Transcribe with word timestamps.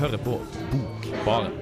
hører 0.00 0.16
på 0.16 0.40
Bokbaren. 0.70 1.52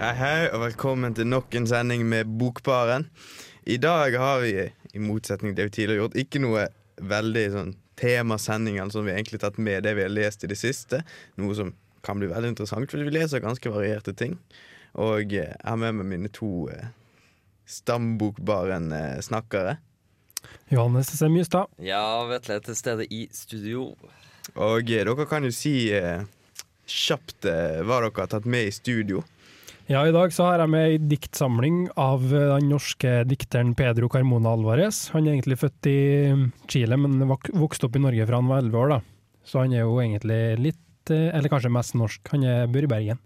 Hei, 0.00 0.14
hei, 0.14 0.48
og 0.52 0.60
velkommen 0.62 1.14
til 1.14 1.26
nok 1.26 1.54
en 1.58 1.66
sending 1.66 2.06
med 2.06 2.30
Bokbaren. 2.38 3.08
I 3.66 3.82
dag 3.82 4.14
har 4.14 4.40
vi, 4.46 4.54
i 4.94 5.02
motsetning 5.02 5.56
til 5.56 5.64
det 5.64 5.70
vi 5.72 5.74
tidligere 5.80 5.96
har 5.96 6.04
gjort, 6.04 6.22
ikke 6.22 6.46
noe 6.46 6.68
veldig 7.02 7.48
sånn 7.50 7.78
temasending 8.00 8.78
eller 8.78 8.94
som 8.94 9.06
vi 9.06 9.14
egentlig 9.14 9.42
tatt 9.42 9.58
med 9.60 9.84
det 9.84 9.96
vi 9.98 10.06
har 10.06 10.12
lest 10.12 10.44
i 10.44 10.50
det 10.50 10.58
siste. 10.60 11.02
Noe 11.40 11.56
som 11.58 11.74
kan 12.06 12.20
bli 12.20 12.30
veldig 12.30 12.54
interessant, 12.54 12.90
for 12.90 13.04
vi 13.04 13.12
leser 13.12 13.44
ganske 13.44 13.72
varierte 13.72 14.14
ting. 14.16 14.38
Og 14.98 15.34
eh, 15.34 15.52
jeg 15.52 15.64
har 15.64 15.78
med 15.78 16.00
meg 16.00 16.06
mine 16.14 16.30
to 16.32 16.68
eh, 16.72 16.88
Stambokbaren-snakkere. 17.70 19.76
Johannes 20.68 21.18
C. 21.18 21.28
Mystad. 21.28 21.66
Ja, 21.78 22.24
Vetle 22.30 22.58
er 22.58 22.64
til 22.64 22.78
stede 22.78 23.06
i 23.12 23.26
studio. 23.34 23.92
Og 24.56 24.80
eh, 24.80 25.04
dere 25.04 25.26
kan 25.30 25.46
jo 25.46 25.52
si 25.54 25.92
eh, 25.94 26.24
kjapt 26.90 27.46
eh, 27.48 27.82
hva 27.84 28.00
dere 28.00 28.14
har 28.16 28.32
tatt 28.32 28.48
med 28.48 28.70
i 28.70 28.74
studio. 28.74 29.22
Ja, 29.90 30.04
I 30.06 30.12
dag 30.14 30.30
så 30.30 30.44
har 30.46 30.60
jeg 30.62 30.70
med 30.70 30.84
ei 30.86 30.98
diktsamling 31.10 31.78
av 31.98 32.22
eh, 32.30 32.44
den 32.52 32.68
norske 32.70 33.14
dikteren 33.26 33.72
Pedro 33.74 34.06
Carmona 34.12 34.52
Alvarez. 34.54 35.08
Han 35.16 35.26
er 35.26 35.34
egentlig 35.34 35.56
født 35.58 35.88
i 35.90 35.96
Chile, 36.70 36.94
men 37.00 37.16
vok- 37.26 37.50
vokste 37.58 37.88
opp 37.88 37.96
i 37.98 38.02
Norge 38.04 38.26
fra 38.28 38.38
han 38.38 38.50
var 38.52 38.62
elleve 38.62 38.78
år. 38.84 38.92
da. 38.94 39.00
Så 39.42 39.64
han 39.64 39.74
er 39.74 39.82
jo 39.82 39.96
egentlig 39.98 40.38
litt, 40.62 41.10
eh, 41.10 41.32
eller 41.34 41.50
kanskje 41.50 41.72
mest 41.74 41.96
norsk. 41.98 42.22
Han 42.30 42.44
er, 42.46 42.68
bor 42.70 42.86
i 42.86 42.90
Bergen. 42.92 43.18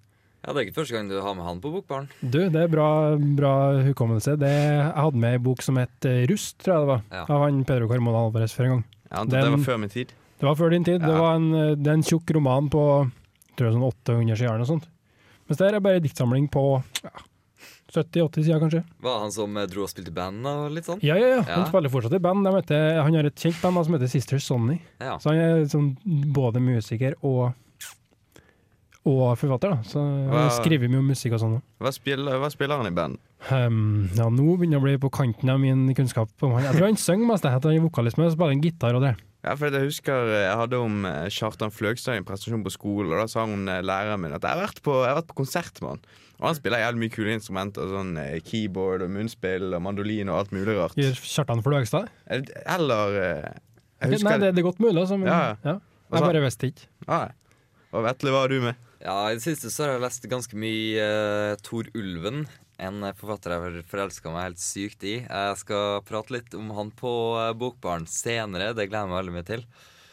Ja, 0.44 0.52
Det 0.52 0.56
er 0.62 0.64
ikke 0.70 0.78
første 0.80 0.92
gang 0.96 1.08
du 1.12 1.20
har 1.20 1.34
med 1.36 1.44
han 1.44 1.60
på 1.60 1.72
Bokbaren. 1.72 2.08
Du, 2.22 2.38
det 2.48 2.56
er 2.64 2.68
bra, 2.72 2.88
bra 3.16 3.52
hukommelse. 3.84 4.38
Det, 4.40 4.48
jeg 4.48 4.88
hadde 4.96 5.20
med 5.20 5.32
ei 5.36 5.44
bok 5.44 5.60
som 5.64 5.76
het 5.76 6.04
eh, 6.08 6.24
Rust, 6.32 6.58
tror 6.64 6.72
jeg 6.74 6.80
det 6.80 6.92
var, 6.94 7.02
Ja. 7.12 7.24
av 7.28 7.44
han 7.44 7.64
Pedro 7.68 7.88
Carmona 7.92 8.24
Alvarez 8.24 8.56
før 8.56 8.64
en 8.64 8.70
gang. 8.78 8.84
Ja, 9.12 9.24
det 9.24 9.30
Den- 9.44 9.52
var 9.58 9.64
før 9.68 9.80
min 9.84 9.90
tid. 9.92 10.08
Det 10.40 10.48
var 10.48 10.54
før 10.56 10.70
din 10.70 10.84
tid. 10.84 11.00
Det, 11.04 11.12
var 11.12 11.36
en, 11.36 11.50
det 11.76 11.86
er 11.86 11.92
en 12.00 12.02
tjukk 12.02 12.32
roman 12.34 12.68
på 12.72 13.10
tror 13.56 13.68
jeg 13.68 13.76
sånn 13.76 13.84
800 13.92 14.36
sider 14.36 14.48
eller 14.48 14.64
noe 14.64 14.72
sånt. 14.80 14.88
Mens 15.48 15.58
det 15.60 15.66
her 15.68 15.74
er 15.78 15.84
bare 15.84 16.00
en 16.00 16.04
diktsamling 16.06 16.46
på 16.52 16.62
ja, 17.04 17.10
70-80 17.94 18.44
sider, 18.46 18.60
kanskje. 18.62 18.80
Var 19.04 19.18
han 19.20 19.30
som 19.34 19.56
eh, 19.60 19.66
dro 19.70 19.84
og 19.84 19.90
spilte 19.92 20.10
i 20.10 20.14
band 20.16 20.46
og 20.50 20.70
litt 20.74 20.86
sånn? 20.88 21.02
Ja, 21.04 21.14
ja, 21.20 21.28
ja. 21.36 21.42
Han 21.46 21.64
Ja. 21.64 21.66
spiller 21.68 21.92
fortsatt 21.92 22.16
i 22.16 22.22
band. 22.24 22.48
Heter, 22.48 23.02
han 23.04 23.14
har 23.14 23.28
et 23.28 23.36
kjent 23.44 23.60
band 23.62 23.84
som 23.86 23.94
heter 23.98 24.10
Sister 24.10 24.40
Sonny. 24.42 24.80
Ja. 25.00 25.18
Så 25.22 25.30
han 25.30 25.38
er 25.42 25.66
sånn, 25.70 25.92
både 26.34 26.62
musiker 26.64 27.14
og, 27.22 27.52
og 29.04 29.36
forfatter. 29.38 29.76
da. 29.76 29.82
Så 29.84 30.00
han 30.00 30.32
Hva- 30.32 30.48
skriver 30.64 30.88
mye 30.88 31.02
om 31.04 31.08
musikk 31.12 31.36
og 31.36 31.40
sånn. 31.44 31.58
Hva 31.80 31.92
spiller, 31.92 32.38
hva 32.40 32.50
spiller 32.50 32.80
han 32.80 32.86
i 32.88 32.94
band? 32.96 33.18
Um, 33.50 34.08
ja, 34.16 34.30
nå 34.32 34.56
begynner 34.56 34.78
jeg 34.78 34.80
å 34.80 34.86
bli 34.88 34.96
på 35.04 35.10
kanten 35.12 35.50
av 35.52 35.60
min 35.60 35.92
kunnskap 35.94 36.30
om 36.42 36.52
han. 36.56 36.64
Jeg 36.64 36.78
tror 36.78 36.86
han 36.88 36.96
synger 37.06 37.26
mest, 37.28 37.44
han 37.44 37.60
er 37.70 37.84
vokalist, 37.84 38.16
men 38.16 38.32
spiller 38.32 38.56
en 38.56 38.62
gitar 38.64 38.96
og 38.96 39.02
det. 39.04 39.14
Ja, 39.44 39.52
for 39.60 39.68
Jeg 39.68 39.90
husker 39.90 40.30
eh, 40.32 40.42
jeg 40.46 40.56
hadde 40.56 40.78
om 40.80 41.02
eh, 41.08 41.26
Kjartan 41.32 41.72
Fløgstad 41.74 42.16
i 42.16 42.22
en 42.22 42.26
presentasjon 42.26 42.64
på 42.64 42.72
skolen. 42.72 43.12
Og 43.12 43.20
Da 43.20 43.26
sa 43.28 43.44
hun 43.44 43.68
eh, 43.68 43.82
læreren 43.84 44.22
min 44.22 44.32
at 44.32 44.44
jeg 44.44 44.56
har 44.56 44.62
vært 44.62 44.80
på, 44.84 44.94
har 45.04 45.18
vært 45.18 45.28
på 45.32 45.36
konsert 45.42 45.80
med 45.84 45.94
han. 45.94 46.06
Og 46.40 46.46
han 46.48 46.56
spiller 46.56 46.80
jævlig 46.82 47.02
mye 47.04 47.14
kule 47.14 47.34
instrumenter. 47.36 47.92
Sånn 47.92 48.16
Keyboard 48.48 49.04
og 49.04 49.12
munnspill 49.12 49.68
og 49.76 49.84
mandolin 49.84 50.32
og 50.32 50.40
alt 50.40 50.56
mulig 50.56 50.78
rart. 50.78 50.96
Kjartan 51.20 51.62
Fløgstad? 51.64 52.08
Eller 52.26 53.18
Jeg 53.20 54.16
husker 54.16 54.32
Nei, 54.32 54.40
det, 54.42 54.54
det 54.56 54.64
er 54.64 54.66
godt 54.66 54.82
mulig, 54.82 54.96
altså. 55.04 55.20
Men, 55.20 55.30
Ja, 55.30 55.52
ja. 55.52 55.74
ja. 55.74 55.76
Jeg 56.14 56.26
bare 56.26 56.42
visste 56.44 56.68
ikke. 56.70 56.88
Ja. 57.06 57.20
Og 57.94 58.04
Vetle, 58.04 58.32
hva 58.34 58.42
har 58.44 58.52
du 58.52 58.58
med? 58.64 58.80
Ja, 59.04 59.14
I 59.28 59.36
det 59.36 59.44
siste 59.44 59.70
så 59.70 59.84
har 59.84 59.94
jeg 59.94 60.04
lest 60.06 60.26
ganske 60.32 60.58
mye 60.58 61.04
uh, 61.04 61.54
Tor 61.64 61.88
Ulven. 61.96 62.44
En 62.78 63.02
eh, 63.04 63.14
forfatter 63.18 63.54
jeg 63.54 63.60
har 63.64 63.80
forelska 63.90 64.30
meg 64.34 64.48
helt 64.48 64.62
sykt 64.62 65.04
i. 65.06 65.16
Jeg 65.22 65.56
skal 65.60 66.00
prate 66.08 66.34
litt 66.34 66.54
om 66.58 66.70
han 66.76 66.90
på 66.98 67.10
uh, 67.38 67.52
Bokbaren 67.54 68.06
senere. 68.10 68.72
Det 68.74 68.88
gleder 68.90 69.04
jeg 69.06 69.12
meg 69.12 69.20
veldig 69.22 69.34
mye 69.38 69.48
til. 69.50 69.66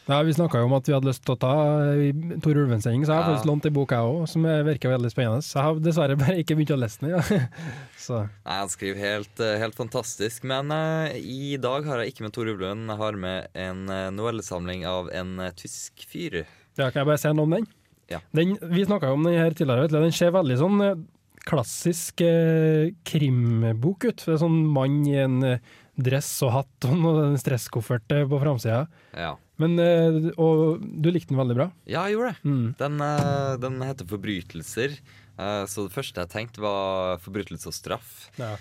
Ja, 0.08 0.16
Vi 0.26 0.32
snakka 0.34 0.58
jo 0.58 0.66
om 0.66 0.72
at 0.74 0.88
vi 0.88 0.92
hadde 0.96 1.06
lyst 1.06 1.22
til 1.22 1.36
å 1.36 1.38
ta 1.38 1.50
eh, 1.94 2.08
Tor 2.42 2.58
Ulven-sending, 2.58 3.04
så 3.06 3.14
jeg 3.14 3.22
har 3.22 3.36
Ja. 3.36 3.42
lånt 3.46 3.66
ei 3.68 3.70
bok, 3.70 3.92
jeg 3.94 4.02
òg, 4.02 4.24
som 4.28 4.44
eh, 4.50 4.62
virker 4.66 4.90
veldig 4.90 5.10
spennende. 5.12 5.44
Så 5.46 5.60
jeg 5.60 5.62
har 5.68 5.78
dessverre 5.84 6.16
bare 6.18 6.34
ikke 6.42 6.56
begynt 6.58 6.72
å 6.74 6.78
lese 6.82 7.04
den. 7.04 7.12
Ja. 7.14 7.20
så 8.06 8.18
Nei, 8.24 8.56
Han 8.58 8.72
skriver 8.72 8.98
helt, 8.98 9.38
eh, 9.46 9.58
helt 9.62 9.78
fantastisk. 9.78 10.42
Men 10.50 10.74
uh, 10.74 11.06
i 11.14 11.54
dag 11.62 11.86
har 11.86 12.02
jeg 12.02 12.14
ikke 12.16 12.26
med 12.26 12.34
Tor 12.34 12.50
Ulven. 12.50 12.82
Jeg 12.90 12.98
har 13.04 13.20
med 13.28 13.46
en 13.54 13.84
eh, 13.94 14.08
novellesamling 14.18 14.82
av 14.90 15.10
en 15.14 15.36
uh, 15.38 15.52
tysk 15.54 16.02
fyr. 16.10 16.42
ja, 16.42 16.90
Kan 16.90 17.04
jeg 17.04 17.10
bare 17.12 17.22
si 17.22 17.30
noe 17.38 17.46
om 17.46 17.54
den? 17.60 17.70
Ja. 18.10 18.18
den 18.34 18.58
vi 18.74 18.82
snakka 18.84 19.08
jo 19.08 19.14
om 19.16 19.22
den 19.24 19.38
her 19.38 19.54
tidligere. 19.54 19.86
vet 19.86 19.94
du. 19.94 20.00
Den 20.02 20.12
ser 20.18 20.34
veldig 20.34 20.58
sånn 20.60 20.82
eh, 20.84 20.98
klassisk 21.48 22.22
eh, 22.24 22.92
krimbok 23.08 24.06
ut. 24.08 24.24
Det 24.24 24.34
er 24.34 24.42
sånn 24.42 24.60
mann 24.72 25.00
i 25.08 25.16
en 25.22 25.40
eh, 25.46 25.72
dress 26.02 26.30
og 26.46 26.54
hatt 26.56 26.86
og 26.88 27.08
en 27.24 27.40
stresskoffert 27.40 28.06
på 28.08 28.42
framsida. 28.42 28.84
Ja. 29.16 29.34
Men, 29.62 29.76
eh, 29.82 30.30
og 30.40 30.82
du 30.82 31.10
likte 31.12 31.34
den 31.34 31.42
veldig 31.42 31.58
bra. 31.58 31.70
ja, 31.84 32.06
jeg 32.06 32.16
gjorde 32.16 32.32
det. 32.32 32.52
Mm. 32.52 32.68
Den, 32.80 33.00
eh, 33.06 33.56
den 33.62 33.82
heter 33.86 34.08
Forbrytelser. 34.10 34.96
Så 35.42 35.88
det 35.88 35.94
første 35.94 36.20
jeg 36.20 36.30
tenkte, 36.30 36.60
var 36.62 37.16
forbrytelse 37.24 37.66
og 37.66 37.74
straff. 37.74 38.10
Ja. 38.36 38.52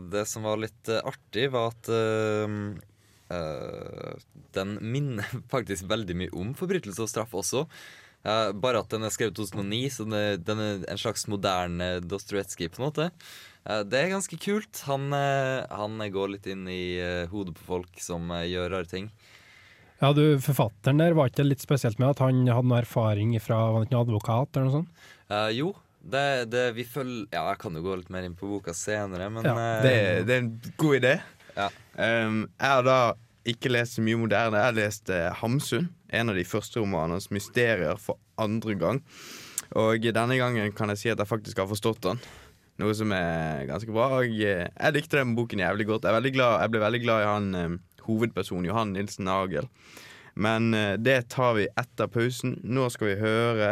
Det 0.00 0.22
som 0.30 0.46
var 0.46 0.60
litt 0.62 0.88
artig, 1.02 1.48
var 1.52 1.74
at 1.74 1.90
den 4.56 4.70
minner 4.80 5.28
faktisk 5.52 5.90
veldig 5.90 6.16
mye 6.22 6.32
om 6.38 6.54
forbrytelse 6.56 7.04
og 7.04 7.10
straff 7.10 7.34
også. 7.36 7.66
Eh, 8.22 8.52
bare 8.54 8.82
at 8.84 8.92
den 8.92 9.02
er 9.02 9.10
skrevet 9.10 9.34
i 9.34 9.42
2009, 9.42 9.80
så 9.90 10.06
den 10.06 10.60
er, 10.62 10.82
en 10.86 11.00
slags 11.00 11.26
moderne 11.30 11.96
Dostojevskij 12.06 12.70
på 12.70 12.82
en 12.82 12.86
måte. 12.86 13.08
Eh, 13.66 13.82
det 13.86 13.98
er 13.98 14.12
ganske 14.14 14.38
kult. 14.42 14.82
Han, 14.86 15.08
eh, 15.16 15.66
han 15.70 15.98
går 16.14 16.36
litt 16.36 16.46
inn 16.50 16.68
i 16.70 16.98
eh, 17.02 17.30
hodet 17.32 17.56
på 17.58 17.66
folk 17.66 18.02
som 18.02 18.30
eh, 18.30 18.46
gjør 18.52 18.70
rare 18.76 18.90
ting. 18.90 19.10
ja, 19.98 20.12
du, 20.14 20.38
Forfatteren 20.42 21.02
der 21.02 21.18
var 21.18 21.30
ikke 21.30 21.42
det 21.42 21.50
litt 21.50 21.64
spesielt 21.64 21.98
med 22.02 22.14
at 22.14 22.22
han 22.22 22.44
hadde 22.46 22.68
noe 22.70 22.82
erfaring 22.82 23.34
fra 23.42 23.58
var 23.74 23.86
ikke 23.86 23.96
noen 23.96 24.06
advokat 24.06 24.56
eller 24.56 24.68
noe 24.68 24.78
sånt? 24.80 25.02
Uh, 25.32 25.50
jo, 25.54 25.72
det, 26.02 26.50
det 26.52 26.64
vi 26.76 26.84
følger 26.84 27.28
Ja, 27.30 27.44
jeg 27.52 27.60
kan 27.62 27.78
jo 27.78 27.84
gå 27.84 27.94
litt 28.00 28.10
mer 28.12 28.26
inn 28.26 28.34
på 28.38 28.50
boka 28.50 28.74
senere, 28.76 29.30
men 29.30 29.46
Ja, 29.46 29.54
Det, 29.82 29.94
det 30.28 30.34
er 30.34 30.42
en 30.42 30.54
god 30.78 30.98
idé. 30.98 31.12
Ja. 31.56 31.68
Um, 31.94 32.44
jeg 32.58 32.70
har 32.74 32.86
da 32.86 32.98
ikke 33.48 33.72
lest 33.72 33.98
så 33.98 34.02
mye 34.04 34.18
moderne. 34.20 34.58
Jeg 34.58 34.70
har 34.70 34.76
lest 34.76 35.10
uh, 35.10 35.30
Hamsun, 35.40 35.88
en 36.12 36.32
av 36.32 36.38
de 36.38 36.44
første 36.46 36.80
romanene 36.80 37.20
mysterier, 37.34 37.98
for 38.00 38.20
andre 38.40 38.76
gang. 38.78 39.02
Og 39.78 40.04
denne 40.04 40.36
gangen 40.36 40.72
kan 40.76 40.92
jeg 40.92 41.00
si 41.00 41.12
at 41.12 41.20
jeg 41.20 41.30
faktisk 41.30 41.62
har 41.62 41.70
forstått 41.70 42.02
den. 42.04 42.20
Noe 42.80 42.94
som 42.96 43.12
er 43.14 43.66
ganske 43.68 43.92
bra. 43.92 44.08
Og 44.20 44.32
eh, 44.32 44.66
jeg 44.68 44.96
likte 44.96 45.20
den 45.20 45.36
boken 45.36 45.62
jævlig 45.62 45.88
godt. 45.90 46.08
Jeg, 46.08 46.34
jeg 46.34 46.72
ble 46.72 46.82
veldig 46.82 47.02
glad 47.04 47.24
i 47.24 47.28
han 47.28 47.50
eh, 47.58 47.76
hovedpersonen, 48.06 48.68
Johan 48.70 48.94
Nilsen 48.96 49.28
Nagel. 49.28 49.68
Men 50.34 50.72
eh, 50.74 50.96
det 51.00 51.28
tar 51.32 51.56
vi 51.60 51.68
etter 51.78 52.10
pausen. 52.12 52.58
Nå 52.64 52.88
skal 52.92 53.12
vi 53.12 53.20
høre 53.22 53.70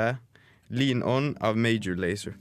Lean 0.71 1.03
On 1.03 1.33
av 1.41 1.59
Major 1.59 1.99
Lazer. 1.99 2.37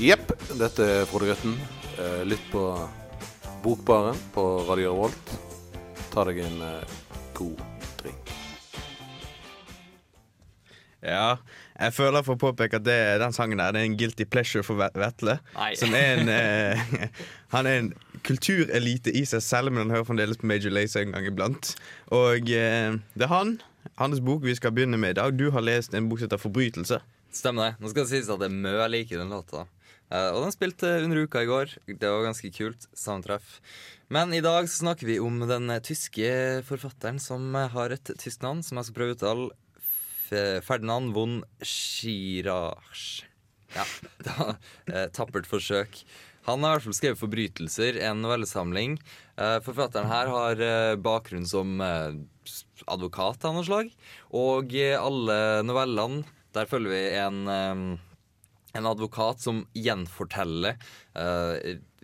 Jepp, 0.00 0.32
dette 0.56 0.84
er 0.86 1.06
Frode 1.10 1.28
Grøtten. 1.30 1.56
Litt 2.24 2.28
Lytt 2.30 2.46
på 2.52 2.62
Bokbaren 3.64 4.16
på 4.32 4.44
Radio 4.68 4.94
Revolt. 4.94 5.32
Ta 6.10 6.24
deg 6.26 6.38
en 6.46 6.62
eh, 6.64 6.94
god 7.36 7.60
drink. 8.00 8.30
Ja, 11.04 11.36
jeg 11.80 11.94
føler 11.96 12.24
for 12.24 12.36
å 12.36 12.40
påpeke 12.40 12.80
at 12.80 12.84
det, 12.84 12.96
den 13.22 13.32
sangen 13.32 13.60
der 13.60 13.72
Det 13.72 13.80
er 13.80 13.88
en 13.88 13.94
guilty 14.00 14.26
pleasure 14.28 14.64
for 14.64 14.80
Ve- 14.80 14.90
Vetle. 15.00 15.36
Nei. 15.56 15.70
Som 15.80 15.94
er 15.96 16.16
en 16.16 16.32
eh, 16.32 16.96
Han 17.54 17.68
er 17.68 17.82
en 17.84 17.92
kulturelite 18.26 19.12
i 19.16 19.26
seg 19.28 19.44
selv, 19.44 19.72
men 19.72 19.84
han 19.86 19.94
hører 19.98 20.08
fremdeles 20.08 20.40
på 20.40 20.48
Major 20.48 20.72
Lazer 20.72 21.04
en 21.04 21.12
gang 21.16 21.28
iblant. 21.28 21.74
Og 22.16 22.48
eh, 22.56 22.96
det 23.16 23.28
er 23.28 23.32
han, 23.32 23.58
hans 24.00 24.20
bok 24.24 24.44
vi 24.48 24.56
skal 24.56 24.72
begynne 24.76 25.00
med 25.00 25.16
i 25.18 25.20
dag. 25.20 25.36
Du 25.36 25.50
har 25.54 25.64
lest 25.64 25.92
en 25.96 26.08
bok 26.08 26.20
som 26.20 26.28
heter 26.30 26.40
'Forbrytelse'. 26.40 27.00
Stemmer 27.30 27.70
det. 27.70 27.74
Nå 27.78 27.90
skal 27.92 28.04
det 28.04 28.10
sies 28.10 28.30
at 28.32 28.40
det 28.42 28.48
er 28.50 28.56
mø 28.58 28.72
jeg 28.74 28.92
liker 28.94 29.20
den 29.22 29.30
låta. 29.30 29.66
Eh, 30.10 30.30
og 30.34 30.42
den 30.42 30.54
spilte 30.54 30.88
under 31.04 31.22
uka 31.22 31.44
i 31.44 31.48
går. 31.48 31.76
Det 31.86 32.10
var 32.10 32.26
ganske 32.26 32.50
kult. 32.54 32.88
Sammentreff. 32.96 33.60
Men 34.10 34.34
i 34.34 34.42
dag 34.42 34.66
så 34.66 34.82
snakker 34.82 35.06
vi 35.06 35.20
om 35.22 35.38
den 35.46 35.70
tyske 35.86 36.30
forfatteren 36.66 37.20
som 37.22 37.54
har 37.54 37.94
et 37.94 38.10
tysk 38.18 38.42
navn, 38.42 38.64
som 38.66 38.80
jeg 38.80 38.88
skal 38.88 38.98
prøve 38.98 39.14
å 39.14 39.18
uttale. 39.18 39.50
Ferdinand 40.62 41.10
von 41.14 41.40
Schirach. 41.58 43.24
Ja, 43.74 43.86
det 44.22 44.34
var 44.34 44.58
et 44.86 45.14
tappert 45.14 45.46
forsøk. 45.50 46.02
Han 46.46 46.62
har 46.64 46.72
i 46.72 46.78
hvert 46.78 46.86
fall 46.86 46.96
skrevet 46.96 47.20
'Forbrytelser', 47.20 47.98
en 48.08 48.22
novellesamling. 48.24 48.96
Eh, 49.38 49.58
forfatteren 49.62 50.10
her 50.10 50.30
har 50.30 50.62
eh, 50.62 50.98
bakgrunn 50.98 51.46
som 51.46 51.78
advokat 52.90 53.44
av 53.44 53.54
noe 53.54 53.66
slag. 53.66 53.90
Og 54.34 54.74
alle 54.74 55.38
novellene, 55.66 56.24
der 56.56 56.68
følger 56.70 56.94
vi 56.94 57.02
en, 57.20 57.40
eh, 57.48 57.84
en 58.78 58.90
advokat 58.90 59.42
som 59.42 59.64
gjenforteller 59.74 60.78
uh, 61.18 61.56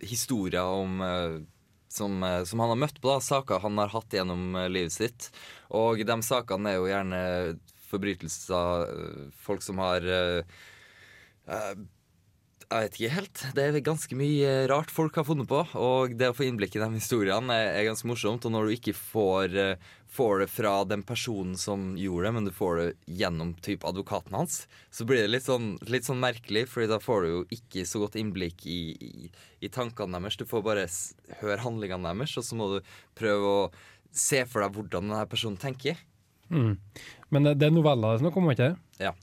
historier 0.03 0.67
om 0.67 0.99
uh, 1.01 1.37
som, 1.87 2.19
som 2.45 2.59
han 2.61 2.73
har 2.73 2.77
møtt 2.77 2.97
på, 3.01 3.09
da, 3.09 3.21
saker 3.23 3.63
han 3.63 3.79
har 3.79 3.89
hatt 3.89 4.13
gjennom 4.13 4.51
livet 4.69 4.93
sitt. 4.93 5.29
Og 5.73 6.03
de 6.05 6.17
sakene 6.21 6.73
er 6.73 6.75
jo 6.77 6.89
gjerne 6.91 7.21
forbrytelser, 7.87 8.91
folk 9.31 9.63
som 9.65 9.79
har 9.81 10.05
eh, 11.47 11.79
jeg 12.67 12.83
vet 12.83 12.97
ikke 12.97 13.15
helt. 13.15 13.41
Det 13.55 13.63
er 13.63 13.77
ganske 13.79 14.15
mye 14.19 14.49
rart 14.67 14.89
folk 14.91 15.15
har 15.15 15.25
funnet 15.27 15.47
på. 15.47 15.61
Og 15.79 16.15
det 16.19 16.27
å 16.27 16.35
få 16.35 16.43
innblikk 16.47 16.75
i 16.75 16.81
de 16.81 16.89
historiene 16.97 17.55
er, 17.55 17.85
ganske 17.87 18.09
morsomt. 18.09 18.43
Og 18.43 18.51
når 18.51 18.67
du 18.67 18.73
ikke 18.75 18.93
får, 18.97 19.55
eh, 19.55 19.75
får 20.11 20.39
det 20.39 20.49
fra 20.51 20.83
den 20.83 21.03
personen 21.03 21.55
som 21.55 21.95
gjorde 21.95 22.27
det, 22.27 22.33
men 22.33 22.45
du 22.45 22.51
får 22.51 22.75
det 22.77 22.89
gjennom 23.07 23.53
typ 23.61 23.85
advokaten 23.87 24.35
hans, 24.35 24.67
så 24.91 25.05
blir 25.05 25.23
det 25.23 25.31
litt 25.31 25.47
sånn, 25.47 25.77
litt 25.87 26.03
sånn 26.03 26.19
merkelig, 26.19 26.67
Fordi 26.67 26.87
da 26.87 26.99
får 26.99 27.21
du 27.21 27.27
jo 27.27 27.45
ikke 27.51 27.85
så 27.87 27.99
godt 28.03 28.19
innblikk 28.19 28.65
i, 28.65 28.97
i, 28.99 29.31
i 29.61 29.69
tankene 29.69 30.19
deres. 30.19 30.35
Du 30.35 30.45
får 30.45 30.63
bare 30.63 30.87
høre 31.39 31.63
handlingene 31.63 32.03
deres, 32.03 32.35
og 32.37 32.43
så 32.43 32.55
må 32.55 32.67
du 32.75 32.81
prøve 33.15 33.45
å 33.47 33.71
se 34.11 34.43
for 34.45 34.61
deg 34.61 34.73
hvordan 34.73 35.07
denne 35.07 35.29
personen 35.29 35.57
tenker. 35.57 35.95
Mm. 36.49 36.77
Men 37.33 37.43
det 37.49 37.57
det 37.59 37.67
er 37.69 37.75
noveller 37.75 38.13
det 38.13 38.19
er 38.19 38.25
snakk 38.25 38.37
om, 38.39 38.51
ikke 38.51 38.69
det? 38.69 38.75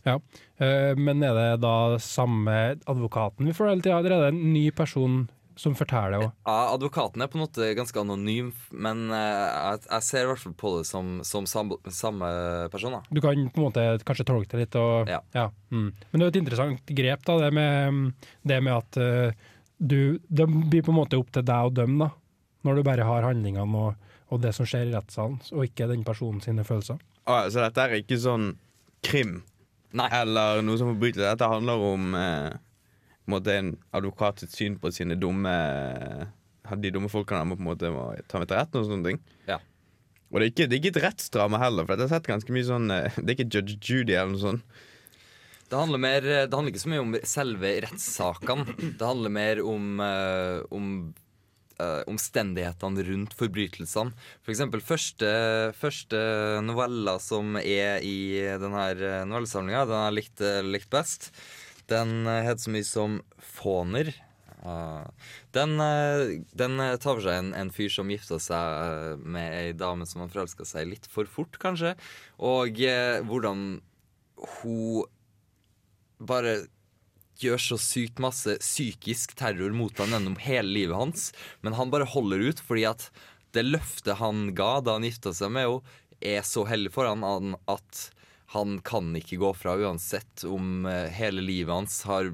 Ja. 0.06 0.19
Eh, 0.62 0.93
men 1.00 1.23
er 1.26 1.35
det 1.35 1.62
da 1.65 1.76
samme 2.03 2.76
advokaten 2.87 3.47
vi 3.49 3.55
får 3.56 3.73
hele 3.73 3.82
tida, 3.85 3.99
eller 3.99 4.12
er 4.19 4.26
det 4.26 4.35
en 4.35 4.53
ny 4.55 4.69
person 4.76 5.25
som 5.56 5.75
forteller 5.79 6.19
òg? 6.19 6.31
Ja, 6.47 6.55
Advokaten 6.75 7.23
er 7.23 7.29
på 7.31 7.38
en 7.38 7.44
måte 7.44 7.69
ganske 7.79 8.00
anonym, 8.00 8.49
men 8.75 9.05
eh, 9.15 9.44
jeg, 9.55 9.85
jeg 9.87 10.03
ser 10.03 10.25
i 10.25 10.31
hvert 10.32 10.43
fall 10.43 10.55
på 10.59 10.73
det 10.81 10.87
som, 10.88 11.12
som 11.26 11.47
samme, 11.47 11.79
samme 11.94 12.31
person. 12.73 12.97
da. 12.97 13.03
Du 13.11 13.21
kan 13.23 13.38
på 13.55 13.61
en 13.62 13.67
måte 13.69 13.85
kanskje 14.06 14.27
tolke 14.27 14.50
det 14.56 14.65
litt. 14.65 14.79
Og, 14.81 15.11
Ja. 15.11 15.49
mm. 15.70 15.87
Men 16.11 16.20
det 16.20 16.27
er 16.27 16.32
et 16.32 16.41
interessant 16.43 16.94
grep, 16.99 17.23
da, 17.29 17.38
det 17.44 17.53
med, 17.55 18.12
det 18.43 18.59
med 18.67 18.75
at 18.81 18.99
uh, 18.99 19.47
du, 19.79 20.19
det 20.27 20.49
blir 20.50 20.82
på 20.82 20.91
en 20.91 20.99
måte 20.99 21.19
opp 21.23 21.31
til 21.35 21.47
deg 21.47 21.70
å 21.70 21.75
dømme, 21.75 22.09
da. 22.09 22.11
Når 22.67 22.79
du 22.81 22.82
bare 22.87 23.05
har 23.06 23.27
handlingene 23.27 23.79
og, 23.79 24.12
og 24.32 24.41
det 24.43 24.55
som 24.56 24.67
skjer 24.67 24.88
i 24.88 24.94
rettssalen, 24.97 25.38
og 25.53 25.67
ikke 25.69 25.87
den 25.91 26.03
personen 26.06 26.41
sine 26.43 26.65
følelser. 26.67 26.99
Ah, 27.25 27.49
så 27.49 27.62
dette 27.65 27.81
er 27.85 27.99
ikke 28.03 28.19
sånn 28.21 28.53
krim 29.05 29.38
Nei. 29.97 30.09
eller 30.12 30.62
noe 30.65 30.81
som 30.81 30.91
forbrytelse. 30.93 31.31
Dette 31.31 31.49
handler 31.49 31.85
om 31.93 32.17
eh, 32.19 32.56
en, 32.56 33.29
måte 33.32 33.55
en 33.56 33.75
advokat 33.97 34.43
sitt 34.43 34.56
syn 34.56 34.79
på 34.81 34.93
sine 34.93 35.17
dumme 35.21 35.53
De 36.81 36.91
dumme 36.93 37.11
folkene 37.12 37.44
må 37.49 37.56
på 37.56 37.65
en 37.65 37.71
måte 37.71 37.93
må 37.93 38.09
ta 38.29 38.41
med 38.41 38.50
til 38.50 38.59
retten 38.59 38.81
og 38.82 38.88
sånne 38.91 39.12
ting. 39.12 39.23
Ja. 39.49 39.61
Og 40.32 40.41
det 40.41 40.47
er 40.47 40.53
ikke, 40.53 40.67
det 40.67 40.76
er 40.76 40.82
ikke 40.82 40.93
et 40.97 41.05
rettsdrama 41.05 41.61
heller, 41.62 41.87
for 41.87 41.94
jeg 41.94 42.09
har 42.09 42.17
sett 42.17 42.29
ganske 42.29 42.56
mye 42.56 42.69
sånn 42.69 42.91
eh, 42.93 43.21
Det 43.21 43.31
er 43.31 43.37
ikke 43.38 43.50
Judge 43.53 43.79
Judy 43.81 44.17
eller 44.17 44.35
noe 44.35 44.44
sånt. 44.44 44.82
Det 45.65 45.81
handler, 45.81 45.99
mer, 45.99 46.27
det 46.44 46.53
handler 46.53 46.70
ikke 46.75 46.82
så 46.82 46.91
mye 46.93 47.03
om 47.03 47.15
selve 47.27 47.70
rettssakene. 47.87 48.75
Det 49.00 49.06
handler 49.09 49.32
mer 49.32 49.61
om, 49.65 49.87
eh, 50.05 50.59
om 50.77 50.91
eh, 51.82 52.03
omstendighetene 52.11 53.05
rundt 53.09 53.37
forbrytelsene. 53.38 54.15
For 54.44 54.55
eksempel 54.55 54.82
første, 54.85 55.31
første 55.79 56.21
novella 56.67 57.19
som 57.23 57.59
er 57.61 58.05
i 58.05 58.17
denne 58.61 59.25
novellesamlinga, 59.31 59.87
den 59.91 60.05
jeg 60.06 60.19
likte 60.21 60.53
likt 60.67 60.93
best, 60.94 61.31
den 61.91 62.25
eh, 62.26 62.44
heter 62.47 62.65
så 62.67 62.75
mye 62.75 62.88
som 62.88 63.19
Fåner. 63.55 64.15
Uh, 64.65 65.05
den, 65.53 65.76
uh, 65.76 66.41
den 66.56 66.79
eh, 66.81 66.94
tar 66.97 67.19
for 67.19 67.25
seg 67.26 67.37
en, 67.37 67.50
en 67.53 67.71
fyr 67.75 67.91
som 67.93 68.09
gifta 68.09 68.38
seg 68.41 68.77
eh, 68.81 69.19
med 69.20 69.56
ei 69.59 69.75
dame 69.77 70.06
som 70.09 70.23
han 70.23 70.32
forelska 70.32 70.65
seg 70.65 70.88
litt 70.88 71.09
for 71.12 71.29
fort, 71.29 71.59
kanskje. 71.61 71.93
Og 72.41 72.81
eh, 72.81 73.20
hvordan 73.29 73.67
hun 74.56 75.05
bare 76.25 76.62
gjør 77.42 77.60
så 77.60 77.78
sykt 77.81 78.22
masse 78.22 78.56
psykisk 78.62 79.34
terror 79.38 79.75
mot 79.75 79.98
han 79.98 80.14
gjennom 80.14 80.36
hele 80.42 80.70
livet 80.70 80.98
hans. 80.98 81.31
Men 81.64 81.76
han 81.78 81.92
bare 81.92 82.08
holder 82.08 82.50
ut 82.50 82.62
fordi 82.62 82.86
at 82.90 83.08
det 83.54 83.66
løftet 83.66 84.19
han 84.19 84.50
ga 84.58 84.78
da 84.82 84.98
han 84.98 85.06
gifta 85.06 85.34
seg 85.34 85.54
med 85.54 85.69
henne, 85.69 86.00
er 86.25 86.44
så 86.46 86.62
hellig 86.64 86.92
for 86.94 87.04
han 87.04 87.25
at 87.69 88.04
han 88.54 88.78
kan 88.86 89.10
ikke 89.19 89.40
gå 89.42 89.50
fra 89.58 89.75
uansett 89.76 90.44
om 90.46 90.86
eh, 90.86 91.10
hele 91.12 91.42
livet 91.42 91.75
hans 91.75 91.98
har 92.06 92.31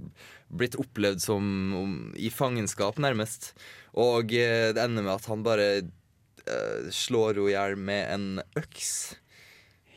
blitt 0.50 0.76
opplevd 0.78 1.22
som 1.22 1.44
om, 1.74 1.94
i 2.14 2.30
fangenskap, 2.30 2.98
nærmest. 3.00 3.54
Og 3.98 4.34
eh, 4.36 4.70
det 4.74 4.82
ender 4.82 5.06
med 5.06 5.14
at 5.14 5.28
han 5.30 5.44
bare 5.46 5.68
uh, 5.80 6.90
slår 6.92 7.40
henne 7.40 7.48
i 7.48 7.54
hjel 7.54 7.76
med 7.78 8.14
en 8.14 8.28
øks. 8.58 8.92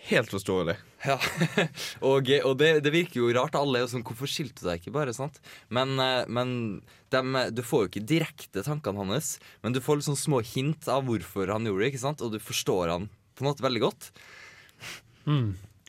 Helt 0.09 0.31
forståelig. 0.33 0.75
Ja, 1.07 1.15
og, 2.09 2.29
og 2.43 2.53
det, 2.59 2.69
det 2.83 2.91
virker 2.91 3.21
jo 3.21 3.31
rart. 3.35 3.55
Alle 3.59 3.79
er 3.79 3.85
jo 3.85 3.91
sånn 3.93 4.03
Hvorfor 4.07 4.27
skilte 4.27 4.63
du 4.63 4.69
deg 4.69 4.81
ikke 4.81 4.95
bare? 4.95 5.15
sant? 5.15 5.39
Men, 5.71 5.95
eh, 6.01 6.23
men 6.27 6.55
dem, 7.13 7.37
du 7.55 7.61
får 7.63 7.85
jo 7.85 7.91
ikke 7.91 8.07
direkte 8.11 8.63
tankene 8.65 9.03
hans, 9.03 9.37
men 9.63 9.75
du 9.75 9.79
får 9.83 9.99
litt 9.99 10.09
sånn 10.09 10.19
små 10.19 10.41
hint 10.43 10.89
av 10.91 11.05
hvorfor 11.07 11.51
han 11.53 11.69
gjorde 11.69 11.85
det, 11.85 11.93
ikke 11.93 12.03
sant? 12.03 12.23
og 12.25 12.33
du 12.33 12.39
forstår 12.43 12.91
han 12.91 13.07
på 13.33 13.43
en 13.45 13.49
måte 13.51 13.65
veldig 13.65 13.83
godt. 13.83 14.09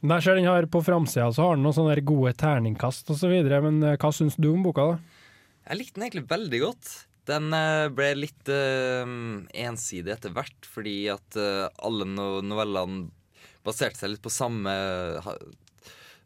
Der 0.05 0.20
ser 0.20 0.37
den 0.37 0.46
her 0.46 0.66
på 0.69 0.82
framsida, 0.84 1.31
så 1.32 1.49
har 1.49 1.56
den 1.56 1.64
noen 1.64 1.76
sånne 1.76 1.96
gode 2.05 2.34
terningkast 2.38 3.11
osv. 3.14 3.34
Men 3.64 3.82
eh, 3.82 3.99
hva 4.00 4.12
syns 4.14 4.38
du 4.38 4.50
om 4.52 4.62
boka, 4.66 4.93
da? 4.94 5.26
Jeg 5.70 5.81
likte 5.81 5.99
den 5.99 6.06
egentlig 6.06 6.26
veldig 6.28 6.62
godt. 6.66 6.94
Den 7.28 7.49
eh, 7.56 7.88
ble 7.94 8.11
litt 8.19 8.50
eh, 8.52 9.14
ensidig 9.64 10.12
etter 10.12 10.34
hvert, 10.37 10.69
fordi 10.69 10.96
at 11.12 11.38
eh, 11.40 11.66
alle 11.87 12.08
no 12.08 12.28
novellene 12.44 13.08
baserte 13.64 14.00
seg 14.00 14.14
litt 14.14 14.25
på 14.25 14.32
samme 14.32 14.72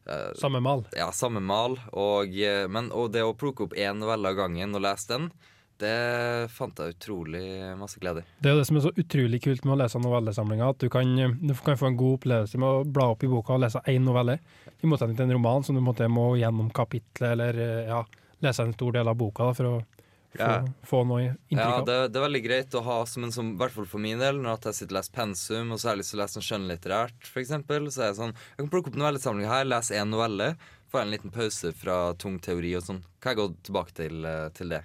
eh, 0.09 0.33
Samme 0.41 0.61
mal. 0.65 0.85
ja, 0.97 1.11
samme 1.13 1.41
mal. 1.45 1.77
Og, 1.93 2.33
eh, 2.41 2.65
men, 2.71 2.91
og 2.93 3.13
det 3.15 3.23
å 3.27 3.37
plukke 3.37 3.67
opp 3.69 3.77
én 3.79 4.01
novelle 4.01 4.33
av 4.33 4.39
gangen 4.39 4.75
og 4.75 4.85
lese 4.85 5.13
den, 5.13 5.31
det 5.79 6.51
fant 6.51 6.81
jeg 6.83 6.97
utrolig 6.97 7.43
masse 7.79 8.01
glede 8.03 8.25
i. 8.25 8.31
Det 8.43 8.51
er 8.51 8.57
jo 8.57 8.63
det 8.63 8.67
som 8.67 8.79
er 8.81 8.87
så 8.89 8.91
utrolig 8.99 9.39
kult 9.45 9.63
med 9.63 9.77
å 9.77 9.79
lese 9.85 10.01
novellesamlinga, 10.03 10.71
at 10.73 10.81
du 10.83 10.89
kan, 10.91 11.13
du 11.39 11.53
kan 11.63 11.79
få 11.79 11.93
en 11.93 11.99
god 12.01 12.17
opplevelse 12.19 12.59
med 12.59 12.81
å 12.81 12.87
bla 12.89 13.13
opp 13.13 13.23
i 13.23 13.31
boka 13.31 13.55
og 13.55 13.63
lese 13.63 13.83
én 13.87 14.03
novelle, 14.03 14.41
i 14.83 14.91
motsetning 14.91 15.19
til 15.19 15.29
en 15.29 15.37
roman 15.37 15.63
som 15.67 15.79
du 15.79 15.83
må 15.83 15.95
gjennom 16.39 16.73
kapitlet 16.75 17.31
eller 17.31 17.63
eh, 17.63 17.93
ja, 17.93 18.03
lese 18.43 18.67
en 18.67 18.75
stor 18.75 18.99
del 18.99 19.11
av 19.11 19.19
boka 19.19 19.47
da, 19.47 19.55
for 19.55 19.71
å 19.71 19.77
få, 20.35 20.39
Ja. 20.39 20.65
få 20.85 21.05
noe 21.07 21.21
inntrykk 21.51 21.59
Ja, 21.59 21.79
av. 21.79 21.87
det, 21.87 22.13
det 22.13 22.17
er 22.21 22.27
veldig 22.29 22.45
greit 22.45 22.71
å 22.79 22.83
ha 22.85 23.05
som 23.07 23.25
en 23.25 23.31
sånn, 23.33 23.55
i 23.55 23.59
hvert 23.59 23.73
fall 23.73 23.87
for 23.87 23.99
min 23.99 24.19
del, 24.19 24.37
når 24.43 24.61
jeg 24.69 24.75
sitter 24.75 24.95
og 24.95 24.99
leser 25.01 25.13
pensum, 25.17 25.73
og 25.73 25.79
så 25.79 25.89
har 25.89 25.95
jeg 25.97 26.03
lyst 26.03 26.11
til 26.13 26.19
å 26.19 26.23
lese 26.23 26.37
noe 26.39 26.49
skjønnlitterært, 26.49 27.31
eksempel, 27.43 27.89
så 27.91 28.03
er 28.03 28.13
jeg 28.13 28.19
sånn 28.21 28.35
Jeg 28.35 28.59
kan 28.59 28.69
plukke 28.75 28.89
opp 28.93 29.01
novellesamlinga 29.01 29.49
her, 29.49 29.65
lese 29.65 29.95
én 29.97 30.11
novelle, 30.13 30.57
få 30.93 31.01
en 31.03 31.11
liten 31.11 31.31
pause 31.33 31.73
fra 31.77 32.15
tung 32.15 32.39
teori 32.41 32.75
og 32.77 32.83
sånn. 32.83 33.03
Kan 33.21 33.35
jeg 33.35 33.41
gå 33.43 33.49
tilbake 33.69 33.93
til, 33.93 34.25
eh, 34.25 34.49
til 34.57 34.69
det. 34.71 34.83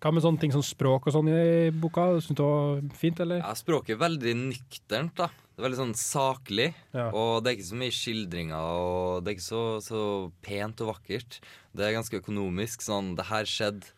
Hva 0.00 0.12
med 0.12 0.22
sånne 0.22 0.38
ting 0.40 0.52
som 0.52 0.62
språk 0.62 1.06
og 1.08 1.12
sånn 1.16 1.28
i 1.32 1.70
boka? 1.72 2.20
Syns 2.20 2.36
du 2.36 2.42
det 2.42 2.46
var 2.46 2.96
fint, 2.96 3.20
eller? 3.20 3.38
Ja, 3.40 3.52
språket 3.56 3.96
er 3.96 4.02
veldig 4.08 4.34
nøkternt, 4.52 5.14
da. 5.16 5.26
Det 5.56 5.64
er 5.64 5.68
veldig 5.70 5.78
sånn 5.80 5.94
saklig. 5.96 6.74
Ja. 6.92 7.10
Og 7.16 7.42
det 7.42 7.50
er 7.50 7.56
ikke 7.56 7.70
så 7.72 7.78
mye 7.80 7.94
skildringer, 7.96 8.60
og 8.60 9.24
det 9.24 9.32
er 9.32 9.36
ikke 9.38 9.48
så, 9.48 9.80
så 9.80 10.32
pent 10.44 10.80
og 10.84 10.92
vakkert. 10.94 11.40
Det 11.74 11.80
er 11.88 11.96
ganske 11.96 12.20
økonomisk. 12.20 12.84
Sånn, 12.84 13.16
det 13.16 13.24
her 13.30 13.44
skjedde. 13.48 13.88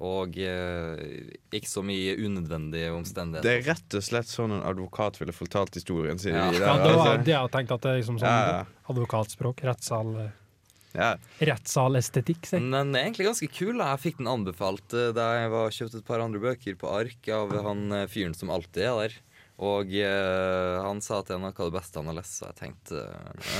Og 0.00 0.38
eh, 0.40 1.00
ikke 1.52 1.68
så 1.68 1.82
mye 1.84 2.14
unødvendige 2.16 2.88
omstendigheter. 2.96 3.44
Det 3.44 3.52
er 3.58 3.66
rett 3.74 3.96
og 3.98 4.04
slett 4.06 4.30
sånn 4.32 4.54
en 4.56 4.62
advokat 4.64 5.18
ville 5.20 5.34
fortalt 5.36 5.76
historien 5.76 6.16
sin. 6.18 6.32
Ja. 6.32 6.46
Ja, 6.48 6.52
det 6.56 6.62
var 6.64 6.72
Altså, 6.80 7.24
det 7.26 7.34
jeg 7.34 7.40
tenkte. 7.40 7.56
tenkt 7.58 7.74
at 7.76 7.82
det 7.84 7.90
er 7.90 7.98
liksom 8.00 8.20
sånn 8.22 8.30
Ja, 8.32 8.52
ja. 8.62 8.84
advokatspråk. 8.94 9.60
Rettssal, 9.68 10.14
ja. 10.96 11.10
rettssalestetikk, 11.44 12.48
si. 12.48 12.58
Men 12.58 12.72
den 12.72 12.96
er 12.96 13.04
egentlig 13.10 13.28
ganske 13.28 13.48
kul. 13.52 13.76
da. 13.78 13.90
Jeg 13.94 14.02
fikk 14.06 14.18
den 14.22 14.30
anbefalt 14.32 14.96
eh, 14.96 15.10
da 15.16 15.26
jeg 15.42 15.50
var 15.52 15.74
kjøpte 15.76 16.00
et 16.00 16.08
par 16.08 16.24
andre 16.24 16.40
bøker 16.42 16.78
på 16.80 16.90
ark 16.96 17.28
av 17.36 17.52
han 17.68 17.84
eh, 17.92 18.06
fyren 18.10 18.34
som 18.34 18.50
alltid 18.56 18.86
er 18.88 18.96
der. 19.04 19.18
Og 19.60 19.90
eh, 19.92 20.76
han 20.80 21.02
sa 21.04 21.18
at 21.20 21.28
det 21.28 21.34
er 21.36 21.40
noe 21.42 21.52
av 21.52 21.68
det 21.68 21.74
beste 21.74 22.00
han 22.00 22.08
har 22.08 22.16
lest, 22.16 22.38
så 22.38 22.46
jeg 22.48 22.56
tenkte 22.62 23.02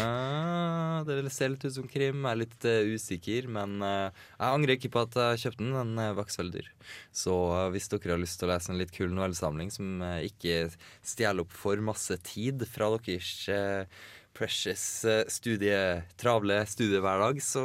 eh, 0.00 0.94
Det 1.04 1.32
ser 1.34 1.52
litt 1.52 1.66
ut 1.66 1.74
som 1.74 1.90
krim, 1.92 2.22
jeg 2.24 2.30
er 2.30 2.40
litt 2.40 2.66
eh, 2.68 2.88
usikker, 2.94 3.50
men 3.52 3.84
eh, 3.84 4.22
jeg 4.38 4.46
angrer 4.46 4.78
ikke 4.78 4.92
på 4.94 5.02
at 5.04 5.18
jeg 5.20 5.42
kjøpte 5.44 5.66
den. 5.66 5.76
Den 5.76 6.16
vokser 6.16 6.16
var 6.16 6.24
ikke 6.24 6.36
så 6.36 6.42
veldig 6.42 6.56
dyr. 6.56 6.70
Så 7.20 7.36
hvis 7.74 7.90
dere 7.92 8.14
har 8.14 8.22
lyst 8.24 8.40
til 8.40 8.48
å 8.48 8.52
lese 8.54 8.72
en 8.72 8.80
litt 8.80 8.96
kul 8.96 9.12
novellesamling 9.12 9.74
som 9.76 10.06
ikke 10.24 10.56
stjeler 11.04 11.44
opp 11.44 11.52
for 11.52 11.84
masse 11.84 12.16
tid 12.24 12.64
fra 12.70 12.88
deres 12.96 13.30
precious 14.36 14.84
studie, 15.28 15.78
travle 16.20 16.62
studiehverdag, 16.64 17.44
så 17.44 17.64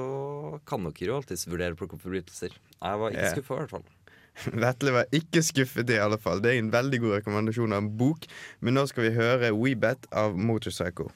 kan 0.68 0.89
dere 0.89 1.13
jo 1.13 1.20
alltids 1.22 1.48
vurdere 1.48 1.77
å 1.77 1.80
plukke 1.80 1.96
opp 1.96 2.04
forbrytelser. 2.04 2.58
Jeg 2.82 3.06
var 3.06 3.15
ikke 3.15 3.38
skuffa, 3.38 3.56
i 3.56 3.63
hvert 3.63 3.77
fall. 3.77 3.95
Vetle 4.63 4.96
var 4.96 5.12
ikke 5.15 5.44
skuffet, 5.44 5.89
i 5.89 6.00
alle 6.01 6.20
fall. 6.22 6.44
Det 6.44 6.54
er 6.54 6.62
en 6.62 6.74
veldig 6.74 7.01
god 7.04 7.20
rekommandasjon 7.20 7.75
av 7.75 7.84
en 7.84 7.94
bok, 7.98 8.25
men 8.62 8.77
nå 8.77 8.88
skal 8.92 9.08
vi 9.08 9.15
høre 9.18 9.54
WeBet 9.56 10.10
av 10.12 10.36
Motorcycle. 10.38 11.12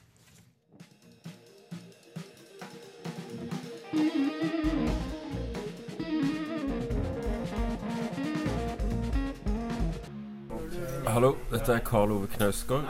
Hallo, 11.10 11.32
dette 11.50 11.74
er 11.74 11.80
Karl 11.84 12.12
Ove 12.14 12.28
Knausgård. 12.30 12.86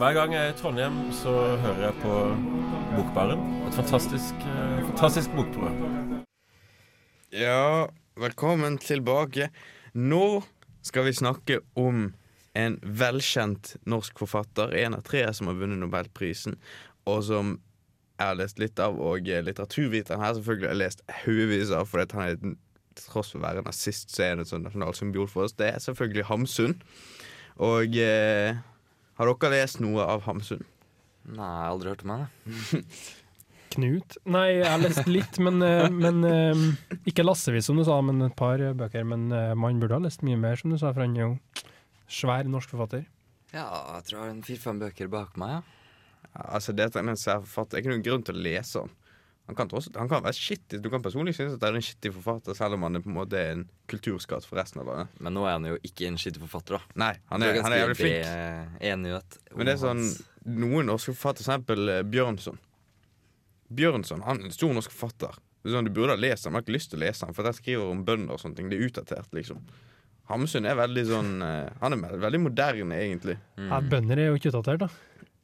Hver 0.00 0.14
gang 0.16 0.32
jeg 0.32 0.46
er 0.48 0.54
i 0.54 0.56
Trondheim, 0.56 0.96
så 1.12 1.34
hører 1.60 1.82
jeg 1.90 1.98
på 2.00 2.14
Bokbaren. 2.96 3.42
Et 3.68 3.76
fantastisk, 3.76 4.46
eh, 4.48 4.80
fantastisk 4.88 5.34
bokprogram. 5.36 6.24
Ja 7.30 7.86
velkommen 8.20 8.78
tilbake. 8.78 9.48
Nå 9.92 10.42
skal 10.84 11.06
vi 11.06 11.12
snakke 11.16 11.60
om 11.78 12.10
en 12.58 12.76
velkjent 12.82 13.76
norsk 13.88 14.20
forfatter. 14.20 14.74
En 14.76 14.96
av 14.98 15.04
tre 15.06 15.22
som 15.36 15.48
har 15.48 15.56
vunnet 15.60 15.80
Nobelprisen, 15.80 16.58
og 17.08 17.22
som 17.30 17.54
jeg 18.18 18.26
har 18.26 18.36
lest 18.36 18.60
litt 18.60 18.80
av. 18.82 18.98
Og 19.00 19.24
litteraturviteren 19.24 20.20
her 20.20 20.34
selvfølgelig 20.36 20.68
har 20.68 20.80
lest 20.82 21.04
haugevis 21.22 21.72
av, 21.72 21.88
fordi 21.88 22.18
han 22.18 22.26
er 22.26 22.40
til 22.40 23.06
tross 23.06 23.32
for 23.32 23.40
å 23.40 23.46
være 23.46 23.64
nazist, 23.64 24.12
så 24.12 24.26
er 24.26 24.34
han 24.34 24.44
en 24.44 24.50
sånn 24.50 24.66
nasjonal 24.68 24.96
symbol 24.98 25.30
for 25.30 25.46
oss. 25.46 25.56
Det 25.56 25.70
er 25.70 25.80
selvfølgelig 25.80 26.28
Hamsun. 26.28 26.76
Og 27.64 27.96
eh, 27.96 28.60
har 29.16 29.32
dere 29.32 29.54
lest 29.56 29.80
noe 29.80 30.04
av 30.04 30.26
Hamsun? 30.28 30.66
Nei, 31.30 31.40
jeg 31.40 31.64
har 31.64 31.72
aldri 31.72 31.94
hørt 31.94 32.04
om 32.04 32.14
henne. 32.18 32.84
Knut? 33.70 34.16
Nei, 34.26 34.46
jeg 34.58 34.66
har 34.66 34.80
lest 34.82 35.06
litt, 35.06 35.38
men, 35.42 35.62
eh, 35.62 35.86
men 35.94 36.24
eh, 36.26 36.62
ikke 37.06 37.22
lassevis, 37.22 37.68
som 37.70 37.78
du 37.78 37.84
sa, 37.86 38.00
men 38.02 38.22
et 38.26 38.36
par 38.38 38.58
bøker. 38.58 39.04
Men 39.06 39.28
eh, 39.34 39.52
man 39.54 39.78
burde 39.82 39.98
ha 39.98 40.02
lest 40.02 40.24
mye 40.26 40.38
mer, 40.40 40.58
som 40.58 40.72
du 40.74 40.78
sa, 40.80 40.90
for 40.90 41.04
han 41.04 41.14
er 41.14 41.28
jo 41.28 41.66
svær 42.10 42.50
norsk 42.50 42.72
forfatter. 42.74 43.04
Ja, 43.54 43.66
jeg 43.96 44.08
tror 44.08 44.16
jeg 44.16 44.24
har 44.24 44.32
en 44.34 44.46
fire-fem 44.46 44.80
bøker 44.82 45.10
bak 45.12 45.38
meg, 45.40 45.60
ja. 45.60 45.60
Ja, 46.30 46.42
altså 46.58 46.74
det 46.76 46.84
er 46.86 46.98
en 47.02 47.18
svær 47.18 47.40
forfatter, 47.42 47.78
er 47.78 47.84
ikke 47.84 47.94
noen 47.94 48.06
grunn 48.06 48.24
til 48.26 48.36
å 48.38 48.42
lese 48.44 48.82
han. 48.84 48.96
Han 49.50 49.56
kan, 49.58 49.70
også, 49.74 49.90
han 49.98 50.06
kan 50.06 50.22
være 50.22 50.38
skittig. 50.38 50.78
Du 50.78 50.86
kan 50.92 51.02
personlig 51.02 51.32
synes 51.34 51.56
at 51.56 51.62
det 51.62 51.70
er 51.72 51.78
en 51.80 51.82
skittig 51.82 52.12
forfatter, 52.14 52.54
selv 52.54 52.76
om 52.76 52.84
han 52.86 52.98
er 52.98 53.02
på 53.02 53.10
en 53.10 53.16
måte 53.16 53.40
en 53.50 53.64
kulturskatt 53.90 54.46
for 54.46 54.60
resten 54.60 54.78
av 54.82 54.86
landet. 54.86 55.16
Men 55.18 55.34
nå 55.34 55.42
er 55.42 55.56
han 55.56 55.66
jo 55.66 55.78
ikke 55.86 56.06
en 56.06 56.18
skittig 56.22 56.42
forfatter, 56.44 56.76
da. 56.78 56.98
Nei, 57.02 57.12
han 57.32 57.42
er, 57.42 57.58
han 57.58 57.74
er 57.74 57.82
jævlig 57.82 57.96
flink. 57.98 59.38
Men 59.56 59.66
det 59.66 59.74
er 59.74 59.80
sånn 59.82 60.04
noen 60.54 60.86
norske 60.92 61.16
forfattere, 61.16 61.48
for 61.48 61.56
eksempel 61.56 61.94
Bjørnson. 62.12 62.62
Bjørnson 63.74 64.24
han 64.26 64.42
er 64.42 64.50
en 64.50 64.54
stor 64.54 64.74
norsk 64.76 64.92
forfatter. 64.94 65.38
Er 65.64 65.74
Sånn, 65.74 65.86
du 65.86 65.92
burde 65.92 66.16
ha 66.16 66.20
lest 66.20 66.46
han, 66.46 66.54
men 66.54 66.60
jeg 66.60 66.64
har 66.64 66.68
ikke 66.68 66.76
lyst 66.78 66.90
til 66.92 67.00
å 67.00 67.04
lese 67.04 67.26
han, 67.26 67.36
for 67.36 67.46
jeg 67.46 67.58
skriver 67.58 67.92
om 67.92 68.02
bønder 68.06 68.34
og 68.34 68.40
sånne 68.42 68.56
ting. 68.58 68.70
Det 68.72 68.78
er 68.78 68.86
utdatert, 68.88 69.28
liksom. 69.36 69.60
Hamsun 70.30 70.66
er 70.70 70.76
veldig 70.78 71.02
sånn 71.08 71.30
eh, 71.42 71.70
Han 71.82 71.96
er 71.96 72.18
veldig 72.22 72.40
moderne, 72.44 72.98
egentlig. 73.02 73.34
Ja, 73.58 73.80
bønder 73.82 74.20
er 74.22 74.30
jo 74.30 74.38
ikke 74.38 74.52
utdatert, 74.52 74.84
da. 74.86 74.90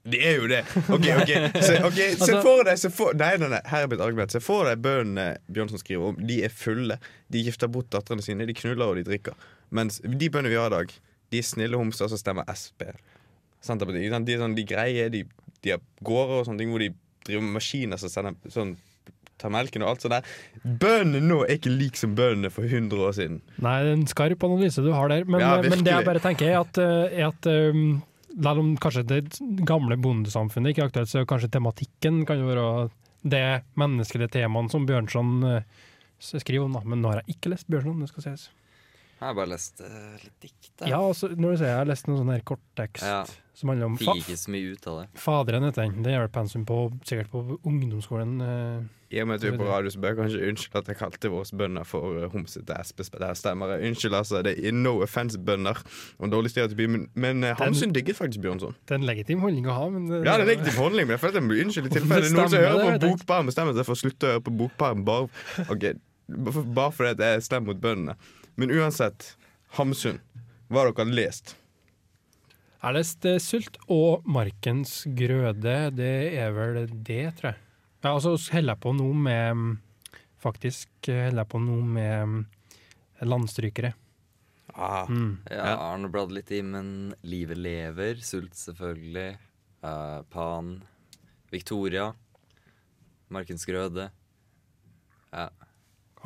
Det 0.07 0.21
er 0.23 0.37
jo 0.39 0.47
det! 0.47 0.61
OK, 0.95 1.07
ok 1.19 1.31
Se, 1.59 1.79
okay. 1.83 2.13
se 2.15 2.21
Altså- 2.23 2.43
for 2.45 2.63
deg 2.69 2.79
se 2.79 2.91
for, 2.95 3.17
Nei, 3.19 3.33
nei, 3.43 3.49
nei, 3.51 3.61
her 3.67 3.87
er 3.87 3.91
mitt 3.91 4.03
argument. 4.05 4.31
Se 4.33 4.41
for 4.45 4.69
deg 4.69 4.79
bøndene 4.85 5.41
Bjørnson 5.51 5.83
skriver 5.83 6.13
om. 6.13 6.21
De 6.29 6.39
er 6.47 6.55
fulle. 6.55 7.01
De 7.33 7.43
gifter 7.43 7.71
bort 7.73 7.91
datterne 7.91 8.23
sine. 8.23 8.47
De 8.47 8.55
knuller 8.55 8.87
og 8.87 9.01
de 9.01 9.07
drikker. 9.09 9.35
Mens 9.75 9.99
de 10.05 10.31
bøndene 10.31 10.55
vi 10.55 10.61
har 10.61 10.71
i 10.71 10.77
dag, 10.77 10.95
de 11.35 11.43
er 11.43 11.49
snille 11.49 11.81
homser 11.81 12.13
som 12.13 12.21
stemmer 12.23 12.47
Sp. 12.55 12.87
De. 13.67 13.99
De 13.99 14.07
er 14.07 14.39
sånn, 14.39 14.55
de 14.55 14.63
greier, 14.69 15.11
de, 15.11 15.25
de 15.67 15.75
har 15.75 15.83
gårder 16.07 16.45
og 16.45 16.47
sånne 16.47 16.63
ting 16.63 16.71
hvor 16.71 16.85
de 16.85 16.93
driver 17.27 17.47
med 17.47 17.59
maskiner 17.59 18.01
som 18.01 18.13
sender 18.13 18.53
sånn 18.53 18.77
tar 19.41 19.53
melken 19.53 19.85
og 19.85 19.93
alt 19.93 20.05
sånt 20.05 20.15
der. 20.17 20.35
Bøndene 20.65 21.25
nå 21.29 21.43
er 21.45 21.59
ikke 21.59 21.73
lik 21.73 21.99
som 22.01 22.15
bøndene 22.17 22.51
for 22.53 22.65
100 22.65 23.03
år 23.05 23.17
siden. 23.17 23.41
Nei, 23.61 23.75
det 23.85 23.91
er 23.93 23.99
en 23.99 24.07
skarp 24.11 24.47
analyse 24.49 24.85
du 24.85 24.93
har 24.95 25.13
der. 25.13 25.27
Men, 25.29 25.43
Ja, 25.45 25.57
men 25.61 25.85
det 25.85 25.93
jeg 25.93 26.09
bare 26.09 26.23
tenker, 26.25 26.49
er 26.49 26.61
at, 26.63 26.81
eh, 26.81 27.19
er 27.21 27.29
at 27.29 27.49
um, 27.51 28.03
selv 28.33 28.63
om 28.63 28.71
kanskje 28.81 29.05
det 29.09 29.41
gamle 29.69 29.99
bondesamfunnet 30.01 30.73
ikke 30.73 30.87
er 30.87 30.91
aktuelt, 30.91 31.13
så 31.13 31.27
kanskje 31.29 31.53
tematikken 31.53 32.25
kan 32.29 32.41
jo 32.41 32.49
være 32.49 32.67
det 33.27 33.63
menneskelige 33.81 34.33
temaene 34.39 34.73
som 34.73 34.87
Bjørnson 34.89 35.33
eh, 35.45 35.63
skriver 36.21 36.65
om. 36.65 36.77
da. 36.79 36.85
Men 36.85 37.03
nå 37.03 37.13
har 37.13 37.23
jeg 37.23 37.37
ikke 37.37 37.53
lest 37.53 37.69
Bjørnson, 37.69 38.01
det 38.01 38.13
skal 38.13 38.31
sies. 38.31 38.49
Jeg 39.17 39.25
har 39.31 39.37
bare 39.39 39.49
lest 39.49 39.81
uh, 39.81 40.17
litt 40.21 40.35
dikt. 40.45 40.73
Ja, 40.85 40.99
altså, 41.01 41.31
når 41.33 41.55
du 41.55 41.61
sier 41.63 41.71
jeg 41.71 41.79
har 41.81 41.89
lest 41.89 42.09
noen 42.11 42.19
sånn 42.21 42.33
her 42.35 42.43
korttekst 42.45 43.07
Ja. 43.07 43.23
som 43.57 43.71
handler 43.73 43.89
om 43.89 43.95
fa 43.97 44.13
Fikk 44.13 44.27
ikke 44.27 44.37
så 44.43 44.53
mye 44.53 44.75
ut 44.75 44.89
av 44.93 44.99
det. 45.01 45.07
Faderen, 45.23 45.65
heter 45.65 45.87
den. 45.87 46.03
Det 46.05 46.13
gjør 46.13 46.29
pensum 46.35 46.67
på, 46.69 46.77
sikkert 47.09 47.31
på 47.33 47.41
ungdomsskolen. 47.65 48.35
Uh, 48.45 48.85
I 49.17 49.23
og 49.23 49.31
med 49.31 49.39
at 49.39 49.47
vi 49.47 49.49
er 49.55 49.57
på 49.57 49.69
radio, 49.71 49.93
så 49.95 50.03
bør 50.03 50.13
jeg 50.13 50.19
kanskje 50.21 50.51
unnskylde 50.51 50.83
at 50.83 50.91
jeg 50.93 50.99
kalte 51.01 51.31
våre 51.33 51.59
bønder 51.63 51.89
for 51.89 52.19
uh, 52.21 52.29
homsete 52.35 52.77
Sp. 52.85 53.09
Der 53.17 53.33
stemmer. 53.41 53.73
Unnskyld, 53.89 54.19
altså. 54.21 54.43
Det 54.45 54.53
er 54.61 54.77
no 54.77 54.99
offense, 55.07 55.41
bønder. 55.41 55.81
Og 56.21 56.33
dårlig 56.37 56.53
stereotypi, 56.53 56.87
men, 56.93 57.09
men 57.15 57.45
uh, 57.47 57.55
Hamsun 57.63 57.97
digget 57.97 58.21
faktisk 58.21 58.45
Bjørnson. 58.45 58.77
Det 58.85 58.99
er 58.99 59.01
en 59.01 59.09
legitim 59.09 59.41
holdning 59.47 59.65
å 59.73 59.81
ha, 59.81 59.89
men 59.97 60.11
det, 60.13 60.21
Ja, 60.27 60.37
det 60.37 60.43
er 60.43 60.45
en 60.45 60.53
legitim 60.53 60.81
holdning, 60.83 61.09
men 61.09 61.17
jeg 61.17 61.25
føler 61.25 61.39
at 61.39 61.41
jeg 61.41 61.49
må 61.49 61.61
unnskylde 61.65 61.89
i 61.89 61.97
tilfelle 62.03 62.29
Det 62.29 62.37
noen 62.37 62.53
som 62.53 62.67
hører 62.67 62.99
på. 63.01 63.15
Bokbaren, 63.15 63.49
bestemmer 63.49 63.79
seg 63.81 63.89
for 63.89 63.97
å 63.97 64.03
slutte 64.05 64.29
å 64.29 64.35
høre 64.37 64.45
på 64.51 64.59
Bokbaren 64.61 65.07
bare, 65.09 65.31
okay, 65.71 65.97
bare 66.29 66.67
bare 66.77 66.93
fordi 66.93 67.15
jeg 67.17 67.41
er 67.41 67.47
slem 67.49 67.71
mot 67.71 67.81
bøndene. 67.81 68.19
Men 68.57 68.73
uansett, 68.73 69.35
Hamsun, 69.77 70.19
hva 70.73 70.83
har 70.87 70.93
dere 70.97 71.13
lest? 71.13 71.55
Jeg 72.77 72.85
har 72.87 72.95
lest 72.97 73.27
eh, 73.29 73.41
Sult 73.43 73.77
og 73.93 74.25
Markens 74.31 75.03
grøde. 75.19 75.77
Det 75.97 76.15
er 76.39 76.55
vel 76.57 76.85
det, 76.89 77.25
tror 77.39 77.53
jeg. 77.53 77.61
Ja, 78.05 78.13
og 78.15 78.23
så 78.23 78.37
holder 78.55 78.77
jeg 78.77 78.83
på 78.85 78.93
nå 78.95 79.07
med 79.19 79.59
mm, 79.59 79.71
Faktisk 80.41 81.09
eh, 81.11 81.27
holder 81.27 81.43
jeg 81.43 81.51
på 81.51 81.61
nå 81.65 81.79
med 81.97 82.33
mm, 82.33 82.43
landstrykere. 83.29 83.93
Ah, 84.77 85.09
Mm. 85.09 85.39
Ja, 85.49 85.57
jeg 85.57 85.77
har 85.81 85.99
nå 85.99 86.09
bladd 86.13 86.33
litt 86.37 86.51
i, 86.53 86.61
men 86.63 87.15
Livet 87.25 87.57
lever, 87.59 88.21
Sult 88.21 88.55
selvfølgelig, 88.59 89.39
uh, 89.81 90.21
Pan, 90.29 90.75
Victoria, 91.51 92.11
Markens 93.33 93.65
Grøde. 93.65 94.11
Ja. 95.33 95.49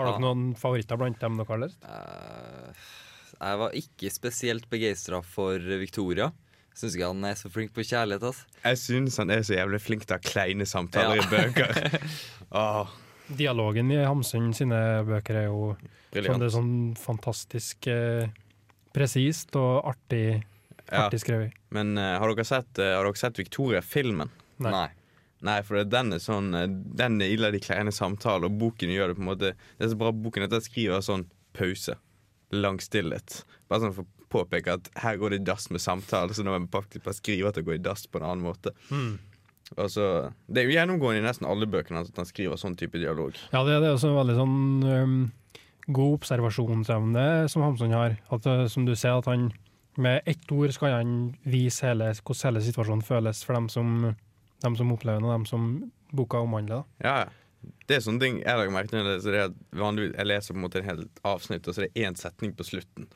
Har 0.01 0.09
dere 0.09 0.17
Ja. 0.17 0.25
noen 0.25 0.55
favoritter 0.59 0.97
blant 1.01 1.21
dem 1.21 1.37
dere 1.41 1.47
har 1.53 1.61
lest? 1.63 1.85
Eh, 1.85 2.85
jeg 3.41 3.59
var 3.61 3.75
ikke 3.77 4.11
spesielt 4.13 4.67
begeistra 4.73 5.21
for 5.25 5.59
Victoria. 5.81 6.31
Syns 6.77 6.95
ikke 6.97 7.09
han 7.11 7.25
er 7.29 7.35
så 7.37 7.51
flink 7.53 7.73
på 7.77 7.85
kjærlighet. 7.85 8.23
ass. 8.31 8.45
jeg 8.65 8.77
syns 8.81 9.17
han 9.21 9.31
er 9.35 9.41
så 9.45 9.57
jævlig 9.59 9.81
flink 9.85 10.07
til 10.07 10.17
å 10.17 10.21
ha 10.21 10.25
kleine 10.25 10.65
samtaler 10.69 11.17
Ja. 11.17 11.23
i 11.23 11.27
bøker. 11.33 12.09
oh. 12.53 12.89
Dialogen 13.31 13.91
i 13.93 14.01
Hamsun 14.03 14.53
sine 14.57 15.05
bøker 15.07 15.37
er 15.45 15.45
jo 15.51 15.77
sånn, 16.13 16.39
det 16.41 16.49
er 16.49 16.55
sånn 16.57 16.97
fantastisk 16.99 17.87
eh, 17.87 18.29
presist 18.95 19.55
og 19.57 19.85
artig, 19.93 20.43
Ja. 20.91 21.09
skrevet. 21.11 21.53
Men 21.71 21.97
uh, 21.99 22.19
har 22.19 22.33
dere 22.35 22.45
sett, 22.45 22.79
uh, 22.79 22.97
har 22.97 23.05
dere 23.07 23.15
sett 23.21 23.37
Victoria-filmen? 23.39 24.31
Nei. 24.59 24.71
Nei. 24.75 24.89
Nei, 25.47 25.61
for 25.65 25.81
den 25.89 26.13
er 26.13 26.21
sånn 26.21 26.53
eh, 26.53 26.67
Den 26.69 27.21
er 27.25 27.33
ille 27.33 27.49
de 27.55 27.63
kleine 27.65 27.93
samtaler, 27.95 28.51
og 28.51 28.59
boken 28.61 28.93
gjør 28.93 29.13
det 29.13 29.17
på 29.17 29.25
en 29.25 29.31
måte 29.31 29.53
Det 29.57 29.87
er 29.87 29.93
så 29.95 30.01
bra 30.01 30.13
boken 30.13 30.45
at 30.45 30.53
den 30.53 30.65
skriver 30.65 31.05
sånn 31.05 31.25
pause. 31.57 31.97
Lang 32.53 32.81
stillhet. 32.83 33.41
Bare 33.71 33.87
sånn 33.87 33.97
for 33.97 34.05
å 34.05 34.29
påpeke 34.31 34.77
at 34.79 34.91
her 35.03 35.19
går 35.19 35.35
det 35.35 35.41
i 35.41 35.49
dass 35.49 35.71
med 35.75 35.83
samtaler, 35.83 36.35
så 36.37 36.45
nå 36.45 36.53
må 36.53 36.61
jeg 36.61 36.71
faktisk 36.75 37.07
bare 37.07 37.19
skrive 37.19 37.51
at 37.51 37.59
det 37.59 37.67
går 37.67 37.79
i 37.81 37.83
dass 37.83 38.07
på 38.07 38.21
en 38.21 38.29
annen 38.29 38.45
måte. 38.47 38.75
Mm. 38.91 39.19
Så, 39.71 40.07
Det 40.47 40.63
er 40.63 40.67
jo 40.67 40.75
gjennomgående 40.75 41.23
i 41.23 41.27
nesten 41.27 41.47
alle 41.47 41.67
bøkene 41.71 42.03
at 42.03 42.17
han 42.19 42.29
skriver 42.29 42.59
sånn 42.59 42.77
type 42.79 42.99
dialog. 42.99 43.37
Ja, 43.53 43.63
det, 43.67 43.81
det 43.83 43.91
er 43.91 43.97
også 43.97 44.13
veldig 44.15 44.37
sånn 44.39 44.57
um, 44.87 45.19
god 45.95 46.21
observasjonsevne 46.21 47.27
som 47.51 47.67
Hamsun 47.67 47.95
har. 47.95 48.17
At, 48.35 48.47
øh, 48.47 48.67
som 48.71 48.87
du 48.87 48.97
ser, 48.99 49.19
at 49.19 49.31
han 49.31 49.51
med 50.01 50.27
ett 50.31 50.51
ord 50.55 50.73
skal 50.75 50.97
han 50.99 51.15
vise 51.43 51.87
hele, 51.87 52.11
hvordan 52.15 52.51
hele 52.51 52.65
situasjonen 52.67 53.07
føles 53.07 53.45
for 53.47 53.59
dem 53.59 53.69
som, 53.73 53.95
dem 54.65 54.77
som 54.79 54.93
opplever 54.95 55.25
det, 55.25 55.33
dem 55.33 55.47
som 55.49 55.71
boka 56.17 56.43
omhandler. 56.45 56.87
Ja, 57.05 57.25
ja. 57.25 57.31
Det 57.61 57.99
er 57.99 58.05
sånne 58.05 58.23
ting 58.23 58.39
jeg 58.41 58.57
har 58.57 58.71
merke 58.73 58.89
til. 58.89 59.03
jeg 59.03 59.09
leser, 59.19 59.35
det 59.35 59.41
er 59.41 59.51
at 59.51 59.57
vanligvis, 59.77 60.15
Jeg 60.17 60.29
leser 60.31 60.55
på 60.55 60.59
en 60.59 60.65
måte 60.65 60.81
en 60.81 60.87
helt 60.87 61.19
avsnitt, 61.29 61.67
og 61.69 61.75
så 61.77 61.83
er 61.83 61.89
det 61.89 62.07
én 62.07 62.17
setning 62.17 62.55
på 62.57 62.65
slutten. 62.65 63.11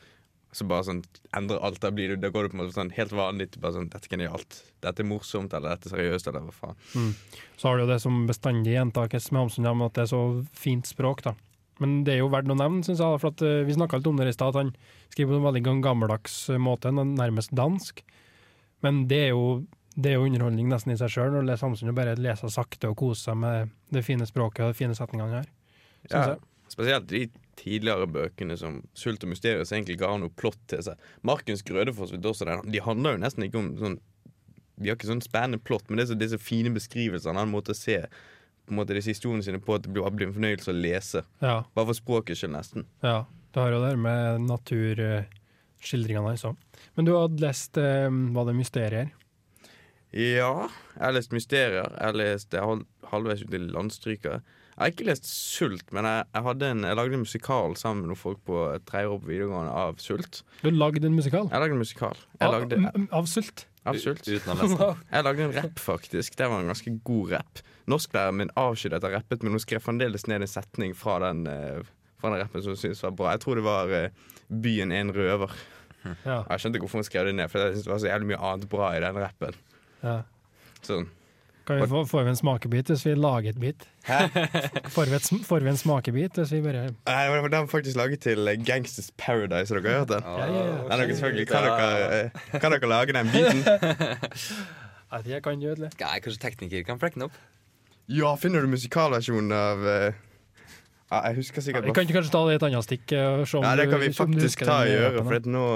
Så 0.54 0.66
bare 0.68 0.84
sånn 0.86 1.00
endrer 1.34 1.62
alt. 1.64 1.80
Da, 1.82 1.90
blir 1.90 2.12
det, 2.12 2.20
da 2.22 2.30
går 2.30 2.44
det 2.44 2.52
på 2.52 2.58
en 2.58 2.62
måte 2.62 2.76
sånn 2.76 2.92
helt 2.94 3.14
vanlig 3.16 3.48
til 3.54 3.62
bare 3.64 3.78
sånn 3.78 3.88
Dette 3.90 4.10
er 4.10 4.16
genialt. 4.18 4.60
Dette 4.84 5.02
er 5.02 5.08
morsomt, 5.08 5.56
eller 5.56 5.72
dette 5.74 5.88
er 5.88 5.96
seriøst, 5.96 6.28
eller 6.30 6.44
hva 6.44 6.54
faen. 6.54 7.16
Så 7.56 7.70
har 7.70 7.78
du 7.78 7.86
jo 7.86 7.90
det 7.90 7.98
som 8.04 8.20
bestandig 8.28 8.76
gjentakes 8.76 9.30
med 9.32 9.46
Hamsun, 9.46 9.70
at 9.72 9.96
det 9.96 10.04
er 10.04 10.12
så 10.12 10.22
fint 10.52 10.86
språk. 10.86 11.24
da. 11.24 11.34
Men 11.82 12.02
det 12.06 12.14
er 12.14 12.22
jo 12.22 12.30
verdt 12.30 12.52
å 12.52 12.58
nevne, 12.58 12.84
syns 12.86 13.02
jeg. 13.02 13.20
For 13.22 13.32
at, 13.32 13.42
øh, 13.42 13.64
vi 13.66 13.74
snakka 13.74 13.98
litt 13.98 14.10
om 14.10 14.20
det 14.20 14.28
i 14.30 14.36
stad, 14.36 14.54
at 14.54 14.62
han 14.62 14.74
skriver 15.10 15.34
på 15.34 15.40
en 15.40 15.48
veldig 15.48 15.64
gammeldags 15.82 16.36
øh, 16.52 16.60
måte, 16.62 16.92
nærmest 16.94 17.54
dansk. 17.56 18.04
Men 18.84 19.06
det 19.10 19.20
er 19.24 19.32
jo, 19.32 19.64
det 19.94 20.10
er 20.10 20.16
jo 20.18 20.26
underholdning 20.26 20.68
nesten 20.70 20.92
i 20.94 20.98
seg 20.98 21.12
sjøl, 21.14 21.30
når 21.32 21.44
du 21.44 21.48
leser 21.52 21.66
Hamsun 21.68 21.92
og 21.92 21.96
bare 21.98 22.16
leser 22.18 22.50
sakte 22.52 22.90
og 22.90 22.96
koser 22.98 23.30
seg 23.30 23.38
med 23.38 23.70
det 23.94 24.02
fine 24.06 24.26
språket 24.26 24.64
og 24.66 24.72
de 24.72 24.78
fine 24.78 24.96
setningene 24.98 25.40
her. 25.40 25.50
Ja, 26.10 26.24
spesielt 26.72 27.06
de 27.12 27.28
tidligere 27.56 28.08
bøkene 28.10 28.56
som 28.58 28.82
'Sult 28.94 29.22
og 29.24 29.30
mysterium' 29.30 29.64
som 29.64 29.76
egentlig 29.76 29.96
ikke 29.96 30.10
har 30.10 30.18
noe 30.18 30.34
plott 30.34 30.58
til 30.66 30.82
seg. 30.82 30.98
'Markens 31.22 31.62
Grødefoss 31.62 32.10
de 32.10 32.80
handler 32.80 33.12
jo 33.12 33.22
nesten 33.22 33.44
ikke 33.46 33.58
om 33.58 33.76
sånn 33.78 34.00
De 34.76 34.88
har 34.88 34.96
ikke 34.96 35.06
sånn 35.06 35.22
spennende 35.22 35.62
plott, 35.62 35.88
men 35.88 35.98
det 35.98 36.02
er 36.02 36.14
så, 36.14 36.18
disse 36.18 36.38
fine 36.38 36.74
beskrivelsene. 36.74 37.38
Han 37.38 37.52
måtte 37.52 37.76
se 37.78 38.00
på 38.66 38.72
en 38.72 38.76
måte 38.80 38.94
disse 38.96 39.12
historiene 39.12 39.44
sine 39.44 39.60
på 39.62 39.76
at 39.76 39.84
det 39.84 39.92
blir, 39.92 40.10
blir 40.10 40.26
en 40.26 40.34
fornøyelse 40.34 40.72
å 40.72 40.74
lese. 40.74 41.22
Ja, 41.40 41.62
Bare 41.76 41.86
for 41.86 41.94
språkets 41.94 42.40
skyld, 42.40 42.52
nesten. 42.56 42.86
ja. 43.00 43.24
Du 43.54 43.60
har 43.60 43.70
jo 43.70 43.78
det 43.86 43.96
med 43.96 44.40
naturskildringene 44.50 46.26
hans 46.32 46.42
òg. 46.44 46.56
Men 46.96 47.04
du 47.06 47.12
hadde 47.14 47.38
lest 47.38 47.78
eh, 47.78 48.10
Var 48.10 48.48
det 48.48 48.54
mysterier? 48.58 49.12
Ja, 50.14 50.68
jeg 50.94 51.02
har 51.02 51.14
lest 51.16 51.32
'Mysterier'. 51.34 51.90
Jeg 51.90 52.06
har 52.06 52.12
lest 52.14 52.52
jeg 52.54 52.62
har 52.62 52.82
halvveis 53.10 53.42
ut 53.42 53.54
i 53.54 53.58
'Landstrykere'. 53.58 54.42
Jeg 54.74 54.82
har 54.82 54.90
ikke 54.90 55.06
lest 55.06 55.26
Sult, 55.26 55.92
men 55.92 56.04
jeg, 56.04 56.24
jeg, 56.34 56.42
hadde 56.42 56.70
en, 56.70 56.84
jeg 56.84 56.96
lagde 56.98 57.14
en 57.14 57.22
musikal 57.22 57.76
sammen 57.78 58.02
med 58.02 58.10
noen 58.10 58.18
folk 58.18 58.40
på 58.46 58.56
tredje 58.86 59.06
år 59.10 59.20
på 59.22 59.26
videregående 59.30 59.70
av 59.70 59.98
Sult. 60.02 60.42
Du 60.62 60.70
lagde 60.70 61.06
en 61.06 61.14
musikal? 61.14 61.46
Jeg 61.50 61.62
lagde 61.62 61.76
en 61.76 61.82
musikal. 61.82 62.16
Jeg 62.40 62.48
Av, 62.48 62.54
lagde, 62.56 63.08
av 63.12 63.26
sult? 63.30 63.66
av 63.86 63.98
Sult. 64.02 64.26
Uten 64.26 64.50
å 64.50 64.56
lese. 64.58 64.88
Jeg 65.14 65.24
lagde 65.24 65.44
en 65.44 65.54
rapp, 65.54 65.78
faktisk. 65.78 66.36
Det 66.38 66.48
var 66.50 66.62
en 66.62 66.70
ganske 66.72 66.94
god 67.04 67.34
rapp. 67.36 67.62
Norsklæreren 67.86 68.38
min 68.40 68.50
avskydde 68.56 68.96
at 68.96 69.04
jeg 69.04 69.12
rappet, 69.12 69.42
men 69.42 69.52
hun 69.52 69.60
skrev 69.62 69.82
fremdeles 69.84 70.26
ned 70.26 70.42
en 70.42 70.48
setning 70.48 70.94
fra 70.96 71.18
den, 71.26 71.46
eh, 71.46 71.82
fra 72.18 72.30
den 72.32 72.40
rappen 72.42 72.62
som 72.64 72.72
hun 72.72 72.80
syntes 72.80 73.02
var 73.04 73.12
bra. 73.18 73.34
Jeg 73.34 73.40
tror 73.44 73.54
det 73.60 73.64
var 73.64 73.92
eh, 73.92 74.10
'Byen 74.48 74.92
er 74.92 75.00
en 75.04 75.12
røver'. 75.14 75.54
Ja. 76.24 76.42
Jeg 76.48 76.60
skjønte 76.60 76.76
ikke 76.76 76.86
hvorfor 76.86 76.98
hun 77.02 77.04
skrev 77.10 77.26
det 77.26 77.34
ned, 77.34 77.48
for 77.48 77.58
jeg 77.58 77.74
syntes 77.76 77.84
det 77.84 77.92
var 77.92 77.98
så 78.02 78.10
jævlig 78.10 78.26
mye 78.32 78.42
annet 78.42 78.68
bra 78.68 78.90
i 78.96 79.00
den 79.00 79.16
rappen. 79.20 79.54
Ja. 80.04 80.16
Sånn. 80.84 81.08
Kan 81.64 81.78
vi 81.80 81.86
få, 81.88 82.02
får 82.04 82.26
vi 82.26 82.32
en 82.34 82.36
smakebit 82.36 82.90
hvis 82.92 83.06
vi 83.06 83.14
lager 83.16 83.54
et 83.54 83.60
bit? 83.60 83.86
Får 84.92 85.08
vi, 85.08 85.16
et, 85.16 85.28
får 85.48 85.64
vi 85.64 85.70
en 85.72 85.78
smakebit 85.80 86.36
hvis 86.36 86.52
vi 86.52 86.60
bare 86.60 86.82
Nei, 86.92 87.22
men 87.32 87.46
Den 87.48 87.64
var 87.64 87.70
faktisk 87.72 87.96
laget 87.96 88.20
til 88.26 88.50
eh, 88.52 88.58
Gangsters 88.60 89.08
Paradise. 89.16 89.72
Har 89.72 89.80
dere 89.80 90.02
hørt 90.02 90.12
den? 90.12 90.28
Ja, 90.28 90.44
ja, 90.44 90.66
ja. 90.68 90.76
Er 90.90 91.00
dere 91.00 91.16
selvfølgelig, 91.16 91.46
kan, 91.48 91.64
dere, 91.64 92.20
eh, 92.20 92.60
kan 92.60 92.76
dere 92.76 92.90
lage 92.92 93.16
den 93.16 93.32
biten? 93.32 93.64
Jeg 95.14 95.30
jeg 95.30 95.42
kan 95.44 95.60
gjøre 95.62 95.84
det. 95.86 95.90
Nei, 96.00 96.20
kanskje 96.20 96.40
tekniker 96.42 96.82
kan 96.88 96.98
flekke 96.98 97.14
den 97.20 97.28
opp? 97.28 97.36
Ja, 98.10 98.34
finner 98.36 98.64
du 98.64 98.68
musikalversjonen 98.72 99.52
av 99.54 99.84
eh, 99.88 100.16
ja, 101.12 101.20
Jeg 101.28 101.36
husker 101.38 101.62
sikkert 101.64 101.86
Vi 101.86 101.94
kan 101.96 102.04
ikke 102.04 102.18
kanskje 102.18 102.32
ta 102.34 102.42
det 102.48 102.56
i 102.56 102.58
et 102.58 102.66
annet 102.66 102.84
stikk? 102.84 103.04
Ja, 103.14 103.36
det 103.46 103.86
du- 103.86 103.92
kan 103.94 104.02
vi 104.02 104.10
faktisk 104.12 104.66
ta 104.66 104.82
i 104.84 104.96
øret. 104.98 105.22
For 105.22 105.38
at 105.38 105.46
nå 105.46 105.68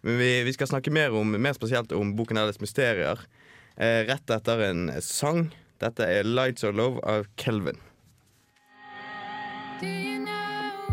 Men 0.00 0.18
vi, 0.18 0.42
vi 0.42 0.52
skal 0.52 0.66
snakke 0.70 0.90
mer 0.90 1.12
om 1.12 1.30
Mer 1.36 1.52
spesielt 1.52 1.92
om 1.92 2.14
boken 2.16 2.38
Alice 2.40 2.60
Mysterier. 2.60 3.20
Eh, 3.76 4.04
rett 4.08 4.30
etter 4.30 4.62
en 4.70 4.88
sang. 5.04 5.50
Dette 5.80 6.04
er 6.04 6.24
'Lights 6.24 6.64
of 6.64 6.74
Love' 6.76 7.00
av 7.04 7.26
Kelvin. 7.36 7.78
Do 9.80 9.86
you 9.86 10.18
know 10.20 10.84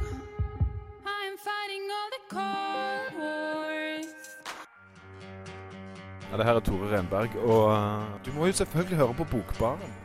I'm 1.03 1.35
fighting 1.43 1.87
all 1.91 2.09
the 2.15 2.23
cold 2.31 3.19
wars? 3.19 4.11
Ja, 6.31 6.37
det 6.37 6.45
her 6.45 6.55
er 6.55 6.59
Tore 6.59 6.91
Renberg, 6.91 7.35
og 7.43 7.71
eh, 7.75 8.19
du 8.25 8.31
må 8.31 8.47
jo 8.47 8.59
selvfølgelig 8.59 8.97
høre 8.97 9.13
på 9.13 9.27
Bokbaren. 9.31 9.95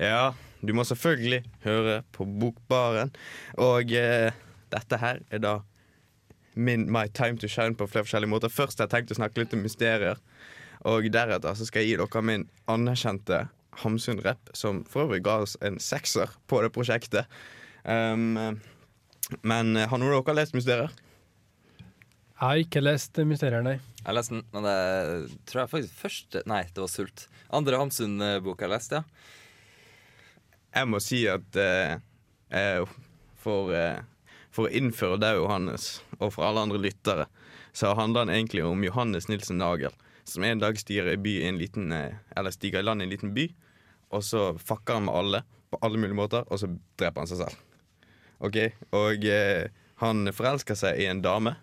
Ja, 0.00 0.32
du 0.60 0.72
må 0.72 0.84
selvfølgelig 0.84 1.42
høre 1.64 2.02
på 2.12 2.24
Bokbaren. 2.24 3.12
Og 3.60 3.92
eh, 3.92 4.32
dette 4.72 4.96
her 4.96 5.20
er 5.30 5.44
da 5.44 5.58
min 6.60 6.86
My 6.92 7.06
Time 7.08 7.40
to 7.40 7.48
Shine 7.50 7.78
på 7.78 7.88
flere 7.88 8.06
forskjellige 8.06 8.32
måter. 8.32 8.52
Først 8.52 8.80
har 8.80 8.88
jeg 8.88 8.94
tenkt 8.96 9.14
å 9.14 9.20
snakke 9.20 9.42
litt 9.42 9.56
om 9.56 9.64
mysterier. 9.64 10.20
Og 10.88 11.08
deretter 11.12 11.56
så 11.56 11.66
skal 11.68 11.84
jeg 11.84 11.92
gi 11.92 12.00
dere 12.00 12.22
min 12.24 12.46
anerkjente 12.70 13.46
Hamsun-rapp, 13.80 14.50
som 14.56 14.82
for 14.88 15.06
øvrig 15.06 15.22
ga 15.24 15.40
oss 15.44 15.56
en 15.64 15.78
sekser 15.80 16.32
på 16.50 16.60
det 16.64 16.72
prosjektet. 16.74 17.28
Um, 17.84 18.58
men 19.46 19.76
eh, 19.76 19.88
har 19.88 20.00
noen 20.00 20.16
av 20.16 20.24
dere 20.26 20.40
lest 20.40 20.56
Mysterier? 20.56 20.90
Jeg 21.80 22.40
har 22.40 22.62
ikke 22.64 22.82
lest 22.82 23.20
Mysterier, 23.28 23.62
nei. 23.64 23.78
Jeg 24.00 24.16
leste 24.16 24.34
den, 24.34 24.44
men 24.54 24.66
det 24.66 25.38
tror 25.48 25.62
jeg 25.62 25.72
faktisk 25.74 25.98
første 26.00 26.42
Nei, 26.48 26.62
det 26.72 26.82
var 26.82 26.90
Sult. 26.90 27.26
Andre 27.52 27.80
Hamsun-bok 27.80 28.64
jeg 28.64 28.72
leste, 28.72 29.00
ja. 29.00 29.36
Jeg 30.70 30.86
må 30.86 31.00
si 31.02 31.24
at 31.26 31.58
uh, 31.58 31.96
eh, 32.54 32.92
for, 33.42 33.72
uh, 33.74 34.36
for 34.54 34.68
å 34.68 34.74
innføre 34.80 35.18
deg, 35.18 35.40
Johannes, 35.40 35.96
og 36.20 36.34
for 36.34 36.46
alle 36.46 36.64
andre 36.66 36.80
lyttere, 36.80 37.26
så 37.72 37.94
handler 37.98 38.26
den 38.26 38.34
egentlig 38.34 38.64
om 38.66 38.84
Johannes 38.84 39.28
Nilsen 39.30 39.60
Nagel, 39.60 39.94
som 40.24 40.44
en 40.44 40.62
dag 40.62 40.78
stiger 40.78 41.10
i, 41.14 41.36
en 41.48 41.58
liten, 41.58 41.92
eh, 41.92 42.50
stiger 42.50 42.80
i 42.80 42.86
land 42.86 43.02
i 43.02 43.08
en 43.08 43.14
liten 43.14 43.34
by, 43.34 43.48
og 44.10 44.24
så 44.26 44.50
fucker 44.58 44.98
han 44.98 45.08
med 45.08 45.14
alle 45.14 45.42
på 45.70 45.78
alle 45.82 45.98
mulige 45.98 46.18
måter, 46.18 46.46
og 46.50 46.60
så 46.60 46.70
dreper 46.98 47.22
han 47.22 47.30
seg 47.30 47.44
selv. 47.44 47.66
Ok, 48.40 48.56
Og 48.96 49.24
eh, 49.28 49.68
han 50.00 50.30
forelsker 50.32 50.78
seg 50.78 51.00
i 51.00 51.08
en 51.10 51.20
dame. 51.22 51.54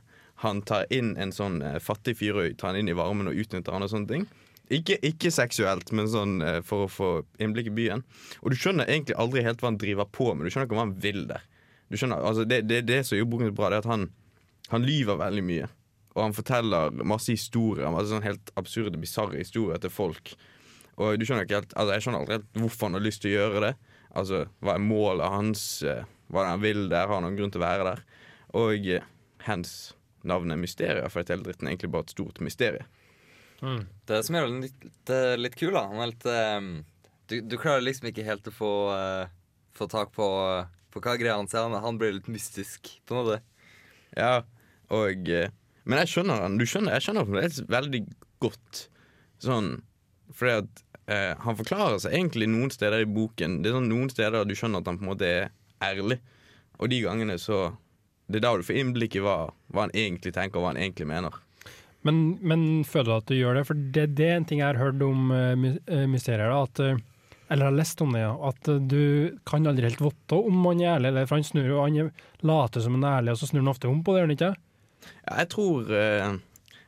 Han 0.44 0.62
tar 0.62 0.86
inn 0.94 1.16
en 1.18 1.34
sånn 1.34 1.62
eh, 1.66 1.80
fattig 1.82 2.20
fyr 2.20 2.38
tar 2.54 2.72
han 2.72 2.84
inn 2.84 2.92
i 2.92 2.98
varmen 2.98 3.30
og 3.30 3.40
utnytter 3.42 3.74
han 3.74 3.86
og 3.86 3.90
sånne 3.92 4.12
ting. 4.12 4.28
Ikke, 4.70 4.98
ikke 5.06 5.32
seksuelt, 5.32 5.94
men 5.96 6.10
sånn 6.12 6.42
eh, 6.44 6.60
for 6.66 6.86
å 6.86 6.92
få 6.92 7.10
innblikk 7.42 7.72
i 7.72 7.76
byen. 7.78 8.04
Og 8.44 8.52
du 8.52 8.60
skjønner 8.60 8.88
egentlig 8.88 9.18
aldri 9.20 9.46
helt 9.46 9.64
hva 9.64 9.72
han 9.72 9.80
driver 9.82 10.10
på 10.12 10.34
med. 10.34 10.46
Du 10.46 10.54
skjønner 10.54 10.70
ikke 10.70 10.78
hva 10.78 10.86
han 10.86 10.98
vil 11.04 11.24
der. 11.30 11.46
Du 11.88 11.98
skjønner, 11.98 12.22
altså 12.22 12.44
Det, 12.46 12.62
det, 12.68 12.84
det 12.86 13.02
som 13.08 13.18
gjør 13.18 13.30
boken 13.32 13.56
bra, 13.56 13.72
det 13.72 13.80
er 13.80 13.86
at 13.86 13.92
han, 13.94 14.10
han 14.74 14.86
lyver 14.86 15.20
veldig 15.20 15.44
mye. 15.48 15.68
Og 16.18 16.24
han 16.24 16.34
forteller 16.36 16.96
masse 17.06 17.30
historier, 17.32 17.92
masse 17.94 18.10
sånn 18.10 18.26
helt 18.26 18.50
absurde, 18.58 18.98
bisarre 19.00 19.38
historier 19.38 19.78
til 19.84 19.94
folk. 19.94 20.34
Og 20.98 21.20
du 21.20 21.26
skjønner 21.28 21.46
ikke 21.46 21.60
helt, 21.60 21.76
altså 21.78 21.94
jeg 21.94 22.06
skjønner 22.08 22.24
aldri 22.24 22.38
helt 22.40 22.62
hvorfor 22.64 22.90
han 22.90 22.98
har 22.98 23.06
lyst 23.06 23.22
til 23.22 23.36
å 23.36 23.38
gjøre 23.38 23.62
det. 23.68 23.74
Altså, 24.18 24.40
Hva 24.66 24.74
er 24.74 24.82
målet 24.82 25.30
hans? 25.30 25.66
eh, 25.86 26.04
Hva 26.28 26.42
er 26.42 26.48
det 26.48 26.54
han 26.56 26.64
vil 26.66 26.82
der? 26.90 27.06
Har 27.06 27.20
han 27.20 27.28
noen 27.28 27.38
grunn 27.38 27.54
til 27.54 27.62
å 27.62 27.68
være 27.68 27.86
der? 27.92 28.02
Og 28.58 28.88
eh, 28.90 29.06
hens 29.46 29.76
navnet 30.28 30.58
er 30.58 30.64
Mysterier, 30.64 31.10
for 31.14 31.22
hele 31.22 31.46
dritten 31.46 31.68
er 31.68 31.76
egentlig 31.76 31.92
bare 31.94 32.08
et 32.08 32.16
stort 32.16 32.42
mysterie. 32.44 32.88
Det 33.62 34.18
som 34.26 34.36
gjør 34.38 34.50
den 34.52 34.66
litt, 34.66 35.12
litt 35.42 35.56
kul, 35.58 35.72
da 35.74 35.88
Han 35.90 36.02
er 36.04 36.12
litt 36.12 36.26
um, 36.30 36.68
du, 37.30 37.40
du 37.42 37.56
klarer 37.58 37.82
liksom 37.82 38.10
ikke 38.12 38.26
helt 38.28 38.46
å 38.50 38.54
få, 38.54 38.72
uh, 38.94 39.30
få 39.78 39.88
tak 39.90 40.12
på, 40.14 40.28
uh, 40.28 40.68
på 40.94 41.02
hva 41.02 41.16
greia 41.18 41.38
hans 41.40 41.56
er. 41.56 41.66
Han, 41.66 41.78
han 41.84 41.98
blir 41.98 42.14
litt 42.20 42.30
mystisk, 42.32 42.92
på 43.06 43.16
en 43.16 43.22
måte. 43.24 43.40
Ja, 44.18 44.44
og 44.94 45.30
eh, 45.30 45.50
Men 45.88 46.00
jeg 46.04 46.12
skjønner 46.14 46.44
han. 46.44 46.58
Du 46.60 46.66
skjønner, 46.68 46.98
jeg 46.98 47.06
skjønner 47.08 47.28
fremdeles 47.28 47.62
veldig 47.72 48.02
godt 48.44 48.84
sånn 49.44 49.70
Fordi 50.36 50.54
at 50.62 50.84
eh, 51.08 51.34
han 51.44 51.58
forklarer 51.60 52.00
seg 52.04 52.16
egentlig 52.18 52.48
noen 52.52 52.72
steder 52.74 53.04
i 53.06 53.10
boken. 53.10 53.62
Det 53.64 53.72
er 53.72 53.78
sånn 53.78 53.90
Noen 53.92 54.12
steder 54.12 54.46
du 54.48 54.56
skjønner 54.58 54.84
at 54.84 54.92
han 54.92 55.00
på 55.00 55.06
en 55.08 55.12
måte 55.14 55.28
er 55.30 55.50
ærlig, 55.84 56.20
og 56.80 56.90
de 56.90 57.02
gangene 57.04 57.38
så 57.40 57.74
Det 58.28 58.40
er 58.40 58.48
da 58.48 58.56
du 58.58 58.66
får 58.68 58.80
innblikk 58.82 59.16
i 59.16 59.24
hva, 59.24 59.36
hva 59.72 59.86
han 59.86 59.94
egentlig 59.96 60.34
tenker, 60.36 60.60
og 60.60 60.66
hva 60.66 60.74
han 60.74 60.82
egentlig 60.82 61.08
mener. 61.08 61.36
Men, 62.08 62.38
men 62.42 62.64
føler 62.88 63.08
du 63.08 63.16
at 63.16 63.30
du 63.32 63.36
gjør 63.38 63.56
det? 63.60 63.64
For 63.68 63.80
det, 63.96 64.04
det 64.18 64.28
er 64.28 64.36
en 64.40 64.48
ting 64.48 64.60
jeg 64.60 64.68
har 64.68 64.80
hørt 64.82 65.02
om 65.04 65.32
uh, 65.32 65.56
mysterier. 66.08 66.52
Da, 66.52 66.60
at, 66.68 66.82
eh, 66.84 67.00
eller 67.48 67.70
har 67.70 67.78
lest 67.78 68.04
om 68.04 68.12
det, 68.16 68.22
ja. 68.26 68.34
At 68.50 68.68
du 68.92 69.38
kan 69.48 69.68
aldri 69.68 69.88
helt 69.88 70.04
vite 70.04 70.40
om 70.40 70.60
han 70.68 70.84
er 70.84 70.94
ærlig. 70.98 71.14
Eller, 71.14 71.28
for 71.30 71.40
han 71.40 71.48
snur 71.48 71.68
jo, 71.72 71.82
han 71.84 71.98
er- 72.04 72.12
later 72.44 72.84
som 72.84 72.98
han 73.00 73.08
er 73.08 73.22
ærlig, 73.22 73.34
og 73.34 73.42
så 73.42 73.50
snur 73.50 73.64
han 73.64 73.72
ofte 73.74 73.88
om 73.88 74.04
på 74.04 74.14
det, 74.14 74.22
gjør 74.22 74.28
han 74.28 74.36
ikke? 74.38 74.54
Ja, 75.28 75.38
jeg 75.42 75.50
tror 75.54 75.92
eh, 75.94 76.38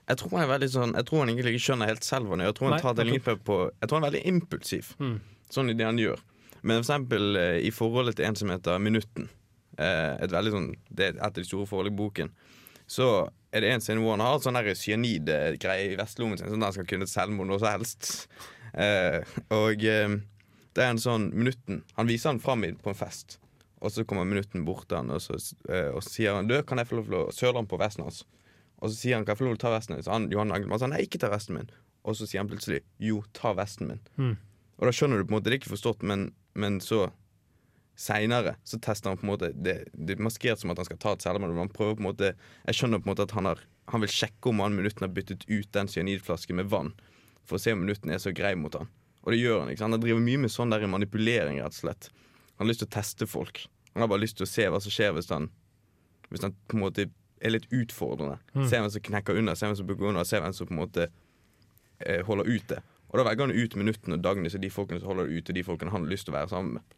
Jeg 0.09 0.17
tror 0.17 0.29
han 0.35 0.43
er 0.45 0.51
veldig 0.57 0.69
sånn 0.73 0.93
Jeg 0.97 1.05
tror 1.05 1.19
han 1.21 1.29
egentlig 1.29 1.53
ikke 1.55 1.65
skjønner 1.67 1.91
helt 1.91 2.03
selv 2.07 2.25
hva 2.27 2.35
han 2.37 2.43
gjør. 2.43 2.51
Jeg 2.51 2.57
tror 2.59 2.69
han 2.73 2.81
tar 2.81 2.93
det 2.97 3.05
litt 3.09 3.27
på 3.45 3.57
Jeg 3.81 3.89
tror 3.89 3.99
han 3.99 4.03
er 4.07 4.11
veldig 4.11 4.25
impulsiv, 4.33 4.93
Mm. 4.99 5.19
sånn 5.49 5.69
i 5.69 5.73
det 5.73 5.85
han 5.85 5.97
gjør. 6.01 6.19
Men 6.61 6.79
for 6.83 6.85
eksempel 6.85 7.35
eh, 7.39 7.57
i 7.67 7.71
forholdet 7.71 8.15
til 8.19 8.25
en 8.25 8.35
som 8.35 8.49
heter 8.49 8.79
Minutten, 8.79 9.29
eh, 9.77 10.15
et 10.23 10.31
veldig 10.31 10.51
sånn 10.55 10.69
Det 10.91 11.05
er 11.05 11.13
et 11.17 11.21
av 11.23 11.33
de 11.33 11.43
store 11.43 11.65
forholdene 11.69 11.93
i 11.95 12.01
boken, 12.01 12.31
så 12.87 13.29
er 13.53 13.61
det 13.61 13.69
en 13.73 13.81
scene 13.81 14.01
hvor 14.01 14.11
han 14.17 14.21
har 14.25 14.39
sånn 14.39 14.57
cyanidgreie 14.75 15.91
i 15.93 15.95
vestlommen 15.97 16.37
sin, 16.37 16.49
sånn 16.49 16.61
at 16.61 16.69
han 16.69 16.73
skal 16.73 16.85
kunne 16.89 17.07
selvmord 17.09 17.47
når 17.49 17.59
som 17.59 17.71
helst. 17.73 18.27
Og 19.49 19.77
det 19.79 20.83
er 20.85 20.89
en 20.93 21.01
sånn 21.01 21.31
Minutten 21.33 21.81
Han 21.97 22.07
viser 22.07 22.29
han 22.29 22.39
fram 22.39 22.61
på 22.61 22.89
en 22.91 22.95
fest. 22.95 23.39
Og 23.79 23.93
så 23.95 24.03
kommer 24.03 24.27
Minutten 24.27 24.65
bort 24.67 24.89
til 24.89 24.99
han, 24.99 25.11
og 25.15 25.21
så, 25.23 25.37
eh, 25.71 25.89
og 25.95 26.03
sier 26.03 26.35
han 26.35 26.49
Du, 26.49 26.57
kan 26.67 26.81
jeg 26.81 26.89
få 26.89 26.99
lov 26.99 27.07
til 27.07 27.19
å 27.21 27.27
søle 27.35 27.61
han 27.61 27.69
på 27.69 27.79
vesten 27.79 28.03
hans? 28.03 28.25
Og 28.79 28.91
så 28.91 28.95
sier 28.95 29.15
han 29.15 29.25
kan 29.27 29.35
jeg 29.35 29.41
få 29.41 29.47
lov 29.47 29.55
til 29.55 29.61
å 29.61 29.65
ta 29.67 29.75
vesten 29.75 29.95
hans. 29.95 30.09
Han, 30.11 30.27
Johan 30.31 30.51
Angelmann 30.55 30.81
sa 30.81 30.89
nei, 30.91 31.05
ikke 31.05 31.21
ta 31.21 31.31
vesten 31.31 31.57
min. 31.57 31.71
Og 32.07 32.15
så 32.15 32.27
sier 32.27 32.43
han 32.43 32.51
plutselig 32.51 32.81
jo, 33.03 33.21
ta 33.35 33.53
vesten 33.57 33.91
min. 33.91 34.03
Mm. 34.19 34.35
Og 34.79 34.87
da 34.87 34.93
skjønner 34.95 35.19
du 35.19 35.27
på 35.27 35.33
en 35.33 35.37
måte, 35.39 35.49
det 35.49 35.57
er 35.57 35.61
ikke 35.61 35.73
forstått, 35.75 36.05
men, 36.07 36.29
men 36.59 36.79
så 36.83 37.09
seinere 37.99 38.55
så 38.63 38.79
tester 38.79 39.11
han 39.11 39.19
på 39.19 39.25
en 39.27 39.31
måte 39.33 39.49
Det, 39.51 39.73
det 39.91 40.15
er 40.15 40.21
maskert 40.23 40.61
som 40.61 40.71
at 40.71 40.79
han 40.79 40.87
skal 40.87 40.99
ta 41.03 41.11
et 41.15 41.25
selvmord. 41.25 41.51
men 41.51 41.65
Han 41.65 41.73
prøver 41.73 41.97
på 41.97 42.03
en 42.03 42.07
måte 42.07 42.29
Jeg 42.31 42.77
skjønner 42.77 43.01
på 43.01 43.09
en 43.09 43.11
måte 43.11 43.25
at 43.27 43.35
han 43.35 43.49
har 43.49 43.63
Han 43.91 44.05
vil 44.05 44.13
sjekke 44.13 44.53
om 44.53 44.61
han 44.63 44.77
minutten 44.77 45.03
har 45.03 45.11
byttet 45.11 45.43
ut 45.49 45.67
den 45.75 45.91
cyanidflasken 45.91 46.55
med 46.55 46.69
vann. 46.71 46.93
For 47.43 47.57
å 47.57 47.63
se 47.63 47.73
om 47.75 47.83
minutten 47.83 48.13
er 48.13 48.21
så 48.21 48.31
grei 48.35 48.53
mot 48.55 48.75
han. 48.77 48.87
Og 49.25 49.33
det 49.33 49.39
gjør 49.41 49.63
han. 49.63 49.71
ikke 49.73 49.81
sant? 49.81 49.97
Han 49.97 50.03
driver 50.03 50.21
mye 50.23 50.41
med 50.45 50.53
sånn 50.53 50.71
der 50.71 50.85
manipulering, 50.87 51.57
rett 51.59 51.73
og 51.73 51.79
slett. 51.79 52.11
Han 52.59 52.67
har 52.67 52.73
lyst 52.73 52.83
til 52.83 52.89
å 52.89 52.93
teste 52.93 53.27
folk. 53.29 53.63
Han 53.95 54.03
har 54.03 54.11
bare 54.11 54.21
lyst 54.21 54.37
til 54.37 54.45
å 54.45 54.51
se 54.51 54.67
hva 54.69 54.81
som 54.83 54.93
skjer 54.93 55.15
hvis 55.15 55.31
han 55.33 55.49
Hvis 56.29 56.43
han 56.45 56.53
på 56.69 56.77
en 56.77 56.83
måte 56.83 57.07
er 57.41 57.53
litt 57.55 57.65
utfordrende. 57.73 58.37
Se 58.67 58.77
hvem 58.77 58.91
som 58.91 59.01
knekker 59.01 59.37
under, 59.39 59.55
se 59.57 59.65
hvem 59.65 59.77
som 59.79 59.87
bugger 59.87 60.11
under, 60.11 60.27
se 60.27 60.37
hvem 60.43 60.53
som 60.53 60.67
på 60.67 60.75
en 60.75 60.81
måte 60.83 61.07
eh, 62.03 62.19
holder 62.27 62.45
ute. 62.45 62.81
Og 63.09 63.17
da 63.17 63.25
velger 63.25 63.47
han 63.47 63.55
ut 63.55 63.77
minuttene 63.79 64.17
og 64.19 64.25
dagene 64.25 64.51
til 64.53 64.61
de 64.61 64.69
folkene 64.69 65.01
som 65.01 65.09
holder 65.09 65.29
det 65.29 65.39
ute, 65.39 65.55
de 65.55 65.63
folkene 65.65 65.93
han 65.93 66.03
har 66.03 66.11
lyst 66.11 66.27
til 66.27 66.35
å 66.35 66.37
være 66.37 66.51
sammen 66.51 66.77
med. 66.77 66.97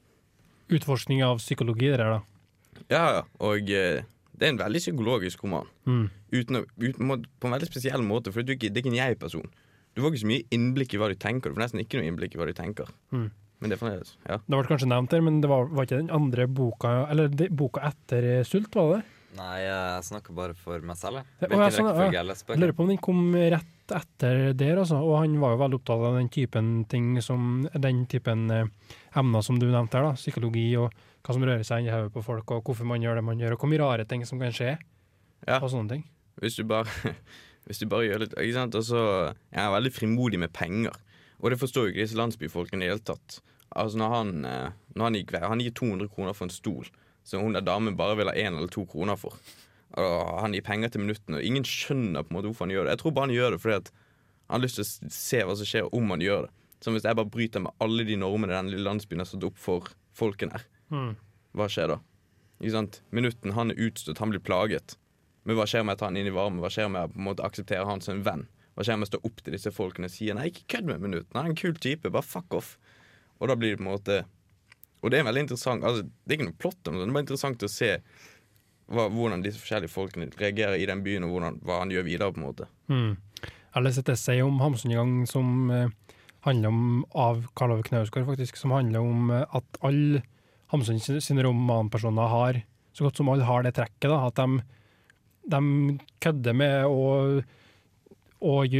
Utforskning 0.76 1.22
av 1.24 1.40
psykologi, 1.40 1.92
det 1.94 2.02
der, 2.02 2.18
da. 2.18 2.82
Ja, 2.92 3.04
ja. 3.20 3.24
Og 3.46 3.72
eh, 3.72 4.02
det 4.34 4.48
er 4.48 4.56
en 4.56 4.62
veldig 4.64 4.82
psykologisk 4.82 5.44
roman. 5.46 5.70
Mm. 5.86 6.06
Uten 6.34 6.64
uten, 6.66 7.28
på 7.40 7.48
en 7.48 7.56
veldig 7.56 7.70
spesiell 7.70 8.04
måte, 8.04 8.34
for 8.34 8.44
du 8.44 8.56
det 8.56 8.72
er 8.72 8.82
ikke 8.82 8.92
en 8.92 9.00
jeg-person. 9.00 9.48
Du 9.94 10.02
får 10.02 10.14
ikke 10.14 10.24
så 10.24 10.32
mye 10.32 10.48
innblikk 10.56 10.96
i 10.96 11.00
hva 11.02 11.12
du 11.12 11.18
tenker. 11.20 11.52
Du 11.52 11.60
får 11.60 11.68
nesten 11.68 11.84
ikke 11.84 12.00
noe 12.00 12.08
innblikk 12.10 12.36
i 12.36 12.42
hva 12.42 12.48
du 12.50 12.56
tenker. 12.58 12.92
Mm. 13.14 13.30
Men 13.62 13.70
det 13.70 13.78
fremdeles 13.78 14.16
ja. 14.26 14.40
Det 14.42 14.50
ble 14.58 14.64
kanskje 14.72 14.88
nevnt 14.90 15.12
der, 15.14 15.22
men 15.22 15.36
det 15.44 15.50
var, 15.52 15.68
var 15.70 15.86
ikke 15.86 16.00
den 16.02 16.10
andre 16.14 16.48
boka 16.50 16.94
Eller 17.14 17.28
de, 17.30 17.46
boka 17.54 17.84
etter 17.92 18.30
Sult, 18.48 18.74
var 18.74 18.96
det? 18.98 19.02
Nei, 19.38 19.62
jeg 19.64 20.04
snakker 20.10 20.36
bare 20.36 20.56
for 20.60 20.82
meg 20.84 20.98
selv, 21.00 21.22
jeg. 21.22 21.28
Å, 21.30 21.46
ja, 21.46 21.48
Hvilken 21.48 21.76
sånn, 21.78 21.86
ja. 21.86 21.92
rekkefølge 21.94 22.18
jeg 22.18 22.28
leser 22.28 22.50
Jeg 22.52 22.60
lurer 22.64 22.74
på 22.76 22.84
om 22.84 22.90
den 22.92 22.98
kom 23.06 23.22
rett 23.54 23.94
etter 23.96 24.42
der, 24.60 24.82
altså. 24.82 24.98
Og 25.06 25.14
han 25.22 25.38
var 25.40 25.54
jo 25.54 25.60
veldig 25.62 25.78
opptatt 25.80 26.04
av 26.10 26.18
den 26.18 26.28
typen 26.34 26.72
ting 26.92 27.14
som 27.24 27.46
Den 27.72 28.02
typen 28.12 28.44
eh, 28.52 28.66
emner 29.22 29.46
som 29.46 29.60
du 29.62 29.68
nevnte 29.70 30.00
her, 30.02 30.10
da. 30.10 30.18
Psykologi 30.20 30.66
og 30.82 30.90
hva 31.22 31.36
som 31.38 31.46
rører 31.46 31.64
seg 31.68 31.84
inni 31.86 31.94
hodet 31.94 32.12
på 32.16 32.24
folk, 32.26 32.52
og 32.58 32.66
hvorfor 32.66 32.88
man 32.90 33.04
gjør 33.06 33.20
det 33.22 33.24
man 33.30 33.40
gjør, 33.40 33.54
og 33.56 33.62
hvor 33.64 33.70
mye 33.72 33.80
rare 33.84 34.08
ting 34.10 34.26
som 34.28 34.42
kan 34.42 34.52
skje, 34.58 34.74
Ja. 35.46 35.60
og 35.62 35.70
sånne 35.70 35.94
ting. 35.96 36.04
Hvis 36.42 36.58
du 36.58 36.64
bare, 36.68 36.90
hvis 37.70 37.80
du 37.84 37.86
bare 37.92 38.08
gjør 38.10 38.24
litt 38.26 38.34
ikke 38.36 38.58
sant? 38.58 38.76
Og 38.82 38.90
Jeg 38.90 39.62
er 39.64 39.72
veldig 39.78 39.94
frimodig 39.96 40.40
med 40.42 40.52
penger. 40.56 40.98
Og 41.42 41.54
det 41.54 41.60
forstår 41.62 41.88
jo 41.88 41.94
ikke 41.94 42.04
disse 42.04 42.18
landsbyfolkene 42.20 42.84
i 42.84 42.90
det 42.90 42.96
hele 42.98 43.06
tatt. 43.14 43.40
Altså 43.72 44.02
når 44.02 44.14
han, 44.16 44.32
eh, 44.46 44.72
når 44.96 45.08
han 45.08 45.16
gikk 45.16 45.36
Han 45.40 45.64
gir 45.64 45.72
200 45.72 46.10
kroner 46.12 46.36
for 46.36 46.48
en 46.48 46.54
stol 46.54 46.90
som 47.24 47.44
hun 47.44 47.54
der 47.54 47.62
damen 47.62 47.96
bare 47.96 48.18
vil 48.18 48.32
ha 48.32 48.34
én 48.34 48.58
eller 48.58 48.68
to 48.72 48.86
kroner 48.90 49.16
for. 49.16 49.36
Og 50.00 50.40
han 50.42 50.56
gir 50.56 50.64
penger 50.66 50.90
til 50.90 51.04
minuttene, 51.04 51.38
og 51.38 51.46
ingen 51.46 51.66
skjønner 51.68 52.24
på 52.24 52.32
en 52.32 52.38
måte 52.38 52.50
hvorfor 52.50 52.66
han 52.66 52.74
gjør 52.74 52.88
det. 52.88 52.96
Jeg 52.96 53.02
tror 53.04 53.14
bare 53.16 53.28
han 53.28 53.36
gjør 53.36 53.52
det 53.54 53.60
fordi 53.62 53.78
at 53.78 53.92
han 54.48 54.58
har 54.58 54.64
lyst 54.66 54.80
til 54.80 54.86
å 54.86 55.12
se 55.16 55.42
hva 55.48 55.56
som 55.60 55.70
skjer 55.70 55.90
om 55.96 56.14
han 56.16 56.24
gjør 56.24 56.48
det. 56.48 56.54
Som 56.82 56.96
hvis 56.98 57.06
jeg 57.06 57.18
bare 57.20 57.30
bryter 57.30 57.62
med 57.64 57.76
alle 57.84 58.06
de 58.08 58.16
normene 58.18 58.56
den 58.56 58.72
lille 58.74 58.88
landsbyen 58.88 59.22
har 59.22 59.30
satt 59.30 59.46
opp 59.46 59.60
for 59.62 59.92
folkene 60.18 60.58
her. 60.58 60.66
Mm. 60.90 61.12
Hva 61.56 61.68
skjer 61.70 61.94
da? 61.94 62.00
Ikke 62.62 62.74
sant? 62.74 63.02
Minutten 63.14 63.54
han 63.54 63.74
er 63.74 63.84
utstøtt, 63.86 64.22
han 64.22 64.34
blir 64.34 64.42
plaget. 64.44 64.98
Men 65.46 65.58
hva 65.58 65.68
skjer 65.70 65.86
med 65.86 65.98
å 65.98 66.02
ta 66.02 66.10
han 66.10 66.18
inn 66.18 66.30
i 66.30 66.34
varmen? 66.34 66.62
Hva 66.64 66.72
skjer 66.74 66.90
med 66.92 67.06
å 67.06 67.14
på 67.14 67.22
en 67.22 67.28
måte 67.30 67.46
akseptere 67.46 67.86
han 67.88 68.02
som 68.04 68.18
en 68.18 68.26
venn? 68.26 68.48
Hva 68.76 68.86
skjer 68.88 68.98
med 68.98 69.10
å 69.10 69.12
stå 69.12 69.22
opp 69.28 69.42
til 69.44 69.56
disse 69.56 69.74
folkene 69.76 70.10
og 70.10 70.14
si 70.14 70.30
nei, 70.34 70.48
ikke 70.50 70.68
kødd 70.76 70.90
med 70.90 71.04
minutten, 71.04 71.38
han 71.38 71.50
er 71.50 71.54
en 71.54 71.60
kul 71.60 71.76
type, 71.76 72.10
bare 72.10 72.26
fuck 72.26 72.56
off. 72.58 72.76
Og 73.42 73.50
da 73.50 73.56
blir 73.58 73.74
det 73.74 73.80
på 73.82 73.86
en 73.88 73.92
måte 73.92 74.20
Og 75.02 75.10
det 75.10 75.18
er 75.18 75.26
veldig 75.26 75.42
interessant. 75.48 75.82
Altså, 75.84 76.04
det 76.06 76.30
er 76.30 76.38
ikke 76.38 76.46
noe 76.52 76.60
plott, 76.62 76.78
om 76.86 76.94
det, 76.94 77.02
det 77.02 77.08
er 77.10 77.16
bare 77.16 77.24
interessant 77.26 77.64
å 77.66 77.70
se 77.74 77.88
hva, 78.92 79.08
hvordan 79.10 79.42
disse 79.42 79.58
forskjellige 79.58 79.90
folkene 79.90 80.28
reagerer 80.38 80.78
i 80.78 80.86
den 80.86 81.02
byen, 81.02 81.26
og 81.26 81.32
hvordan, 81.34 81.56
hva 81.66 81.80
han 81.80 81.94
gjør 81.94 82.06
videre, 82.06 82.34
på 82.36 82.38
en 82.42 82.46
måte. 82.46 82.68
Mm. 82.92 83.16
Jeg 83.42 83.82
leste 83.82 83.86
lest 83.88 84.02
et 84.04 84.12
essay 84.14 84.44
om 84.46 84.60
Hamsun 84.62 84.94
i 84.94 85.00
gang 85.00 85.14
som 85.32 85.72
eh, 85.74 85.90
handler 86.46 86.70
om 86.70 86.84
av 87.18 87.48
Karl 87.58 87.74
Ove 87.78 87.88
Knausgård, 87.88 88.28
faktisk, 88.30 88.60
som 88.62 88.76
handler 88.76 89.02
om 89.02 89.32
eh, 89.34 89.58
at 89.58 89.82
alle 89.90 90.22
Hamsun 90.76 91.02
sin- 91.02 91.18
sine 91.24 91.48
romanpersoner 91.48 92.30
har, 92.36 92.62
så 92.94 93.08
godt 93.08 93.18
som 93.24 93.32
alle 93.34 93.48
har 93.50 93.66
det 93.66 93.74
trekket, 93.80 94.06
da, 94.12 94.22
at 94.28 94.38
de, 94.38 94.62
de 95.56 95.98
kødder 96.22 96.54
med 96.62 96.86
å 96.86 97.42
og 98.42 98.74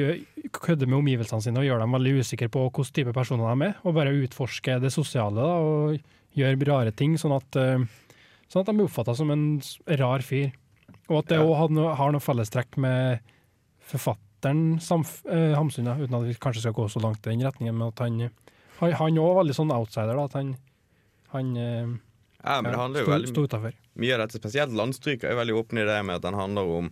kødde 0.58 0.88
med 0.90 0.98
omgivelsene 0.98 1.42
sine 1.46 1.62
og 1.62 1.66
gjør 1.68 1.84
dem 1.84 1.92
veldig 1.94 2.14
usikre 2.24 2.48
på 2.50 2.64
hvilken 2.66 2.94
type 2.98 3.14
personer 3.14 3.52
de 3.56 3.68
er, 3.70 3.76
og 3.86 3.94
bare 3.94 4.14
utforske 4.24 4.80
det 4.82 4.90
sosiale 4.94 5.36
da, 5.38 5.54
og 5.62 6.00
gjør 6.38 6.66
rare 6.72 6.92
ting, 6.98 7.14
sånn 7.22 7.36
at, 7.36 7.56
eh, 7.62 7.84
sånn 8.50 8.62
at 8.64 8.72
de 8.72 8.74
blir 8.74 8.88
oppfatta 8.90 9.16
som 9.16 9.30
en 9.32 9.62
rar 10.02 10.20
fyr. 10.26 10.52
Og 11.10 11.20
at 11.20 11.28
det 11.28 11.38
Ja. 11.40 11.44
òg 11.46 11.56
har, 11.58 11.68
noe- 11.70 11.96
har 11.96 12.12
noe 12.12 12.20
fellestrekk 12.24 12.78
med 12.78 13.20
forfatteren 13.86 14.80
Samf 14.82 15.22
eh, 15.30 15.54
Hamsun, 15.56 15.86
ja, 15.86 15.96
uten 15.96 16.16
at 16.18 16.24
vi 16.28 16.34
kanskje 16.34 16.62
skal 16.66 16.74
gå 16.74 16.88
så 16.90 17.02
langt 17.04 17.22
i 17.28 17.30
den 17.36 17.42
retningen, 17.46 17.76
men 17.78 17.88
at 17.90 18.00
han 18.00 18.30
han 18.82 18.90
òg 18.90 19.16
er 19.16 19.22
også 19.22 19.38
veldig 19.44 19.56
sånn 19.60 19.72
outsider, 19.76 20.16
da, 20.18 20.24
at 20.26 20.34
han, 20.34 20.56
han 21.36 21.58
eh, 21.58 21.92
Ja, 22.44 22.62
men 22.62 22.72
det 22.72 22.80
handler 22.80 23.04
jo 23.06 23.12
veldig 23.12 23.74
mye 24.02 24.14
av 24.16 24.24
dette, 24.24 24.40
spesielt 24.42 24.74
landstryker, 24.74 25.30
er 25.30 25.36
veldig 25.38 25.54
åpne 25.62 25.84
i 25.84 25.86
det 25.86 26.00
med 26.06 26.16
at 26.16 26.22
den 26.24 26.34
handler 26.34 26.62
om 26.80 26.92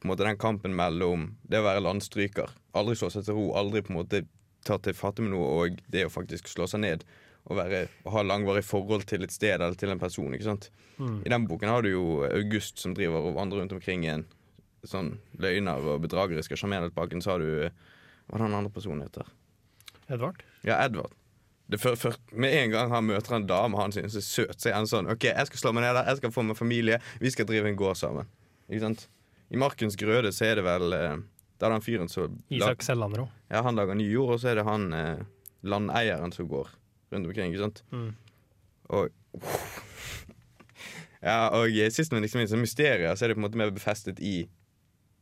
på 0.00 0.06
en 0.06 0.12
måte 0.12 0.24
den 0.24 0.38
kampen 0.40 0.74
mellom 0.76 1.30
det 1.44 1.60
å 1.60 1.66
være 1.66 1.84
landstryker, 1.84 2.52
aldri 2.76 2.96
slå 2.96 3.10
seg 3.12 3.26
til 3.26 3.36
ro, 3.36 3.50
aldri 3.60 3.82
på 3.84 3.92
en 3.92 4.00
måte 4.00 4.22
ta 4.64 4.76
til 4.80 4.96
fatte 4.96 5.24
med 5.24 5.34
noe, 5.34 5.48
og 5.48 5.82
det 5.92 6.06
å 6.06 6.12
faktisk 6.12 6.48
slå 6.48 6.68
seg 6.70 6.82
ned 6.84 7.04
og 7.48 7.56
være, 7.56 7.86
ha 8.12 8.22
langvarig 8.24 8.62
forhold 8.66 9.06
til 9.08 9.24
et 9.24 9.32
sted 9.32 9.56
eller 9.56 9.76
til 9.78 9.92
en 9.92 10.00
person. 10.00 10.34
ikke 10.36 10.48
sant? 10.48 10.68
Mm. 10.98 11.22
I 11.24 11.32
den 11.32 11.46
boken 11.48 11.72
har 11.72 11.84
du 11.84 11.90
jo 11.90 12.04
August 12.28 12.82
som 12.82 12.94
driver 12.96 13.30
og 13.30 13.38
vandrer 13.38 13.62
rundt 13.62 13.72
omkring 13.76 14.04
i 14.04 14.12
en 14.12 14.26
sånn 14.86 15.14
løgner 15.40 15.84
og 15.92 16.04
bedragerisk 16.04 16.54
og 16.54 16.60
sjarmerende 16.60 16.94
baken. 16.96 17.24
Så 17.24 17.34
har 17.34 17.42
du 17.42 17.48
Hva 18.30 18.36
er 18.38 18.44
den 18.44 18.58
andre 18.60 18.72
personen 18.72 19.02
heter? 19.02 19.28
Edvard? 20.12 20.44
Ja, 20.66 20.78
Edvard. 20.84 21.16
Det 21.70 21.78
før, 21.78 21.94
før, 21.94 22.16
med 22.32 22.54
en 22.54 22.72
gang 22.72 22.90
han 22.90 23.06
møter 23.06 23.36
en 23.36 23.46
dame 23.46 23.78
han 23.78 23.92
synes 23.94 24.16
er 24.18 24.24
søt, 24.26 24.56
så 24.58 24.72
er 24.72 24.80
han 24.80 24.88
sånn 24.90 25.10
OK, 25.12 25.28
jeg 25.30 25.46
skal 25.46 25.60
slå 25.62 25.72
meg 25.76 25.84
ned 25.84 25.94
der, 25.94 26.08
jeg 26.10 26.18
skal 26.18 26.32
få 26.34 26.42
meg 26.42 26.58
familie, 26.58 26.98
vi 27.22 27.30
skal 27.30 27.46
drive 27.46 27.70
en 27.70 27.78
gård 27.78 27.98
sammen. 28.00 28.30
Ikke 28.66 28.82
sant? 28.88 29.04
I 29.50 29.58
Markens 29.58 29.96
grøde 29.98 30.30
så 30.32 30.44
er 30.46 30.60
det 30.60 30.64
vel 30.64 30.90
Det 30.90 31.66
er 31.66 31.72
den 31.74 31.82
fyren 31.84 32.08
som 32.08 32.36
Isak 32.50 32.82
Sellandro. 32.86 33.28
ja, 33.50 33.62
han 33.66 33.76
lager 33.76 33.94
ny 33.98 34.06
jord, 34.12 34.36
og 34.36 34.40
så 34.40 34.48
er 34.52 34.60
det 34.60 34.64
han 34.64 34.92
eh, 34.96 35.24
landeieren 35.62 36.32
som 36.32 36.48
går 36.48 36.68
rundt 37.12 37.26
omkring. 37.26 37.52
ikke 37.52 37.64
sant? 37.66 37.82
Mm. 37.90 38.14
Og 38.88 39.10
Ja, 41.20 41.50
og 41.52 41.68
eh, 41.68 41.90
sist, 41.92 42.12
men 42.14 42.22
minst, 42.24 42.52
så 42.54 42.56
mysterier 42.56 43.12
så 43.16 43.26
er 43.26 43.32
det 43.32 43.36
på 43.36 43.42
en 43.42 43.46
måte 43.48 43.60
mer 43.60 43.72
befestet 43.74 44.20
i 44.24 44.46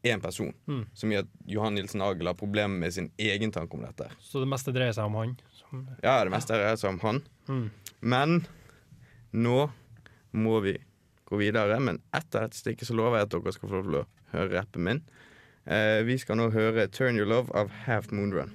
én 0.07 0.21
person. 0.23 0.53
Mm. 0.71 0.85
Som 0.95 1.11
gjør 1.11 1.25
at 1.27 1.33
Johan 1.51 1.75
Nilsen 1.75 2.05
Agel 2.07 2.31
har 2.31 2.37
problemer 2.39 2.79
med 2.85 2.95
sin 2.95 3.09
egen 3.19 3.51
tanke 3.51 3.75
om 3.75 3.83
dette. 3.83 4.07
Så 4.23 4.39
det 4.39 4.47
meste 4.51 4.71
dreier 4.77 4.95
seg 4.95 5.09
om 5.11 5.17
han. 5.19 5.33
Som, 5.59 5.89
Ja, 6.05 6.21
det 6.23 6.31
meste 6.31 6.55
dreier 6.55 6.79
seg 6.79 6.95
om 6.95 7.01
han. 7.03 7.23
mm. 7.51 7.67
Men 8.01 8.45
nå 9.35 9.71
må 10.39 10.61
vi 10.63 10.77
gå 11.27 11.41
videre. 11.41 11.81
Men 11.83 11.99
etter 12.15 12.47
dette 12.47 12.61
stikket 12.61 12.87
så 12.87 12.95
lover 12.95 13.19
jeg 13.19 13.27
at 13.27 13.35
dere 13.35 13.57
skal 13.57 13.69
få 13.73 13.81
lov 13.81 13.89
til 13.89 13.99
å 13.99 14.07
høre 14.33 14.59
rappen 14.59 14.85
min. 14.85 15.03
Eh, 15.69 16.07
vi 16.07 16.19
skal 16.19 16.37
nå 16.41 16.51
høre 16.51 16.89
'Turn 16.89 17.17
Your 17.17 17.29
Love' 17.29 17.55
av 17.55 17.71
Half 17.85 18.13
Moon 18.13 18.35
Run. 18.35 18.55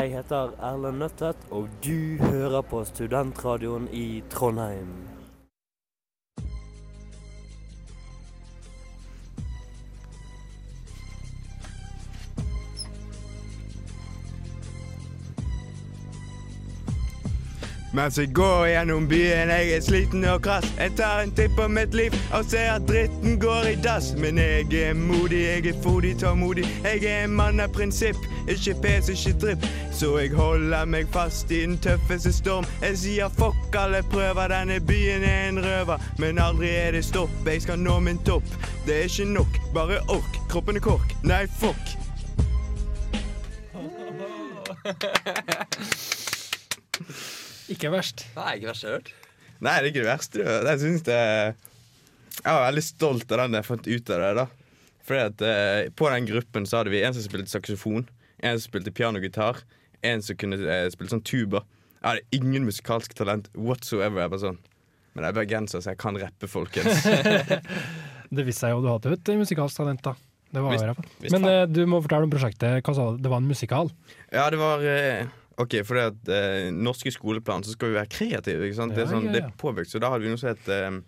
Jeg 0.00 0.16
heter 0.16 0.54
Erlend 0.62 0.98
Nøttet, 0.98 1.36
og 1.50 1.68
du 1.84 2.16
hører 2.20 2.62
på 2.62 2.84
Studentradioen 2.84 3.88
i 3.92 4.22
Trondheim. 4.30 5.09
Mens 18.00 18.18
jeg 18.18 18.30
går 18.32 18.66
gjennom 18.66 19.08
byen, 19.08 19.50
jeg 19.52 19.72
er 19.76 19.80
sliten 19.84 20.22
og 20.24 20.38
krass. 20.42 20.64
Jeg 20.78 20.94
tar 20.96 21.20
en 21.20 21.32
titt 21.36 21.52
på 21.56 21.66
mitt 21.68 21.92
liv 21.94 22.14
og 22.32 22.46
ser 22.48 22.70
at 22.72 22.86
dritten 22.88 23.34
går 23.40 23.66
i 23.68 23.74
dass. 23.84 24.14
Men 24.16 24.38
jeg 24.40 24.72
er 24.72 24.94
modig, 24.96 25.42
jeg 25.44 25.66
er 25.68 25.82
fodig, 25.84 26.14
tålmodig. 26.22 26.64
Jeg 26.84 27.04
er 27.04 27.24
en 27.26 27.34
mann 27.36 27.60
av 27.60 27.68
prinsipp, 27.76 28.16
ikke 28.48 28.72
pes, 28.80 29.10
ikke 29.12 29.34
drypp. 29.42 29.66
Så 29.92 30.14
jeg 30.16 30.32
holder 30.32 30.88
meg 30.88 31.12
fast 31.12 31.52
i 31.52 31.60
den 31.60 31.76
tøffeste 31.84 32.32
storm. 32.32 32.64
Jeg 32.80 32.96
sier 33.02 33.28
fuck 33.36 33.76
alle 33.76 34.00
prøver, 34.08 34.48
denne 34.48 34.80
byen 34.80 35.26
er 35.28 35.48
en 35.50 35.60
røver. 35.64 36.00
Men 36.18 36.40
aldri 36.40 36.72
er 36.72 36.96
det 36.96 37.04
stopp, 37.04 37.34
jeg 37.44 37.66
skal 37.66 37.78
nå 37.84 37.98
min 38.00 38.22
topp. 38.24 38.48
Det 38.86 38.96
er 38.96 39.12
ikke 39.12 39.28
nok, 39.34 39.60
bare 39.76 40.00
ork. 40.08 40.40
Kroppen 40.48 40.80
er 40.80 40.86
kork, 40.88 41.12
nei 41.20 41.44
fuck. 41.60 41.84
Ikke 47.70 47.90
verst. 47.92 48.24
Nei, 48.36 48.56
ikke 48.58 48.70
verst 48.72 48.84
jeg 48.84 48.90
har 48.92 48.98
hørt. 49.00 49.10
Nei, 49.60 49.74
det 49.76 49.82
er 49.84 49.90
ikke 49.92 50.02
det 50.04 50.08
verste. 50.10 50.44
Jeg 50.70 50.80
synes 50.80 51.02
det 51.06 51.18
Jeg 52.40 52.54
var 52.56 52.62
veldig 52.70 52.84
stolt 52.86 53.32
av 53.34 53.42
den 53.44 53.58
jeg 53.58 53.66
fant 53.68 53.86
ut 53.90 54.10
av 54.14 54.22
det. 54.24 54.30
da 54.40 54.46
Fordi 55.08 55.20
at 55.26 55.42
eh, 55.44 55.90
På 55.98 56.08
den 56.12 56.26
gruppen 56.30 56.66
så 56.66 56.80
hadde 56.80 56.90
vi 56.94 57.02
en 57.04 57.14
som 57.16 57.22
spilte 57.26 57.52
saksofon, 57.52 58.06
en 58.40 58.56
som 58.58 58.66
spilte 58.70 58.92
pianogitar, 58.96 59.60
en 60.02 60.22
som 60.24 60.36
kunne 60.40 60.56
eh, 60.64 60.88
spille 60.94 61.12
sånn 61.12 61.22
tuba. 61.26 61.64
Jeg 62.00 62.08
hadde 62.08 62.38
ingen 62.40 62.64
musikalsk 62.64 63.12
talent 63.18 63.50
whatsoever. 63.54 64.22
Jeg 64.24 64.32
bare 64.32 64.44
sånn 64.46 64.58
Men 65.12 65.24
jeg 65.26 65.32
er 65.34 65.38
bergenser, 65.40 65.82
så 65.84 65.90
jeg 65.92 65.98
kan 66.00 66.16
rappe, 66.22 66.48
folkens. 66.48 67.04
Det 68.30 68.44
viste 68.46 68.62
seg 68.62 68.76
jo 68.76 68.82
du 68.84 68.88
hadde 68.92 69.10
et 69.16 69.30
musikalsk 69.40 69.80
talent, 69.80 70.02
da. 70.06 70.12
Det 70.54 70.62
var 70.62 70.70
Visst- 70.74 70.84
jo 70.84 70.86
i 70.86 70.90
hvert 70.92 71.00
fall. 71.00 71.10
visst 71.22 71.34
Men 71.34 71.42
faen. 71.46 71.56
eh, 71.60 71.66
du 71.74 71.80
må 71.90 71.98
fortelle 72.02 72.26
om 72.26 72.30
prosjektet. 72.32 72.80
Hva 72.86 72.94
sa 72.94 73.06
du? 73.10 73.18
Det 73.22 73.30
var 73.32 73.42
en 73.42 73.48
musikal? 73.50 73.90
Ja, 74.32 74.44
det 74.54 74.58
var 74.62 74.82
eh, 74.86 75.26
OK, 75.60 75.76
for 75.84 75.98
det 75.98 76.04
at 76.12 76.32
eh, 76.32 76.70
norske 76.72 77.12
skoleplan 77.12 77.64
så 77.66 77.74
skal 77.74 77.92
vi 77.92 77.98
være 77.98 78.12
kreative. 78.12 78.66
ikke 78.66 78.78
sant? 78.78 78.94
det, 78.96 79.04
er 79.04 79.08
Ja, 79.08 79.14
sånn, 79.14 79.28
ja, 79.28 79.34
det 79.36 79.42
er 79.44 79.56
påbygd. 79.60 79.90
Så 79.92 80.00
da 80.02 80.12
hadde 80.12 80.24
vi 80.24 80.32
noe 80.32 80.40
som 80.40 80.52
het 80.52 80.70
eh, 80.72 81.00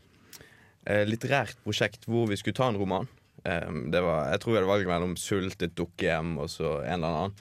eh, 0.85 1.05
litterært 1.09 1.61
prosjekt 1.65 2.05
hvor 2.11 2.29
vi 2.31 2.39
skulle 2.41 2.59
ta 2.59 2.69
en 2.73 2.81
roman. 2.81 3.09
Um, 3.43 3.89
det 3.91 3.99
var, 4.05 4.29
jeg 4.31 4.43
tror 4.43 4.53
vi 4.53 4.59
hadde 4.61 4.69
valget 4.71 4.91
mellom 4.93 5.15
'Sult', 5.19 5.63
'Et 5.63 5.75
dukkehjem' 5.75 6.37
og 6.39 6.51
så 6.51 6.77
en 6.85 6.93
eller 7.01 7.09
annen. 7.09 7.33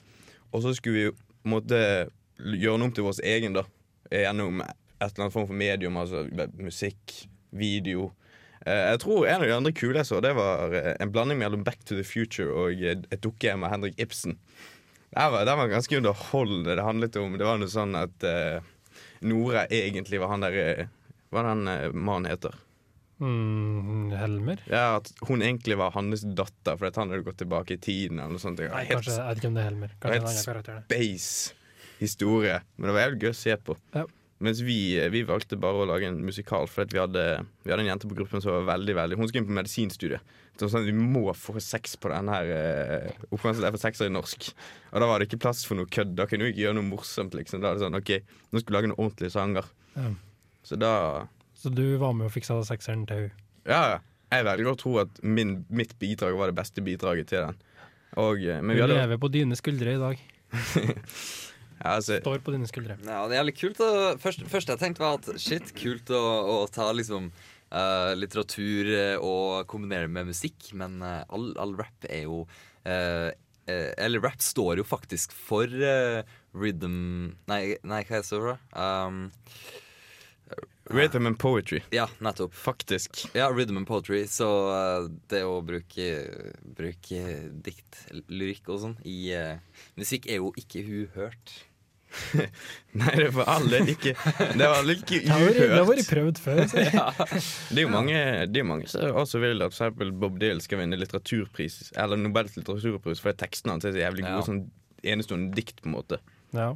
Og 0.50 0.62
så 0.64 0.72
skulle 0.74 0.98
vi 0.98 1.10
måtte 1.46 2.08
gjøre 2.38 2.78
noe 2.80 2.88
om 2.88 2.94
til 2.94 3.06
vår 3.06 3.20
egen, 3.22 3.54
da. 3.54 3.62
Gjennom 4.10 4.64
et 4.64 4.74
eller 4.98 5.22
annet 5.26 5.36
form 5.36 5.46
for 5.46 5.54
medium, 5.54 5.96
altså 5.96 6.24
musikk, 6.58 7.28
video. 7.52 8.10
Uh, 8.66 8.90
jeg 8.94 9.00
tror 9.04 9.26
en 9.26 9.42
av 9.42 9.46
de 9.46 9.54
andre 9.54 9.72
kule 9.72 9.98
jeg 9.98 10.08
så, 10.10 10.20
det 10.22 10.34
var 10.34 10.74
eh, 10.74 10.94
en 10.98 11.12
blanding 11.12 11.38
mellom 11.38 11.64
'Back 11.64 11.84
to 11.84 11.94
the 11.94 12.04
Future' 12.04 12.50
og 12.50 12.72
'Et 12.72 13.22
dukkehjem' 13.22 13.64
av 13.64 13.70
Henrik 13.70 13.94
Ibsen. 13.98 14.38
Det 15.12 15.28
var, 15.34 15.44
det 15.44 15.54
var 15.60 15.68
ganske 15.68 15.96
underholdende. 16.00 16.76
Det 16.78 16.84
handlet 16.86 17.16
om 17.20 17.38
Det 17.38 17.44
var 17.44 17.58
noe 17.60 17.68
sånn 17.68 17.96
at 17.98 18.24
uh, 18.24 18.64
Nora 19.28 19.66
egentlig 19.68 20.20
var 20.22 20.32
han 20.32 20.44
der 20.44 20.56
eh, 20.58 20.92
Hva 21.28 21.42
er 21.42 21.50
den 21.50 21.68
uh, 21.68 21.92
mannen 21.92 22.30
heter? 22.32 22.56
Mm, 23.22 24.10
Helmer? 24.18 24.62
Ja, 24.66 24.96
At 24.96 25.12
hun 25.28 25.44
egentlig 25.44 25.76
var 25.78 25.92
hans 25.94 26.24
datter 26.24 26.80
fordi 26.80 26.98
han 26.98 27.12
hadde 27.12 27.26
gått 27.28 27.38
tilbake 27.44 27.76
i 27.76 27.82
tiden. 27.82 28.18
eller 28.18 28.34
noe 28.34 28.42
sånt. 28.42 28.58
Nei, 28.64 28.86
helt 28.88 28.98
kanskje, 28.98 29.18
jeg 29.20 29.28
vet 29.28 29.42
ikke 29.42 29.52
om 29.52 29.58
det 29.58 29.62
er 29.62 29.68
Helmer. 29.70 29.92
Kanskje 30.02 30.56
helt 30.56 30.72
space 30.88 31.60
historie. 32.00 32.58
Men 32.76 32.90
det 32.90 32.96
var 32.96 33.06
jævlig 33.06 33.22
gøy 33.22 33.30
å 33.30 33.38
se 33.38 33.56
på. 33.68 33.76
Ja. 33.94 34.08
Mens 34.42 34.60
vi, 34.66 34.76
vi 35.14 35.22
valgte 35.26 35.58
bare 35.60 35.84
å 35.84 35.86
lage 35.86 36.08
en 36.10 36.18
musikal, 36.26 36.66
for 36.70 36.88
vi 36.90 36.98
hadde, 36.98 37.22
vi 37.62 37.70
hadde 37.70 37.84
en 37.84 37.92
jente 37.92 38.08
på 38.10 38.16
gruppen 38.18 38.42
som 38.42 38.56
var 38.56 38.64
veldig 38.72 38.96
veldig 38.98 39.18
Hun 39.20 39.28
skulle 39.30 39.44
inn 39.44 39.50
på 39.50 39.58
medisinstudiet. 39.58 40.32
Så 40.58 40.68
sånn, 40.68 40.84
Vi 40.84 40.92
må 40.94 41.24
få 41.38 41.54
sex 41.62 41.94
på 41.96 42.10
den 42.12 42.28
her 42.28 42.50
uh, 42.50 43.28
oppførselen 43.32 43.72
for 43.72 43.82
sekser 43.82 44.10
i 44.10 44.12
norsk. 44.12 44.50
Og 44.90 45.02
da 45.02 45.08
var 45.08 45.22
det 45.22 45.30
ikke 45.30 45.40
plass 45.46 45.62
for 45.66 45.78
noe 45.78 45.88
kødd. 45.90 46.12
Da 46.18 46.26
kunne 46.28 46.48
vi 46.48 46.54
ikke 46.54 46.64
gjøre 46.66 46.78
noe 46.80 46.90
morsomt. 46.90 47.36
liksom 47.38 47.62
Da 47.62 47.70
er 47.70 47.78
det 47.78 47.86
sånn, 47.86 47.98
ok, 47.98 48.12
Nå 48.50 48.62
skal 48.62 48.74
vi 48.74 48.76
lage 48.76 48.90
noen 48.90 49.00
ordentlige 49.00 49.34
sanger. 49.34 49.70
Ja. 49.96 50.10
Så 50.66 50.78
da 50.78 50.94
Så 51.58 51.72
du 51.72 51.96
var 52.02 52.12
med 52.18 52.28
og 52.28 52.34
fiksa 52.34 52.58
sekseren 52.66 53.06
til 53.08 53.24
henne? 53.24 53.46
Ja, 53.66 53.82
ja. 53.94 54.00
Jeg 54.32 54.46
velger 54.48 54.70
å 54.70 54.78
tro 54.80 54.94
at 55.02 55.18
min, 55.22 55.58
mitt 55.68 55.92
bidrag 56.00 56.34
var 56.38 56.48
det 56.48 56.56
beste 56.56 56.82
bidraget 56.84 57.28
til 57.30 57.44
den. 57.44 57.58
Og, 58.20 58.40
eh, 58.40 58.62
men 58.64 58.76
vi 58.76 58.80
hadde 58.80 58.96
lever 58.96 59.20
på 59.20 59.28
dine 59.32 59.56
skuldre 59.58 59.92
i 59.92 60.00
dag. 60.00 60.22
ja, 61.82 61.96
altså, 61.98 62.20
Står 62.22 62.38
på 62.46 62.54
dine 62.54 62.68
skuldre. 62.70 62.96
Ja, 63.02 63.24
det 63.28 63.34
er 63.36 63.42
jævlig 63.42 63.56
kult. 63.58 63.80
å- 63.82 64.14
Først, 64.22 64.44
først 64.48 64.70
jeg 64.70 64.78
tenkte 64.78 65.02
var 65.02 65.18
at 65.18 65.28
shit, 65.42 65.72
kult 65.74 66.10
å, 66.14 66.22
å 66.54 66.56
ta 66.70 66.86
liksom 66.94 67.28
uh, 67.72 68.12
litteratur 68.14 68.90
eh, 68.94 69.16
og 69.18 69.66
kombinere 69.70 70.06
det 70.06 70.14
med 70.14 70.30
musikk, 70.30 70.70
men 70.78 71.00
uh, 71.02 71.22
all, 71.32 71.50
all 71.58 71.74
rap 71.78 72.06
er 72.08 72.24
jo 72.28 72.44
uh, 72.46 73.28
eh, 73.66 73.90
Eller 73.98 74.22
rap 74.22 74.38
står 74.42 74.78
jo 74.82 74.84
faktisk 74.86 75.32
for 75.34 75.66
rhythm 76.52 77.32
Nei, 77.48 77.62
nei, 77.82 78.02
hva 78.04 78.18
er 78.18 78.22
det 78.22 78.28
så 78.28 78.40
bra? 78.42 78.56
Um, 78.76 79.24
Rhythm 80.92 81.26
and 81.26 81.38
poetry. 81.38 81.78
ja, 81.94 82.08
nettopp. 82.20 82.52
Faktisk. 82.58 83.22
Ja, 83.38 83.46
rhythm 83.54 83.76
and 83.78 83.86
poetry. 83.86 84.24
Så 84.28 84.48
uh, 84.68 85.06
det 85.30 85.44
å 85.46 85.60
bruke, 85.64 86.08
bruke 86.76 87.20
dikt, 87.64 88.00
lyrikk 88.28 88.66
og 88.74 88.80
sånn 88.82 88.96
i 89.08 89.30
uh, 89.38 89.62
musikk 89.96 90.26
er 90.28 90.42
jo 90.42 90.50
ikke 90.58 90.82
uhørt. 90.82 91.54
Nei, 93.00 93.12
det 93.16 93.28
var 93.32 93.48
alle 93.54 93.78
ikke 93.88 94.12
Det 94.58 94.66
var 94.68 94.82
like 94.84 95.16
ikke 95.22 95.30
Det 95.56 95.70
har 95.72 95.86
vært- 95.88 96.10
prøvd 96.10 96.40
før. 96.44 96.62
ja. 96.98 97.06
Det 97.72 97.78
er 97.78 97.86
jo 97.86 97.92
mange, 97.92 98.18
det 98.52 98.60
er 98.62 98.68
mange 98.68 98.88
som 98.92 99.16
også 99.22 99.40
vil 99.42 99.64
at 99.64 99.72
eksempel 99.72 100.12
Bob 100.12 100.36
Dylan 100.42 100.60
skal 100.60 100.82
vinne 100.82 100.98
litteraturpris 101.00 101.92
Eller 101.96 102.20
Nobels 102.20 102.56
litteraturpris 102.58 103.22
fordi 103.24 103.40
tekstene 103.46 103.76
hans 103.78 103.88
er 103.88 103.96
så 103.96 104.02
jævlig 104.04 104.26
gode. 104.26 104.38
Ja. 104.40 104.46
Sånn 104.48 104.62
enestående 105.02 105.56
dikt, 105.56 105.80
på 105.82 105.88
en 105.90 105.96
måte. 105.96 106.20
Ja. 106.54 106.68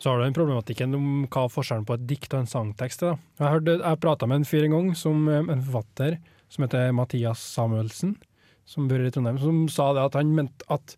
Så 0.00 0.08
har 0.10 0.18
du 0.18 0.24
den 0.24 0.34
problematikken 0.34 0.96
om 0.96 1.10
hva 1.30 1.44
forskjellen 1.52 1.84
på 1.86 1.94
et 1.98 2.06
dikt 2.08 2.32
og 2.34 2.40
en 2.40 2.48
sangtekst 2.50 3.04
er. 3.04 3.12
da. 3.12 3.44
Jeg, 3.44 3.52
hørte- 3.52 3.76
jeg 3.84 4.00
prata 4.02 4.26
med 4.26 4.40
en 4.40 4.48
fyr 4.48 4.64
en 4.66 4.74
gang, 4.74 4.88
som 4.98 5.28
eh, 5.28 5.44
en 5.44 5.60
forfatter 5.68 6.16
som 6.50 6.64
heter 6.64 6.90
Mathias 6.96 7.38
Samuelsen, 7.52 8.16
som 8.66 8.88
bor 8.90 9.04
i 9.04 9.12
Trondheim, 9.14 9.38
som 9.38 9.60
sa 9.70 9.92
det 9.94 10.02
at 10.08 10.16
han 10.18 10.32
mente 10.34 10.66
at 10.72 10.96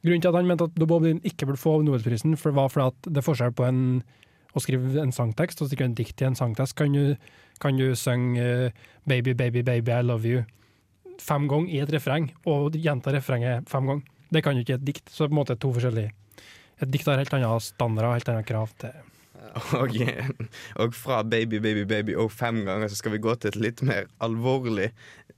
Grunnen 0.00 0.22
til 0.22 0.30
at 0.30 0.38
han 0.38 0.48
mente 0.48 0.64
at 0.70 0.78
Bob 0.80 1.04
Dylan 1.04 1.20
ikke 1.28 1.48
burde 1.48 1.60
få 1.60 1.74
Nobelprisen, 1.84 2.36
for 2.40 2.50
det 2.50 2.56
var 2.56 2.70
fordi 2.72 2.86
at 2.88 3.10
det 3.10 3.20
er 3.20 3.26
forskjell 3.26 3.52
på 3.56 3.66
en, 3.66 3.82
å 4.56 4.62
skrive 4.64 5.02
en 5.02 5.12
sangtekst 5.12 5.60
og 5.60 5.68
skrive 5.68 5.90
en 5.90 5.98
dikt 5.98 6.22
i 6.22 6.28
en 6.30 6.38
sangtekst. 6.38 6.76
Kan 6.78 6.96
du, 6.96 7.18
kan 7.60 7.76
du 7.76 7.92
synge 7.98 8.40
eh, 8.40 8.88
'Baby, 9.04 9.34
baby, 9.34 9.62
baby, 9.62 9.92
I 9.92 10.06
love 10.06 10.24
you' 10.24 10.46
fem 11.20 11.46
ganger 11.48 11.68
i 11.68 11.82
et 11.82 11.92
refreng, 11.92 12.30
og 12.48 12.76
gjenta 12.80 13.12
refrenget 13.12 13.68
fem 13.68 13.86
ganger? 13.86 14.08
Det 14.32 14.42
kan 14.44 14.56
jo 14.56 14.64
ikke 14.64 14.76
i 14.76 14.78
et 14.78 14.86
dikt. 14.86 15.10
Så 15.12 15.26
på 15.26 15.34
en 15.34 15.40
måte 15.42 15.58
to 15.58 15.72
forskjellige 15.74 16.12
Et 16.80 16.88
dikt 16.88 17.08
har 17.10 17.18
helt 17.20 17.34
andre 17.36 17.60
standarder, 17.60 18.14
helt 18.16 18.28
andre 18.32 18.44
krav 18.48 18.70
til 18.80 18.94
Og, 19.80 19.96
og 20.76 20.94
fra 20.94 21.22
Baby, 21.22 21.60
baby, 21.60 21.84
baby 21.84 22.14
og 22.16 22.30
fem 22.32 22.62
ganger 22.64 22.88
så 22.88 22.96
skal 22.96 23.12
vi 23.12 23.22
gå 23.24 23.34
til 23.34 23.52
et 23.52 23.60
litt 23.60 23.82
mer 23.82 24.08
alvorlig 24.22 24.90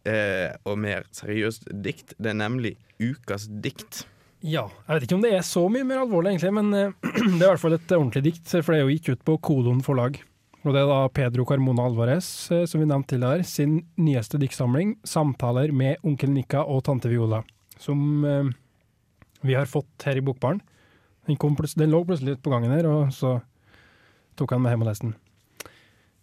eh, 0.07 0.51
og 0.65 0.79
mer 0.79 1.07
seriøst 1.15 1.71
dikt. 1.85 2.15
Det 2.19 2.33
er 2.33 2.39
nemlig 2.39 2.77
ukas 3.01 3.49
dikt. 3.49 4.05
Ja, 4.43 4.65
jeg 4.89 4.97
vet 4.97 5.05
ikke 5.07 5.17
om 5.21 5.23
det 5.23 5.33
er 5.37 5.45
så 5.47 5.63
mye 5.71 5.87
mer 5.87 6.01
alvorlig, 6.03 6.33
egentlig, 6.33 6.51
men 6.57 6.75
eh, 6.75 6.95
det 7.39 7.45
er 7.45 7.47
i 7.47 7.51
hvert 7.53 7.63
fall 7.63 7.77
et 7.77 7.95
ordentlig 7.95 8.25
dikt, 8.27 8.49
for 8.51 8.75
det 8.75 8.81
er 8.81 8.85
jo 8.85 8.95
gitt 8.97 9.11
ut 9.13 9.25
på 9.29 9.37
Kolon 9.47 9.83
forlag. 9.87 10.19
Og 10.63 10.75
det 10.75 10.81
er 10.83 10.91
da 10.91 10.99
Pedro 11.15 11.47
Carmona 11.47 11.85
Alvarez, 11.87 12.27
eh, 12.55 12.65
som 12.67 12.83
vi 12.83 12.89
nevnte 12.91 13.15
tidligere, 13.15 13.47
sin 13.47 13.79
nyeste 14.03 14.41
diktsamling, 14.43 14.97
'Samtaler 15.07 15.71
med 15.71 16.03
onkel 16.03 16.35
Nika 16.35 16.65
og 16.67 16.83
tante 16.89 17.11
Viola', 17.11 17.45
som 17.79 18.25
eh, 18.27 18.51
vi 19.47 19.55
har 19.55 19.71
fått 19.71 20.07
her 20.07 20.19
i 20.19 20.25
Bokbaren. 20.27 20.61
Den, 21.27 21.39
den 21.39 21.91
lå 21.91 22.03
plutselig 22.05 22.35
ute 22.35 22.43
på 22.43 22.51
gangen 22.51 22.75
her, 22.75 22.87
og 22.91 23.15
så 23.15 23.37
tok 24.35 24.57
han 24.57 24.63
med 24.63 24.75
hjem 24.75 24.83
og 24.83 24.91
leste 24.91 25.07
den. 25.07 25.19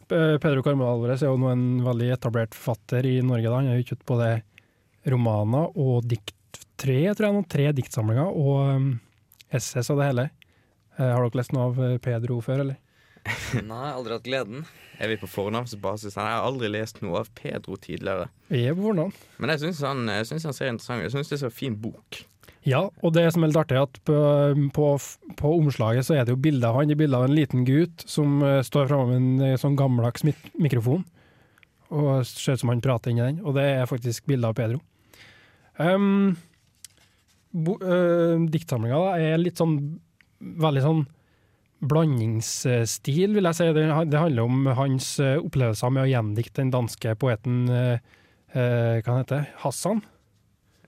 Pedro 0.09 0.63
Carmona 0.65 0.91
Alvarez 0.91 1.21
er 1.23 1.29
jo 1.29 1.37
nå 1.37 1.51
en 1.53 1.65
veldig 1.85 2.07
etablert 2.15 2.55
forfatter 2.57 3.05
i 3.05 3.19
Norge. 3.21 3.45
da. 3.45 3.55
Han 3.61 3.67
har 3.69 3.77
gitt 3.77 3.93
ut 3.93 4.07
både 4.09 4.41
romaner 5.05 5.69
og 5.77 6.07
dikt 6.09 6.33
tre, 6.79 6.99
tror 7.13 7.29
jeg, 7.29 7.37
noen 7.37 7.49
tre 7.51 7.69
diktsamlinger 7.77 8.29
og 8.29 8.75
um, 8.75 8.91
essays 9.53 9.91
og 9.91 9.99
det 10.01 10.11
hele. 10.11 10.29
Eh, 10.99 11.07
har 11.07 11.23
dere 11.23 11.39
lest 11.39 11.55
noe 11.55 11.69
av 11.69 11.83
eh, 11.83 11.97
Pedro 12.03 12.39
før, 12.43 12.65
eller? 12.65 12.79
Nei, 13.71 13.89
aldri 13.91 14.15
hatt 14.15 14.25
gleden. 14.25 14.65
Er 14.99 15.11
vi 15.11 15.19
på 15.21 15.29
fornavnsbasis? 15.31 16.15
Jeg 16.17 16.23
har 16.23 16.43
aldri 16.43 16.71
lest 16.71 16.99
noe 17.03 17.21
av 17.21 17.29
Pedro 17.37 17.77
tidligere. 17.79 18.27
Vi 18.51 18.65
er 18.67 18.75
på 18.75 18.83
fornavn. 18.89 19.13
Men 19.39 19.53
jeg 19.53 19.63
syns 19.63 19.83
han, 19.87 20.03
jeg 20.11 20.27
synes 20.27 20.49
han 20.49 20.57
ser 20.57 20.73
interessant 20.73 20.99
ut. 21.03 21.07
Jeg 21.07 21.15
syns 21.15 21.31
det 21.31 21.37
er 21.37 21.45
så 21.45 21.53
fin 21.53 21.77
bok. 21.79 22.23
Ja, 22.67 22.81
og 22.99 23.13
det 23.15 23.23
som 23.31 23.45
er 23.45 23.51
litt 23.51 23.61
artig, 23.61 23.77
er 23.79 23.87
at 23.87 24.01
på, 24.05 24.17
på, 24.75 24.89
på 25.39 25.53
omslaget 25.61 26.07
så 26.07 26.17
er 26.17 26.27
det 26.27 26.35
jo 26.35 26.41
bilde 26.43 26.67
av 26.67 26.81
han. 26.81 26.91
Det 26.91 26.97
er 26.97 27.03
bilde 27.05 27.21
av 27.21 27.29
en 27.29 27.37
liten 27.37 27.63
gutt 27.67 28.03
som 28.09 28.41
eh, 28.43 28.59
står 28.65 28.91
framme 28.91 29.15
med 29.15 29.53
en 29.53 29.61
sånn 29.61 29.79
gammeldags 29.79 30.27
mikrofon. 30.59 31.05
Og 31.95 32.27
ser 32.27 32.59
ut 32.59 32.65
som 32.65 32.73
han 32.73 32.83
prater 32.83 33.13
inni 33.13 33.23
den, 33.23 33.39
og 33.41 33.55
det 33.55 33.65
er 33.79 33.89
faktisk 33.89 34.27
bilde 34.29 34.51
av 34.51 34.59
Pedro. 34.59 34.83
Um, 35.79 36.35
uh, 36.35 36.48
Diktsamlinga 37.49 38.99
er 39.17 39.39
litt 39.41 39.57
sånn 39.57 39.79
veldig 40.39 40.83
sånn 40.83 41.01
blandingsstil, 41.89 43.33
vil 43.37 43.47
jeg 43.49 43.57
si. 43.57 43.67
Det, 43.75 43.85
det 44.11 44.21
handler 44.21 44.47
om 44.47 44.67
hans 44.77 45.13
eh, 45.23 45.37
opplevelser 45.39 45.93
med 45.95 46.05
å 46.05 46.11
gjendikte 46.11 46.61
den 46.61 46.73
danske 46.73 47.15
poeten 47.19 47.61
eh, 47.71 48.01
eh, 48.51 48.99
hva 48.99 49.13
han 49.13 49.21
heter 49.23 49.47
Hassan. 49.63 50.03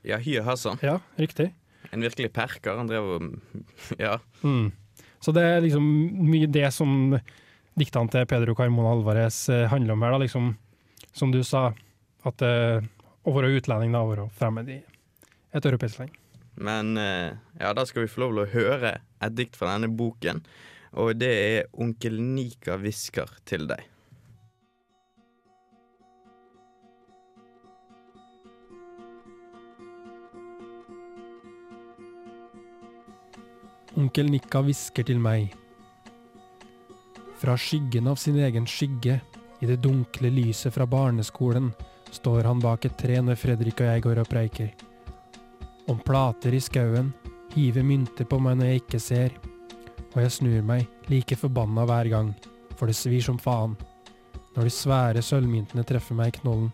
Hye 0.03 0.43
Hassan. 0.43 0.81
Ja, 0.83 0.99
riktig. 1.21 1.51
En 1.91 2.03
virkelig 2.03 2.31
perker. 2.35 2.75
Han 2.79 2.91
drev 2.91 3.07
og 3.15 3.29
Ja. 4.01 4.17
Mm. 4.43 4.71
Så 5.21 5.33
det 5.35 5.43
er 5.45 5.61
liksom 5.63 5.85
mye 6.25 6.49
det 6.49 6.67
som 6.73 7.15
diktene 7.77 8.11
til 8.11 8.27
Pedro 8.27 8.55
Carmona 8.57 8.95
Alvarez 8.95 9.45
eh, 9.53 9.67
handler 9.71 9.95
om 9.95 10.03
her, 10.03 10.15
da, 10.15 10.23
liksom, 10.25 10.55
som 11.15 11.31
du 11.31 11.39
sa, 11.47 11.69
at 12.27 12.43
eh, 12.45 12.81
å 13.21 13.35
være 13.35 13.53
utlending, 13.55 13.93
da, 13.95 14.01
å 14.03 14.11
være 14.11 14.27
fremmed 14.37 14.71
i 14.73 14.81
et 15.55 15.67
europeisk 15.67 16.01
land. 16.01 16.17
Men 16.61 16.97
eh, 17.01 17.31
ja, 17.59 17.71
da 17.73 17.85
skal 17.89 18.05
vi 18.05 18.11
få 18.11 18.25
lov 18.25 18.35
til 18.35 18.43
å 18.43 18.51
høre 18.53 18.97
et 19.21 19.37
dikt 19.37 19.57
fra 19.57 19.73
denne 19.73 19.89
boken. 19.89 20.43
Og 21.01 21.15
det 21.17 21.31
er 21.31 21.71
'Onkel 21.71 22.19
Nika 22.21 22.77
hvisker 22.77 23.29
til 23.47 23.65
deg'. 23.71 23.87
Onkel 34.01 34.31
Nikka 34.31 34.61
hvisker 34.63 35.03
til 35.03 35.19
meg. 35.19 35.51
Fra 37.41 37.57
skyggen 37.59 38.07
av 38.07 38.15
sin 38.21 38.37
egen 38.39 38.65
skygge, 38.69 39.19
i 39.61 39.67
det 39.69 39.81
dunkle 39.83 40.31
lyset 40.33 40.73
fra 40.73 40.87
barneskolen, 40.89 41.69
står 42.09 42.47
han 42.47 42.63
bak 42.63 42.87
et 42.87 42.95
tre 42.97 43.19
når 43.21 43.37
Fredrik 43.37 43.83
og 43.83 43.91
jeg 43.91 44.05
går 44.07 44.23
og 44.23 44.31
preiker. 44.31 44.90
Om 45.89 45.99
plater 46.05 46.53
i 46.53 46.61
skauen, 46.61 47.13
hiver 47.55 47.83
mynter 47.83 48.27
på 48.29 48.37
meg 48.43 48.59
når 48.59 48.69
jeg 48.69 48.81
ikke 48.83 48.99
ser, 49.01 49.33
og 50.11 50.19
jeg 50.21 50.33
snur 50.35 50.61
meg, 50.67 50.85
like 51.09 51.37
forbanna 51.39 51.85
hver 51.87 52.09
gang, 52.11 52.29
for 52.77 52.89
det 52.89 52.97
svir 52.99 53.23
som 53.25 53.39
faen. 53.41 53.77
Når 54.55 54.67
de 54.67 54.73
svære 54.75 55.23
sølvmyntene 55.23 55.85
treffer 55.87 56.17
meg 56.17 56.33
i 56.33 56.37
knollen. 56.41 56.71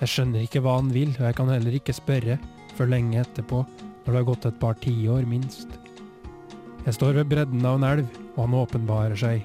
Jeg 0.00 0.10
skjønner 0.10 0.42
ikke 0.42 0.60
hva 0.64 0.80
han 0.80 0.90
vil, 0.90 1.12
og 1.14 1.28
jeg 1.28 1.36
kan 1.38 1.52
heller 1.52 1.76
ikke 1.78 1.94
spørre, 1.94 2.38
før 2.74 2.90
lenge 2.90 3.20
etterpå, 3.22 3.62
når 4.04 4.10
det 4.10 4.18
har 4.18 4.28
gått 4.28 4.48
et 4.50 4.60
par 4.60 4.78
tiår 4.82 5.28
minst. 5.30 5.76
Jeg 6.84 6.96
står 6.98 7.20
ved 7.20 7.30
bredden 7.30 7.62
av 7.64 7.78
en 7.78 7.86
elv, 7.88 8.16
og 8.34 8.40
han 8.42 8.56
åpenbarer 8.58 9.16
seg. 9.16 9.44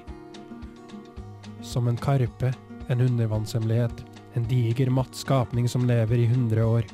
Som 1.64 1.88
en 1.88 2.00
karpe, 2.00 2.50
en 2.90 3.04
undervannshemmelighet, 3.06 4.02
en 4.34 4.48
diger, 4.50 4.90
matt 4.92 5.14
skapning 5.16 5.70
som 5.70 5.86
lever 5.88 6.24
i 6.24 6.28
hundre 6.30 6.66
år. 6.66 6.90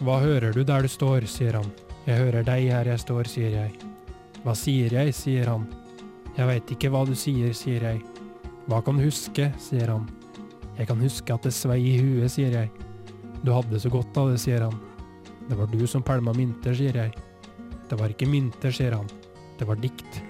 Hva 0.00 0.16
hører 0.22 0.54
du 0.56 0.62
der 0.64 0.86
du 0.86 0.88
står, 0.88 1.26
sier 1.28 1.58
han. 1.58 1.66
Jeg 2.06 2.16
hører 2.22 2.44
deg 2.46 2.70
her 2.72 2.88
jeg 2.88 3.02
står, 3.02 3.28
sier 3.28 3.52
jeg. 3.52 3.74
Hva 4.40 4.54
sier 4.56 4.94
jeg, 4.96 5.12
sier 5.12 5.50
han. 5.50 5.66
Jeg 6.38 6.48
veit 6.48 6.72
ikke 6.72 6.88
hva 6.94 7.02
du 7.04 7.12
sier, 7.18 7.52
sier 7.52 7.84
jeg. 7.84 8.00
Hva 8.64 8.80
kan 8.86 8.96
du 8.96 9.04
huske, 9.04 9.50
sier 9.60 9.92
han. 9.92 10.08
Jeg 10.78 10.88
kan 10.88 11.04
huske 11.04 11.36
at 11.36 11.44
det 11.44 11.52
svei 11.52 11.78
i 11.90 11.98
huet, 12.00 12.32
sier 12.32 12.56
jeg. 12.62 12.72
Du 13.44 13.52
hadde 13.52 13.82
så 13.82 13.92
godt 13.92 14.16
av 14.16 14.32
det, 14.32 14.40
sier 14.40 14.64
han. 14.64 14.80
Det 15.50 15.60
var 15.60 15.68
du 15.68 15.84
som 15.84 16.04
pælma 16.06 16.32
mynter, 16.32 16.72
sier 16.80 16.96
jeg. 16.96 17.12
Det 17.90 18.00
var 18.00 18.16
ikke 18.16 18.32
mynter, 18.32 18.72
sier 18.72 18.96
han. 18.96 19.08
Det 19.60 19.68
var 19.68 19.84
dikt. 19.84 20.22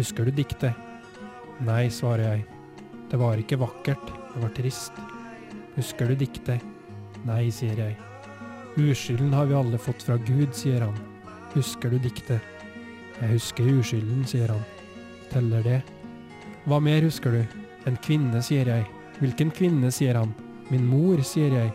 Husker 0.00 0.24
du 0.24 0.32
diktet? 0.40 0.72
Nei, 1.68 1.90
svarer 1.92 2.30
jeg. 2.30 2.46
Det 3.12 3.20
var 3.20 3.36
ikke 3.36 3.60
vakkert, 3.60 4.14
det 4.32 4.40
var 4.40 4.56
trist. 4.56 5.04
Husker 5.76 6.08
du 6.08 6.16
diktet? 6.16 6.64
Nei, 7.28 7.50
sier 7.52 7.76
jeg. 7.76 8.09
Uskylden 8.80 9.32
har 9.36 9.46
vi 9.46 9.54
alle 9.54 9.78
fått 9.78 10.02
fra 10.02 10.16
Gud, 10.16 10.54
sier 10.56 10.80
han. 10.80 10.96
Husker 11.52 11.92
du 11.92 11.98
diktet? 12.00 12.40
Jeg 13.20 13.34
husker 13.34 13.66
uskylden, 13.68 14.22
sier 14.24 14.48
han. 14.48 14.62
Teller 15.32 15.64
det? 15.66 15.80
Hva 16.64 16.78
mer 16.80 17.04
husker 17.04 17.34
du? 17.34 17.58
En 17.88 17.98
kvinne, 18.00 18.40
sier 18.44 18.68
jeg. 18.70 18.86
Hvilken 19.20 19.50
kvinne, 19.52 19.90
sier 19.92 20.16
han. 20.16 20.32
Min 20.70 20.86
mor, 20.88 21.20
sier 21.26 21.52
jeg. 21.52 21.72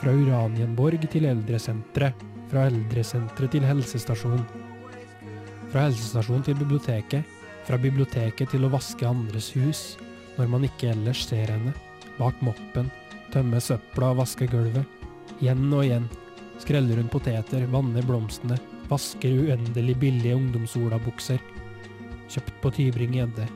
Fra 0.00 0.14
Uranienborg 0.16 1.04
til 1.12 1.26
eldresenteret. 1.28 2.24
Fra 2.48 2.64
eldresenteret 2.70 3.52
til 3.52 3.66
helsestasjon. 3.68 4.40
Fra 5.70 5.84
helsestasjon 5.88 6.46
til 6.46 6.56
biblioteket. 6.62 7.36
Fra 7.68 7.76
biblioteket 7.78 8.54
til 8.54 8.64
å 8.64 8.72
vaske 8.72 9.06
andres 9.06 9.50
hus. 9.58 9.82
Når 10.38 10.48
man 10.54 10.64
ikke 10.70 10.94
ellers 10.94 11.26
ser 11.28 11.52
henne. 11.52 11.74
Bak 12.16 12.40
moppen. 12.46 12.88
Tømme 13.34 13.60
søpla 13.60 14.14
og 14.14 14.22
vaske 14.24 14.48
gulvet. 14.50 14.88
Igjen 15.40 15.68
og 15.68 15.84
igjen. 15.84 16.08
Skreller 16.60 17.00
hun 17.00 17.08
poteter, 17.08 17.64
vanner 17.72 18.04
blomstene. 18.04 18.58
Vasker 18.90 19.32
uendelig 19.46 19.96
billige 20.02 20.36
ungdomsolabukser. 20.36 21.40
Kjøpt 22.30 22.56
på 22.60 22.72
Tybring-Gjedde. 22.76 23.46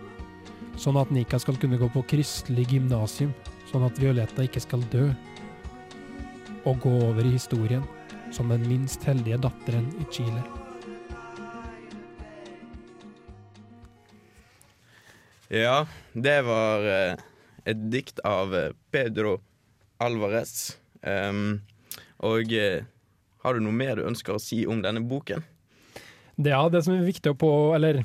Sånn 0.80 0.96
at 0.98 1.12
Nika 1.14 1.38
skal 1.38 1.58
kunne 1.60 1.78
gå 1.78 1.90
på 1.92 2.02
kristelig 2.10 2.64
gymnasium. 2.72 3.34
Sånn 3.70 3.84
at 3.86 4.00
Violetta 4.00 4.46
ikke 4.46 4.62
skal 4.64 4.82
dø. 4.94 5.10
Og 6.64 6.80
gå 6.80 6.94
over 7.10 7.20
i 7.22 7.34
historien 7.36 7.84
som 8.34 8.48
den 8.50 8.64
minst 8.66 9.04
heldige 9.06 9.38
datteren 9.44 9.86
i 10.00 10.06
Chile. 10.10 10.42
Ja, 15.52 15.84
det 16.16 16.40
var 16.48 16.88
eh, 16.88 17.20
et 17.68 17.84
dikt 17.92 18.18
av 18.26 18.56
eh, 18.56 18.72
Pedro 18.90 19.36
Alvarez. 20.02 20.74
Um, 21.04 21.60
og 22.24 22.50
eh, 22.56 22.88
har 23.44 23.54
du 23.54 23.64
noe 23.64 23.76
mer 23.76 24.00
du 24.00 24.08
ønsker 24.08 24.34
å 24.34 24.42
si 24.42 24.64
om 24.66 24.80
denne 24.84 25.02
boken? 25.04 25.44
Ja, 26.40 26.64
det 26.72 26.82
som 26.86 26.96
er 26.96 27.06
viktig 27.06 27.34
å 27.34 27.38
på, 27.38 27.50
eller 27.76 28.02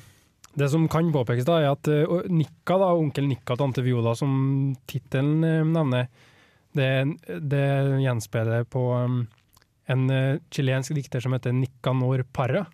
det 0.59 0.69
som 0.69 0.87
kan 0.91 1.11
påpekes, 1.13 1.47
da, 1.47 1.59
er 1.61 1.71
at 1.73 1.87
uh, 1.89 2.25
Nikka, 2.29 2.77
da, 2.81 2.91
onkel 2.97 3.29
Nikka 3.29 3.55
og 3.55 3.61
tante 3.61 3.83
Viola, 3.85 4.15
som 4.17 4.31
tittelen 4.89 5.45
uh, 5.45 5.67
nevner, 5.67 6.09
det, 6.77 6.89
det 7.25 7.67
gjenspeiler 8.03 8.67
på 8.69 8.83
um, 8.93 9.23
en 9.89 10.03
uh, 10.11 10.41
chilensk 10.53 10.93
dikter 10.97 11.23
som 11.23 11.33
heter 11.33 11.55
Nicanor 11.55 12.25
Parra. 12.33 12.67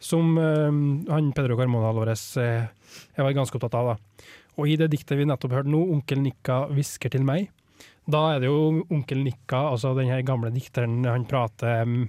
Som 0.00 0.38
han 0.40 1.26
Pedro 1.36 1.58
Carmona 1.58 1.90
Alvarez 1.90 2.22
uh, 2.40 2.70
er 3.20 3.34
ganske 3.36 3.58
opptatt 3.58 3.74
av. 3.76 3.90
da. 3.90 4.30
Og 4.56 4.70
i 4.70 4.76
det 4.80 4.88
diktet 4.94 5.18
vi 5.20 5.26
nettopp 5.28 5.58
hørte 5.58 5.72
nå, 5.72 5.82
'Onkel 5.92 6.22
Nikka 6.24 6.62
hvisker 6.72 7.12
til 7.12 7.26
meg', 7.28 7.50
da 8.10 8.20
er 8.34 8.40
det 8.42 8.48
jo 8.50 8.84
onkel 8.90 9.22
Nikka, 9.24 9.60
altså 9.74 9.94
den 9.98 10.10
her 10.10 10.22
gamle 10.26 10.50
dikteren 10.54 11.04
han 11.06 11.26
prater 11.30 11.82
um, 11.86 12.08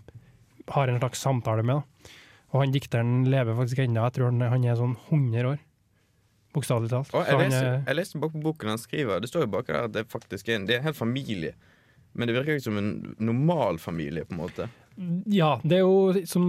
har 0.71 0.87
en 0.89 0.99
slags 1.01 1.21
samtale 1.21 1.63
med. 1.67 1.81
da. 1.81 2.13
Og 2.51 2.61
han 2.65 2.73
dikteren 2.73 3.25
lever 3.31 3.55
faktisk 3.55 3.79
ennå. 3.85 4.03
Jeg 4.09 4.15
tror 4.17 4.31
han, 4.31 4.63
er 4.65 4.75
sånn 4.79 4.97
100 5.09 5.45
år. 5.53 5.59
Bokstavelig 6.51 6.89
talt. 6.91 7.13
Og 7.15 7.21
jeg, 7.23 7.37
han 7.37 7.45
leser, 7.47 7.67
er- 7.69 7.83
jeg 7.87 7.95
leste 8.01 8.19
bak 8.19 8.33
på 8.33 8.41
boken 8.43 8.73
han 8.73 8.81
skriver. 8.81 9.21
Det 9.23 9.29
står 9.31 9.45
jo 9.45 9.51
bak 9.53 9.69
der 9.69 9.85
at 9.87 9.93
det 9.95 10.05
faktisk 10.11 10.49
er 10.51 10.57
en, 10.59 10.65
det 10.67 10.75
er 10.75 10.81
en 10.81 10.89
hel 10.89 10.97
familie. 10.97 11.53
Men 12.11 12.27
det 12.27 12.35
virker 12.35 12.57
ikke 12.57 12.65
som 12.65 12.77
en 12.81 12.89
normal 13.23 13.77
familie, 13.79 14.25
på 14.27 14.35
en 14.35 14.41
måte. 14.41 14.67
Ja, 15.31 15.53
det 15.63 15.77
er 15.77 15.85
jo 15.85 16.25
som 16.27 16.43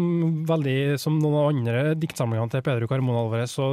veldig 0.48 0.98
Som 0.98 1.20
noen 1.22 1.37
av 1.38 1.52
andre 1.52 1.82
diktsamlingene 1.94 2.50
til 2.50 2.64
Pedro 2.66 2.88
Carmona 2.90 3.20
Alvarez, 3.22 3.54
så, 3.54 3.68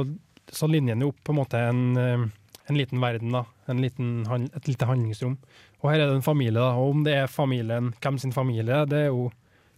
så 0.46 0.68
linjer 0.70 0.94
han 0.94 1.02
jo 1.02 1.08
opp 1.10 1.18
på 1.26 1.34
en 1.34 1.40
måte 1.40 1.58
en, 1.66 1.80
eh, 1.98 2.22
en 2.70 2.78
liten 2.78 3.02
verden, 3.02 3.34
da. 3.34 3.44
En 3.70 3.82
liten, 3.82 4.22
et 4.54 4.68
lite 4.70 4.86
handlingsrom. 4.86 5.36
Og 5.82 5.90
her 5.90 5.98
er 5.98 6.10
det 6.10 6.20
en 6.20 6.26
familie, 6.26 6.58
da. 6.58 6.72
Og 6.78 6.94
om 6.94 7.04
det 7.06 7.16
er 7.18 7.30
familien, 7.30 7.92
hvem 7.98 8.18
sin 8.22 8.34
familie, 8.34 8.84
det 8.90 9.06
er 9.06 9.10
jo 9.10 9.30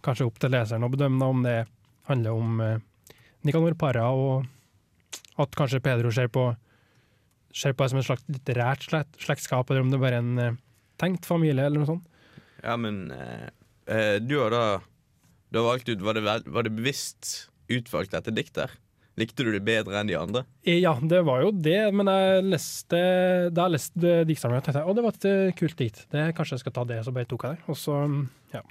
kanskje 0.04 0.26
opp 0.28 0.40
til 0.42 0.52
leseren 0.52 0.84
å 0.84 0.90
bedømme, 0.92 1.20
da, 1.22 1.30
om 1.32 1.46
det 1.46 1.56
handler 2.10 2.36
om 2.36 2.60
eh, 2.60 2.82
Nicanor 3.46 3.78
Parra, 3.78 4.10
og 4.12 5.40
at 5.40 5.56
kanskje 5.56 5.80
Pedro 5.82 6.12
ser 6.12 6.28
på 6.32 6.50
ser 7.52 7.74
på 7.76 7.84
det 7.84 7.92
som 7.92 8.00
et 8.00 8.06
slags 8.06 8.24
litterært 8.32 8.86
slekt, 8.86 9.18
slektskap, 9.20 9.70
eller 9.70 9.84
om 9.84 9.90
det 9.92 10.00
bare 10.00 10.18
er 10.18 10.24
en 10.24 10.40
eh, 10.40 10.60
tenkt 11.00 11.28
familie, 11.28 11.66
eller 11.66 11.82
noe 11.82 11.90
sånt. 11.90 12.08
Ja, 12.62 12.76
men 12.80 13.04
eh, 13.14 13.48
eh, 13.92 14.16
du 14.22 14.38
har 14.40 14.54
da 14.54 14.64
Du 15.52 15.58
har 15.58 15.66
valgt 15.66 15.88
ut 15.90 16.00
Var 16.00 16.14
det, 16.14 16.22
var 16.22 16.62
det 16.64 16.70
bevisst 16.72 17.50
utvalgt 17.68 18.14
dette 18.14 18.32
diktet? 18.32 18.70
Likte 19.20 19.44
du 19.44 19.50
det 19.52 19.60
bedre 19.66 19.98
enn 20.00 20.08
de 20.08 20.14
andre? 20.16 20.44
Ja, 20.64 20.94
det 20.96 21.18
var 21.28 21.42
jo 21.44 21.50
det, 21.52 21.80
men 21.92 22.08
jeg 22.08 22.44
leste 22.48 23.00
da 23.52 23.66
jeg 23.66 23.74
leste 23.74 24.12
diktsamlingen, 24.28 24.64
tenkte 24.64 24.80
jeg 24.80 24.88
å, 24.88 24.94
det 24.96 25.04
var 25.04 25.18
et 25.18 25.26
eh, 25.28 25.50
kult 25.58 25.76
dikt. 25.76 26.06
Det, 26.14 26.22
kanskje 26.38 26.56
jeg 26.56 26.62
skal 26.64 26.74
ta 26.78 26.84
det, 26.88 27.00
så 27.04 27.12
bare 27.12 27.28
tok 27.28 27.44
jeg 27.44 27.58
det. 27.58 27.66
Og 27.68 27.76
så, 27.76 27.98
ja. 28.54 28.62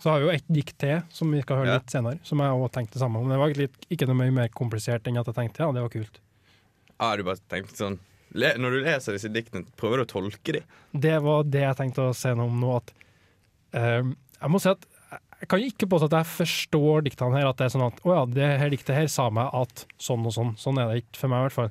Så 0.00 0.12
har 0.12 0.22
vi 0.22 0.28
jo 0.28 0.34
et 0.36 0.46
dikt 0.60 0.76
til, 0.80 1.00
som 1.12 1.34
vi 1.34 1.42
skal 1.42 1.58
høre 1.60 1.72
Ja. 1.74 1.80
litt 1.80 1.90
senere, 1.92 2.20
som 2.24 2.38
jeg 2.40 2.54
også 2.54 2.70
tenkte 2.78 2.94
det 2.96 3.02
samme 3.02 3.18
om. 3.18 3.28
Det 3.34 3.40
var 3.42 3.56
litt, 3.58 3.80
ikke 3.90 4.06
noe 4.08 4.20
mye 4.22 4.36
mer 4.38 4.52
komplisert 4.54 5.10
enn 5.10 5.18
at 5.20 5.26
jeg 5.28 5.36
tenkte 5.40 5.64
ja, 5.66 5.72
det 5.74 5.82
var 5.84 5.92
kult. 5.92 6.22
Ah, 7.00 7.16
du 7.18 7.24
bare 7.26 7.42
tenkte 7.50 7.76
sånn 7.80 7.98
Når 8.36 8.70
du 8.76 8.78
leser 8.84 9.16
disse 9.16 9.28
diktene, 9.34 9.66
prøver 9.80 10.00
du 10.00 10.06
å 10.06 10.10
tolke 10.12 10.54
dem? 10.54 10.74
Det 10.94 11.16
var 11.24 11.42
det 11.50 11.64
jeg 11.66 11.78
tenkte 11.82 12.06
å 12.06 12.14
si 12.14 12.30
noe 12.38 12.46
om 12.46 12.60
nå, 12.62 12.76
at 12.78 12.92
uh, 13.74 14.06
jeg 14.40 14.52
må 14.54 14.60
si 14.62 14.70
at 14.70 14.86
jeg 15.40 15.48
kan 15.48 15.62
ikke 15.64 15.88
påstå 15.88 16.10
at 16.10 16.18
jeg 16.18 16.28
forstår 16.34 17.04
diktene 17.06 17.38
her, 17.38 17.48
at 17.48 17.56
det 17.56 17.66
er 17.66 17.72
sånn 17.72 17.86
at 17.86 18.00
å 18.04 18.12
ja, 18.12 18.24
det 18.28 18.48
her 18.60 18.72
diktet 18.72 18.96
her 18.96 19.08
sa 19.08 19.30
meg 19.32 19.48
at 19.56 19.86
sånn 20.00 20.26
og 20.28 20.34
sånn. 20.36 20.52
Sånn 20.60 20.80
er 20.80 20.90
det 20.90 21.00
ikke 21.00 21.22
for 21.22 21.32
meg, 21.32 21.40
i 21.40 21.48
hvert 21.48 21.56
fall. 21.56 21.70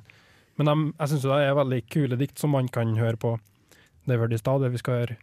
Men 0.58 0.68
de, 0.68 0.74
jeg 0.98 1.12
syns 1.12 1.26
det 1.28 1.38
er 1.38 1.56
veldig 1.56 1.80
kule 1.94 2.18
dikt 2.20 2.42
som 2.42 2.52
man 2.56 2.70
kan 2.72 2.96
høre 2.98 3.20
på 3.20 3.36
det 4.10 4.16
vi 4.16 4.24
hørte 4.24 4.40
i 4.40 4.64
det 4.64 4.72
vi 4.74 4.82
skal 4.82 4.98
høre 4.98 5.16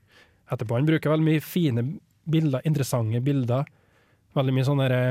etterpå. 0.47 0.77
Han 0.77 0.87
bruker 0.87 1.11
veldig 1.11 1.27
mye 1.27 1.43
fine 1.43 1.83
bilder, 2.31 2.63
interessante 2.63 3.21
bilder. 3.25 3.67
Veldig 4.37 4.55
mye 4.55 4.67
sånn 4.67 4.81
derre 4.83 5.01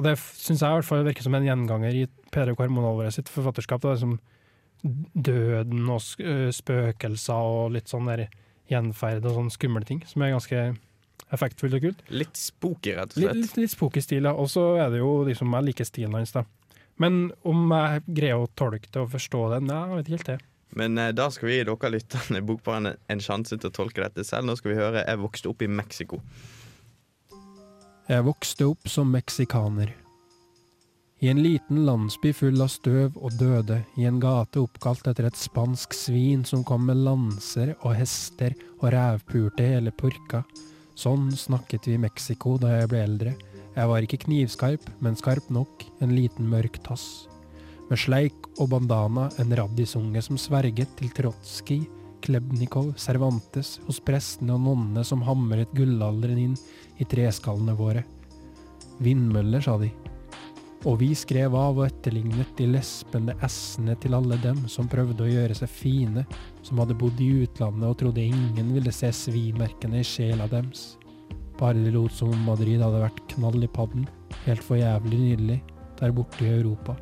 Og 0.00 0.06
det 0.06 0.16
syns 0.18 0.62
jeg 0.62 0.72
i 0.72 0.76
hvert 0.78 0.88
fall 0.88 1.02
virker 1.04 1.26
som 1.26 1.34
en 1.36 1.46
gjenganger 1.46 1.94
i 1.94 2.06
Pedro 2.32 2.56
Carmona 2.56 3.10
sitt 3.12 3.28
forfatterskap. 3.28 3.82
Det 3.82 3.90
er 3.92 4.00
som 4.00 4.14
døden 5.14 5.90
og 5.92 6.00
øh, 6.24 6.48
spøkelser 6.50 7.50
og 7.54 7.74
litt 7.76 7.92
sånn 7.92 8.08
der 8.08 8.24
gjenferd 8.72 9.26
og 9.28 9.36
sånne 9.36 9.52
skumle 9.52 9.84
ting, 9.86 10.00
som 10.08 10.24
er 10.24 10.32
ganske 10.32 10.62
effektfullt 11.32 11.78
og 11.78 11.84
kult. 11.86 12.02
Litt 12.12 12.38
spooky, 12.38 12.94
rett 12.96 13.14
og 13.14 13.20
slett. 13.20 13.40
litt, 13.40 13.58
litt 13.60 13.74
spooky 13.74 14.02
stil, 14.04 14.28
ja. 14.28 14.34
Og 14.36 14.50
så 14.52 14.64
er 14.82 14.92
det 14.92 15.02
jo 15.02 15.22
liksom, 15.28 15.52
jeg 15.58 15.70
liker 15.70 15.88
stilen 15.88 16.18
hans, 16.18 16.34
da. 16.36 16.44
Men 17.00 17.30
om 17.48 17.72
jeg 17.72 18.02
greier 18.06 18.42
å 18.42 18.50
tolke 18.58 18.90
det 18.92 19.00
og 19.00 19.12
forstå 19.14 19.44
det, 19.54 19.62
nei, 19.66 19.78
jeg 19.80 19.98
vet 19.98 20.08
ikke 20.10 20.18
helt 20.18 20.32
det. 20.32 20.40
Men 20.72 20.98
eh, 20.98 21.12
da 21.16 21.28
skal 21.32 21.48
vi 21.48 21.58
gi 21.58 21.64
dere 21.68 21.92
lytterne 21.92 22.44
bokbaren 22.48 22.92
en 22.92 23.24
sjanse 23.24 23.58
til 23.58 23.68
å 23.68 23.74
tolke 23.74 24.04
dette 24.04 24.24
selv. 24.24 24.48
Nå 24.48 24.56
skal 24.56 24.72
vi 24.72 24.80
høre 24.80 25.04
'Jeg 25.04 25.20
vokste 25.20 25.50
opp 25.52 25.62
i 25.62 25.68
Mexico'. 25.68 26.20
Jeg 28.08 28.24
vokste 28.26 28.66
opp 28.66 28.88
som 28.88 29.12
meksikaner. 29.12 29.92
I 31.22 31.28
en 31.28 31.42
liten 31.42 31.84
landsby 31.86 32.32
full 32.34 32.58
av 32.64 32.68
støv 32.72 33.14
og 33.14 33.36
døde, 33.38 33.84
i 33.96 34.08
en 34.08 34.18
gate 34.18 34.58
oppkalt 34.58 35.06
etter 35.06 35.28
et 35.28 35.38
spansk 35.38 35.94
svin 35.94 36.42
som 36.44 36.64
kom 36.66 36.88
med 36.88 36.98
lanser 36.98 37.76
og 37.84 37.94
hester 37.94 38.56
og 38.80 38.90
rævpulte 38.90 39.62
hele 39.62 39.92
purka. 39.94 40.42
Sånn 40.98 41.30
snakket 41.32 41.88
vi 41.88 41.96
i 41.96 42.02
Mexico 42.02 42.58
da 42.60 42.74
jeg 42.76 42.90
ble 42.92 43.02
eldre. 43.06 43.32
Jeg 43.72 43.88
var 43.88 44.04
ikke 44.04 44.20
knivskarp, 44.26 44.84
men 45.00 45.16
skarp 45.16 45.48
nok, 45.52 45.86
en 46.04 46.12
liten 46.12 46.50
mørk 46.52 46.76
tass. 46.84 47.26
Med 47.88 48.00
sleik 48.00 48.48
og 48.60 48.70
bandana, 48.74 49.30
en 49.40 49.54
raddisunge 49.56 50.20
som 50.24 50.38
sverget 50.40 50.92
til 50.98 51.12
Trotskij, 51.16 51.86
Klebnikov, 52.22 52.92
Cervantes, 53.00 53.78
hos 53.88 53.98
prestene 54.04 54.54
og 54.54 54.62
nonnene 54.68 55.02
som 55.04 55.24
hamret 55.26 55.72
gullalderen 55.76 56.38
inn 56.38 56.56
i 57.00 57.08
treskallene 57.08 57.74
våre. 57.78 58.04
Vindmøller, 59.02 59.64
sa 59.64 59.78
de. 59.80 59.90
Og 60.82 60.96
vi 60.98 61.12
skrev 61.14 61.54
av 61.54 61.76
og 61.78 61.84
etterlignet 61.86 62.56
de 62.58 62.64
lespende 62.72 63.36
s-ene 63.46 63.94
til 64.02 64.16
alle 64.18 64.34
dem 64.42 64.64
som 64.70 64.88
prøvde 64.90 65.22
å 65.22 65.30
gjøre 65.30 65.54
seg 65.54 65.70
fine, 65.70 66.24
som 66.66 66.80
hadde 66.82 66.96
bodd 66.98 67.20
i 67.22 67.28
utlandet 67.44 67.86
og 67.86 68.00
trodde 68.00 68.24
ingen 68.24 68.72
ville 68.74 68.90
se 68.94 69.12
svimerkene 69.14 70.00
i 70.02 70.06
sjela 70.06 70.48
dems. 70.50 70.96
Bare 71.60 71.78
de 71.78 71.92
lot 71.94 72.10
som 72.16 72.32
om 72.34 72.42
Madrid 72.48 72.82
hadde 72.82 73.04
vært 73.04 73.22
knall 73.30 73.62
i 73.62 73.70
padden, 73.70 74.08
helt 74.42 74.64
for 74.66 74.80
jævlig 74.80 75.20
nydelig, 75.20 75.60
der 76.00 76.14
borte 76.16 76.42
i 76.42 76.50
Europa. 76.50 76.96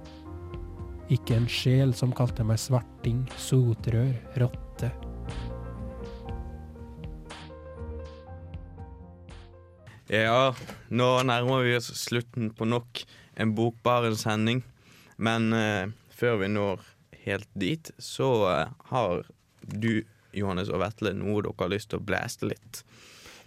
Ikke 1.09 1.39
en 1.39 1.49
sjel 1.49 1.97
som 1.97 2.13
kalte 2.13 2.45
meg 2.45 2.61
svarting, 2.61 3.23
sotrør, 3.41 4.13
rotte. 4.43 4.93
Ja, 10.11 10.53
nå 10.91 11.09
nærmer 11.25 11.65
vi 11.65 11.79
oss 11.79 11.89
slutten 11.97 12.53
på 12.53 12.69
nok 12.69 13.05
en 13.41 13.55
bokbar 13.57 14.09
sending. 14.21 14.63
Men 15.21 15.53
eh, 15.57 15.93
før 16.15 16.41
vi 16.43 16.51
når 16.53 16.85
helt 17.27 17.49
dit, 17.59 17.93
så 17.99 18.31
eh, 18.51 18.75
har 18.93 19.25
du, 19.61 20.05
Johannes 20.37 20.71
og 20.73 20.83
Vetle, 20.85 21.15
noe 21.17 21.43
dere 21.45 21.57
har 21.59 21.73
lyst 21.73 21.93
til 21.93 22.01
å 22.01 22.07
blæste 22.07 22.49
litt. 22.53 22.85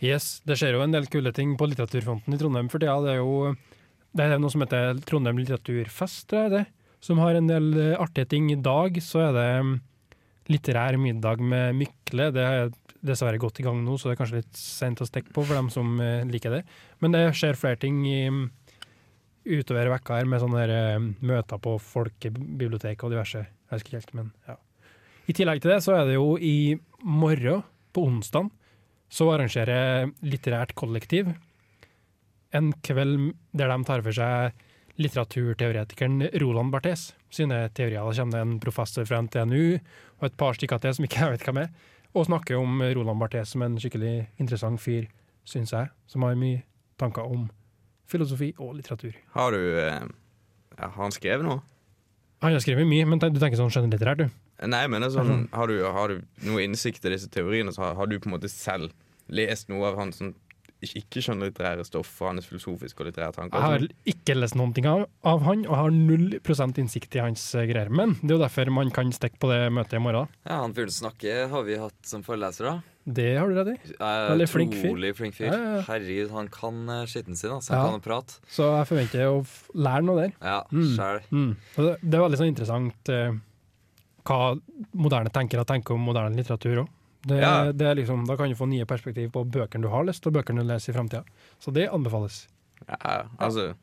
Yes, 0.03 0.41
det 0.43 0.57
skjer 0.59 0.75
jo 0.75 0.83
en 0.83 0.93
del 0.93 1.07
kule 1.07 1.31
ting 1.35 1.55
på 1.59 1.69
litteraturfronten 1.69 2.35
i 2.35 2.39
Trondheim 2.41 2.69
for 2.71 2.83
tida. 2.83 2.97
Det 3.05 3.13
er 3.15 3.21
jo 3.21 3.53
det 4.13 4.27
er 4.27 4.41
noe 4.41 4.53
som 4.53 4.61
heter 4.61 4.99
Trondheim 5.07 5.39
litteraturfest, 5.41 6.27
tror 6.29 6.45
jeg 6.45 6.53
det, 6.53 6.63
som 7.03 7.21
har 7.23 7.37
en 7.37 7.49
del 7.49 7.71
eh, 7.73 7.99
artige 8.01 8.29
ting. 8.35 8.51
I 8.53 8.59
dag 8.61 8.99
så 9.01 9.23
er 9.27 9.37
det 9.37 9.49
mm, 9.65 9.73
litterær 10.53 10.99
middag 11.01 11.41
med 11.41 11.79
Mykle. 11.79 12.29
Det 12.35 12.43
er 12.45 12.73
dessverre 13.03 13.41
godt 13.41 13.59
i 13.59 13.65
gang 13.65 13.81
nå, 13.83 13.97
så 13.97 14.09
det 14.09 14.15
er 14.15 14.19
kanskje 14.21 14.43
litt 14.43 14.59
sent 14.59 15.01
å 15.01 15.07
stikke 15.09 15.33
på 15.33 15.43
for 15.43 15.57
dem 15.57 15.71
som 15.73 15.97
eh, 16.03 16.21
liker 16.29 16.59
det. 16.59 16.61
Men 17.01 17.15
det 17.15 17.25
skjer 17.39 17.57
flere 17.59 17.81
ting 17.81 18.03
i, 18.05 18.21
utover 19.45 19.91
vekka 19.91 20.19
her, 20.19 20.29
med 20.29 20.43
sånne 20.43 20.63
der, 20.63 20.75
eh, 20.95 21.07
møter 21.21 21.59
på 21.59 21.77
folkebibliotek 21.81 23.03
og 23.03 23.15
diverse. 23.15 23.45
Jeg 23.45 23.77
husker 23.77 23.89
ikke 23.89 23.99
helt, 23.99 24.13
men 24.13 24.33
ja. 24.47 24.57
I 25.27 25.33
tillegg 25.33 25.61
til 25.63 25.71
det 25.71 25.83
så 25.83 25.95
er 25.95 26.05
det 26.05 26.17
jo 26.17 26.35
i 26.37 26.75
morgen, 27.03 27.63
på 27.93 28.07
onsdag, 28.09 28.47
så 29.13 29.27
arrangerer 29.29 30.09
Litterært 30.25 30.73
kollektiv 30.73 31.27
en 32.53 32.73
kveld 32.85 33.33
der 33.57 33.71
de 33.71 33.85
tar 33.87 34.03
for 34.05 34.15
seg 34.15 34.63
litteraturteoretikeren 35.01 36.27
Roland 36.41 36.73
Barthes 36.73 37.11
sine 37.33 37.63
teorier. 37.73 38.05
Da 38.05 38.13
kommer 38.13 38.37
det 38.37 38.43
en 38.45 38.59
professor 38.61 39.07
fra 39.09 39.21
NTNU 39.25 39.79
og 40.19 40.27
et 40.27 40.37
par 40.37 40.57
stykker 40.57 40.81
til 40.81 40.93
som 40.93 41.07
ikke 41.07 41.21
jeg 41.23 41.35
vet 41.35 41.47
hvem 41.47 41.63
er, 41.63 41.73
og 42.13 42.27
snakker 42.29 42.61
om 42.61 42.83
Roland 42.93 43.21
Barthes 43.21 43.55
som 43.55 43.65
en 43.65 43.79
skikkelig 43.81 44.15
interessant 44.37 44.81
fyr, 44.81 45.09
syns 45.49 45.73
jeg, 45.73 45.89
som 46.07 46.25
har 46.25 46.37
mye 46.39 46.61
tanker 47.01 47.25
om 47.25 47.49
filosofi 48.13 48.53
og 48.61 48.75
litteratur. 48.77 49.17
Har 49.35 49.55
du 49.55 49.61
eh, 49.81 50.05
Har 50.79 50.95
han 51.01 51.13
skrevet 51.15 51.45
noe? 51.47 51.61
Han 52.43 52.55
har 52.55 52.63
skrevet 52.63 52.87
mye, 52.89 53.05
men 53.07 53.21
du 53.23 53.39
tenker 53.39 53.59
sånn 53.59 53.71
skjønnlitterært, 53.71 54.25
du? 54.25 54.39
Nei, 54.67 54.83
men 54.91 55.01
det 55.01 55.09
er 55.09 55.15
sånn, 55.17 55.45
har, 55.55 55.71
du, 55.71 55.79
har 55.95 56.11
du 56.11 56.47
noe 56.47 56.63
innsikt 56.63 57.05
i 57.07 57.11
disse 57.13 57.29
teoriene, 57.31 57.71
så 57.75 57.85
har, 57.87 57.95
har 57.99 58.09
du 58.09 58.17
på 58.19 58.29
en 58.29 58.35
måte 58.35 58.51
selv 58.51 58.91
lest 59.31 59.69
noe 59.71 59.87
av 59.89 59.97
hans 59.99 60.19
sånn, 60.19 60.33
ikke-skjønnlitterære 60.83 61.85
stoff 61.87 62.09
og 62.21 62.33
hans 62.33 62.47
filosofiske 62.49 62.99
og 62.99 63.07
litterære 63.07 63.35
tanker? 63.37 63.55
Jeg 63.55 63.71
har 63.71 64.13
ikke 64.13 64.35
lest 64.35 64.57
noen 64.59 64.73
ting 64.75 64.87
av, 64.89 65.05
av 65.27 65.43
han, 65.47 65.63
og 65.69 65.77
har 65.79 65.93
null 65.95 66.37
prosent 66.43 66.79
innsikt 66.81 67.15
i 67.15 67.23
hans 67.23 67.43
eh, 67.55 67.67
greier. 67.69 67.91
Men 67.93 68.17
det 68.21 68.33
er 68.33 68.37
jo 68.37 68.43
derfor 68.43 68.71
man 68.75 68.91
kan 68.95 69.13
stikke 69.15 69.39
på 69.39 69.51
det 69.51 69.61
møtet 69.75 69.99
i 69.99 70.03
morgen. 70.03 70.31
Ja, 70.43 70.59
Han 70.65 70.75
fyren 70.75 70.91
som 70.91 71.07
snakker, 71.07 71.45
har 71.53 71.63
vi 71.67 71.79
hatt 71.79 72.11
som 72.11 72.25
foreleser, 72.27 72.67
da. 72.67 72.75
Det 73.05 73.37
har 73.37 73.49
du 73.51 73.55
rett 73.57 73.67
i. 73.73 73.93
Eh, 73.99 74.29
Veldig 74.31 74.45
flink 74.47 74.73
fyr. 74.77 74.85
Utrolig 74.87 75.09
flink 75.17 75.35
fyr. 75.35 75.49
Ja, 75.49 75.57
ja, 75.59 75.71
ja. 75.75 75.81
Herregud, 75.89 76.29
han 76.31 76.47
kan 76.47 76.77
eh, 76.89 77.01
skitten 77.11 77.35
sin, 77.35 77.51
altså. 77.51 77.73
Han 77.75 77.97
kan 77.97 78.03
prate. 78.05 78.37
Så 78.47 78.69
jeg 78.77 78.87
forventer 78.87 79.25
å 79.27 79.41
lære 79.75 80.05
noe 80.07 80.21
der. 80.21 80.31
Ja, 80.39 80.61
Mm. 80.71 80.95
Selv. 80.95 81.27
Mm. 81.31 81.49
Det, 81.75 81.97
det 82.01 82.17
er 82.19 82.23
veldig 82.23 82.39
sånn 82.39 82.51
interessant 82.53 83.09
eh, 83.11 83.35
hva 84.23 84.39
moderne 84.95 85.33
tenkere 85.35 85.65
tenker 85.67 85.97
om 85.97 86.05
moderne 86.07 86.35
litteratur 86.39 86.85
òg. 86.85 86.91
Liksom, 87.27 88.25
da 88.27 88.35
kan 88.39 88.49
du 88.51 88.55
få 88.59 88.65
nye 88.71 88.85
perspektiv 88.87 89.29
på 89.35 89.43
bøkene 89.47 89.83
du 89.85 89.91
har 89.91 90.03
lest, 90.07 90.25
og 90.27 90.33
bøkene 90.35 90.63
du 90.63 90.67
leser 90.71 90.91
i 90.91 90.95
framtida. 90.97 91.23
Så 91.59 91.71
det 91.75 91.89
anbefales. 91.91 92.45
Ja, 92.87 93.25
altså 93.39 93.73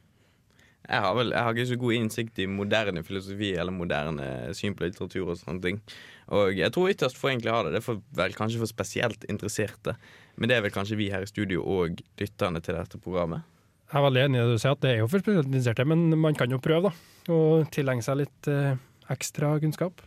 jeg 0.88 1.04
har, 1.04 1.12
vel, 1.14 1.34
jeg 1.34 1.46
har 1.46 1.54
ikke 1.54 1.70
så 1.70 1.78
god 1.80 1.96
innsikt 1.96 2.40
i 2.42 2.46
moderne 2.50 3.02
filosofi 3.06 3.52
eller 3.54 3.74
moderne 3.74 4.30
syn 4.56 4.74
på 4.74 4.86
litteratur 4.86 5.28
og 5.28 5.38
sånne 5.38 5.62
ting. 5.62 5.78
Og 6.34 6.58
jeg 6.58 6.72
tror 6.74 6.90
ytterst 6.90 7.18
få 7.18 7.32
egentlig 7.32 7.52
ha 7.54 7.62
det. 7.66 7.74
Det 7.74 7.80
er 7.80 7.86
for, 7.86 8.02
vel 8.18 8.34
kanskje 8.38 8.62
for 8.62 8.70
spesielt 8.70 9.26
interesserte. 9.30 9.96
Men 10.38 10.50
det 10.50 10.56
er 10.56 10.64
vel 10.64 10.74
kanskje 10.74 10.98
vi 10.98 11.10
her 11.12 11.26
i 11.26 11.30
studio 11.30 11.62
og 11.66 12.00
lytterne 12.20 12.62
til 12.64 12.78
dette 12.78 13.00
programmet. 13.02 13.46
Jeg 13.90 13.98
er 13.98 14.06
veldig 14.06 14.22
enig 14.22 14.38
i 14.38 14.42
det 14.46 14.54
du 14.54 14.62
sier, 14.62 14.76
at 14.76 14.82
det 14.84 14.92
er 14.92 15.00
jo 15.00 15.08
for 15.10 15.22
spesielt 15.22 15.50
interesserte, 15.50 15.86
men 15.90 16.14
man 16.22 16.36
kan 16.38 16.52
jo 16.52 16.60
prøve, 16.62 16.92
da. 16.92 17.34
Og 17.34 17.66
tilegne 17.74 18.06
seg 18.06 18.20
litt 18.22 18.50
eh, 18.50 18.78
ekstra 19.10 19.56
kunnskap. 19.62 20.02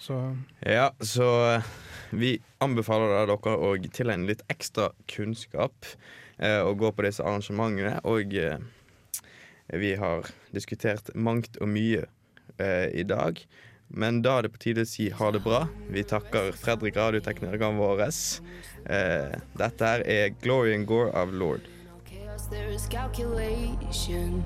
Så 0.00 0.16
Ja, 0.62 0.92
så 1.02 1.28
eh, 1.56 1.70
vi 2.14 2.36
anbefaler 2.62 3.10
da 3.12 3.24
dere 3.28 3.56
å 3.58 3.74
tilegne 3.90 4.30
litt 4.30 4.44
ekstra 4.52 4.92
kunnskap 5.10 5.90
eh, 6.38 6.62
og 6.62 6.78
gå 6.80 6.92
på 6.94 7.04
disse 7.08 7.26
arrangementene. 7.26 7.98
Og 8.08 8.38
eh, 8.38 8.62
vi 9.72 9.94
har 9.96 10.26
diskutert 10.54 11.10
mangt 11.14 11.58
og 11.60 11.68
mye 11.70 12.06
eh, 12.58 12.88
i 12.94 13.04
dag. 13.06 13.42
Men 13.90 14.22
da 14.22 14.36
er 14.38 14.46
det 14.46 14.52
på 14.54 14.62
tide 14.62 14.86
å 14.86 14.88
si 14.88 15.08
ha 15.10 15.32
det 15.34 15.42
bra. 15.42 15.64
Vi 15.90 16.04
takker 16.06 16.54
Fredrik, 16.54 16.96
radioteknikeren 16.98 17.80
vår. 17.80 18.06
Eh, 18.06 19.36
dette 19.58 19.92
her 19.92 20.06
er 20.06 20.34
Glory 20.42 20.74
and 20.76 20.86
Gore 20.86 21.14
av 21.14 21.34
Lord. 21.34 21.66
there 22.50 22.68
is 22.68 22.86
calculation. 22.86 24.42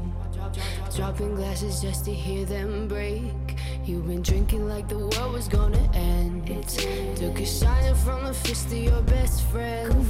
Dropping 0.94 1.34
glasses 1.36 1.80
just 1.80 2.04
to 2.04 2.12
hear 2.12 2.44
them 2.44 2.86
break. 2.86 3.56
You've 3.84 4.06
been 4.06 4.22
drinking 4.22 4.68
like 4.68 4.88
the 4.88 4.98
world 4.98 5.32
was 5.32 5.48
gonna 5.48 5.90
end. 5.94 6.46
Took 7.16 7.40
a 7.40 7.46
shine 7.46 7.94
from 7.94 8.24
the 8.24 8.34
fist 8.34 8.66
of 8.66 8.78
your 8.78 9.02
best 9.02 9.42
friend. 9.44 10.06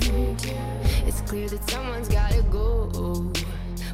It's 1.07 1.21
clear 1.23 1.49
that 1.49 1.71
someone's 1.71 2.09
gotta 2.09 2.43
go. 2.51 3.33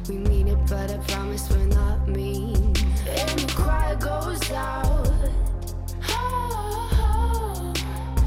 We 0.07 0.17
mean 0.17 0.47
it, 0.47 0.57
but 0.67 0.91
I 0.91 0.97
promise 0.97 1.49
we're 1.49 1.65
not 1.67 2.07
mean. 2.07 2.73
And 3.07 3.39
the 3.39 3.53
choir 3.55 3.95
goes 3.95 4.51
out. 4.51 5.07
Oh, 6.09 6.89
oh. 6.93 7.73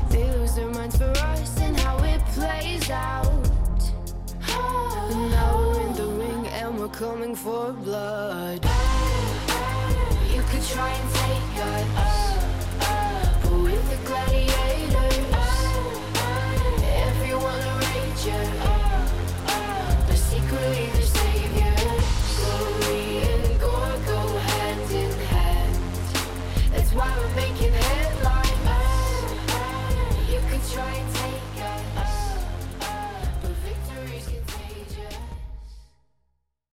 They 0.08 0.24
lose 0.38 0.54
their 0.54 0.68
minds 0.68 0.96
for 0.96 1.10
us 1.10 1.60
and 1.60 1.76
how 1.78 1.98
it 2.04 2.20
plays 2.26 2.88
out. 2.90 3.26
Oh, 4.48 5.08
and 5.10 5.30
now 5.32 5.58
we're 5.58 5.80
in 5.86 5.92
the 5.94 6.06
ring 6.06 6.46
and 6.46 6.78
we're 6.78 6.88
coming 6.88 7.34
for 7.34 7.72
blood. 7.72 8.64
You 10.32 10.42
could 10.42 10.64
try 10.64 10.90
and 10.90 11.14
take 11.14 11.64
us, 11.64 12.44
but 13.42 13.62
with 13.62 13.90
the 13.90 14.06
gladiator. 14.06 14.63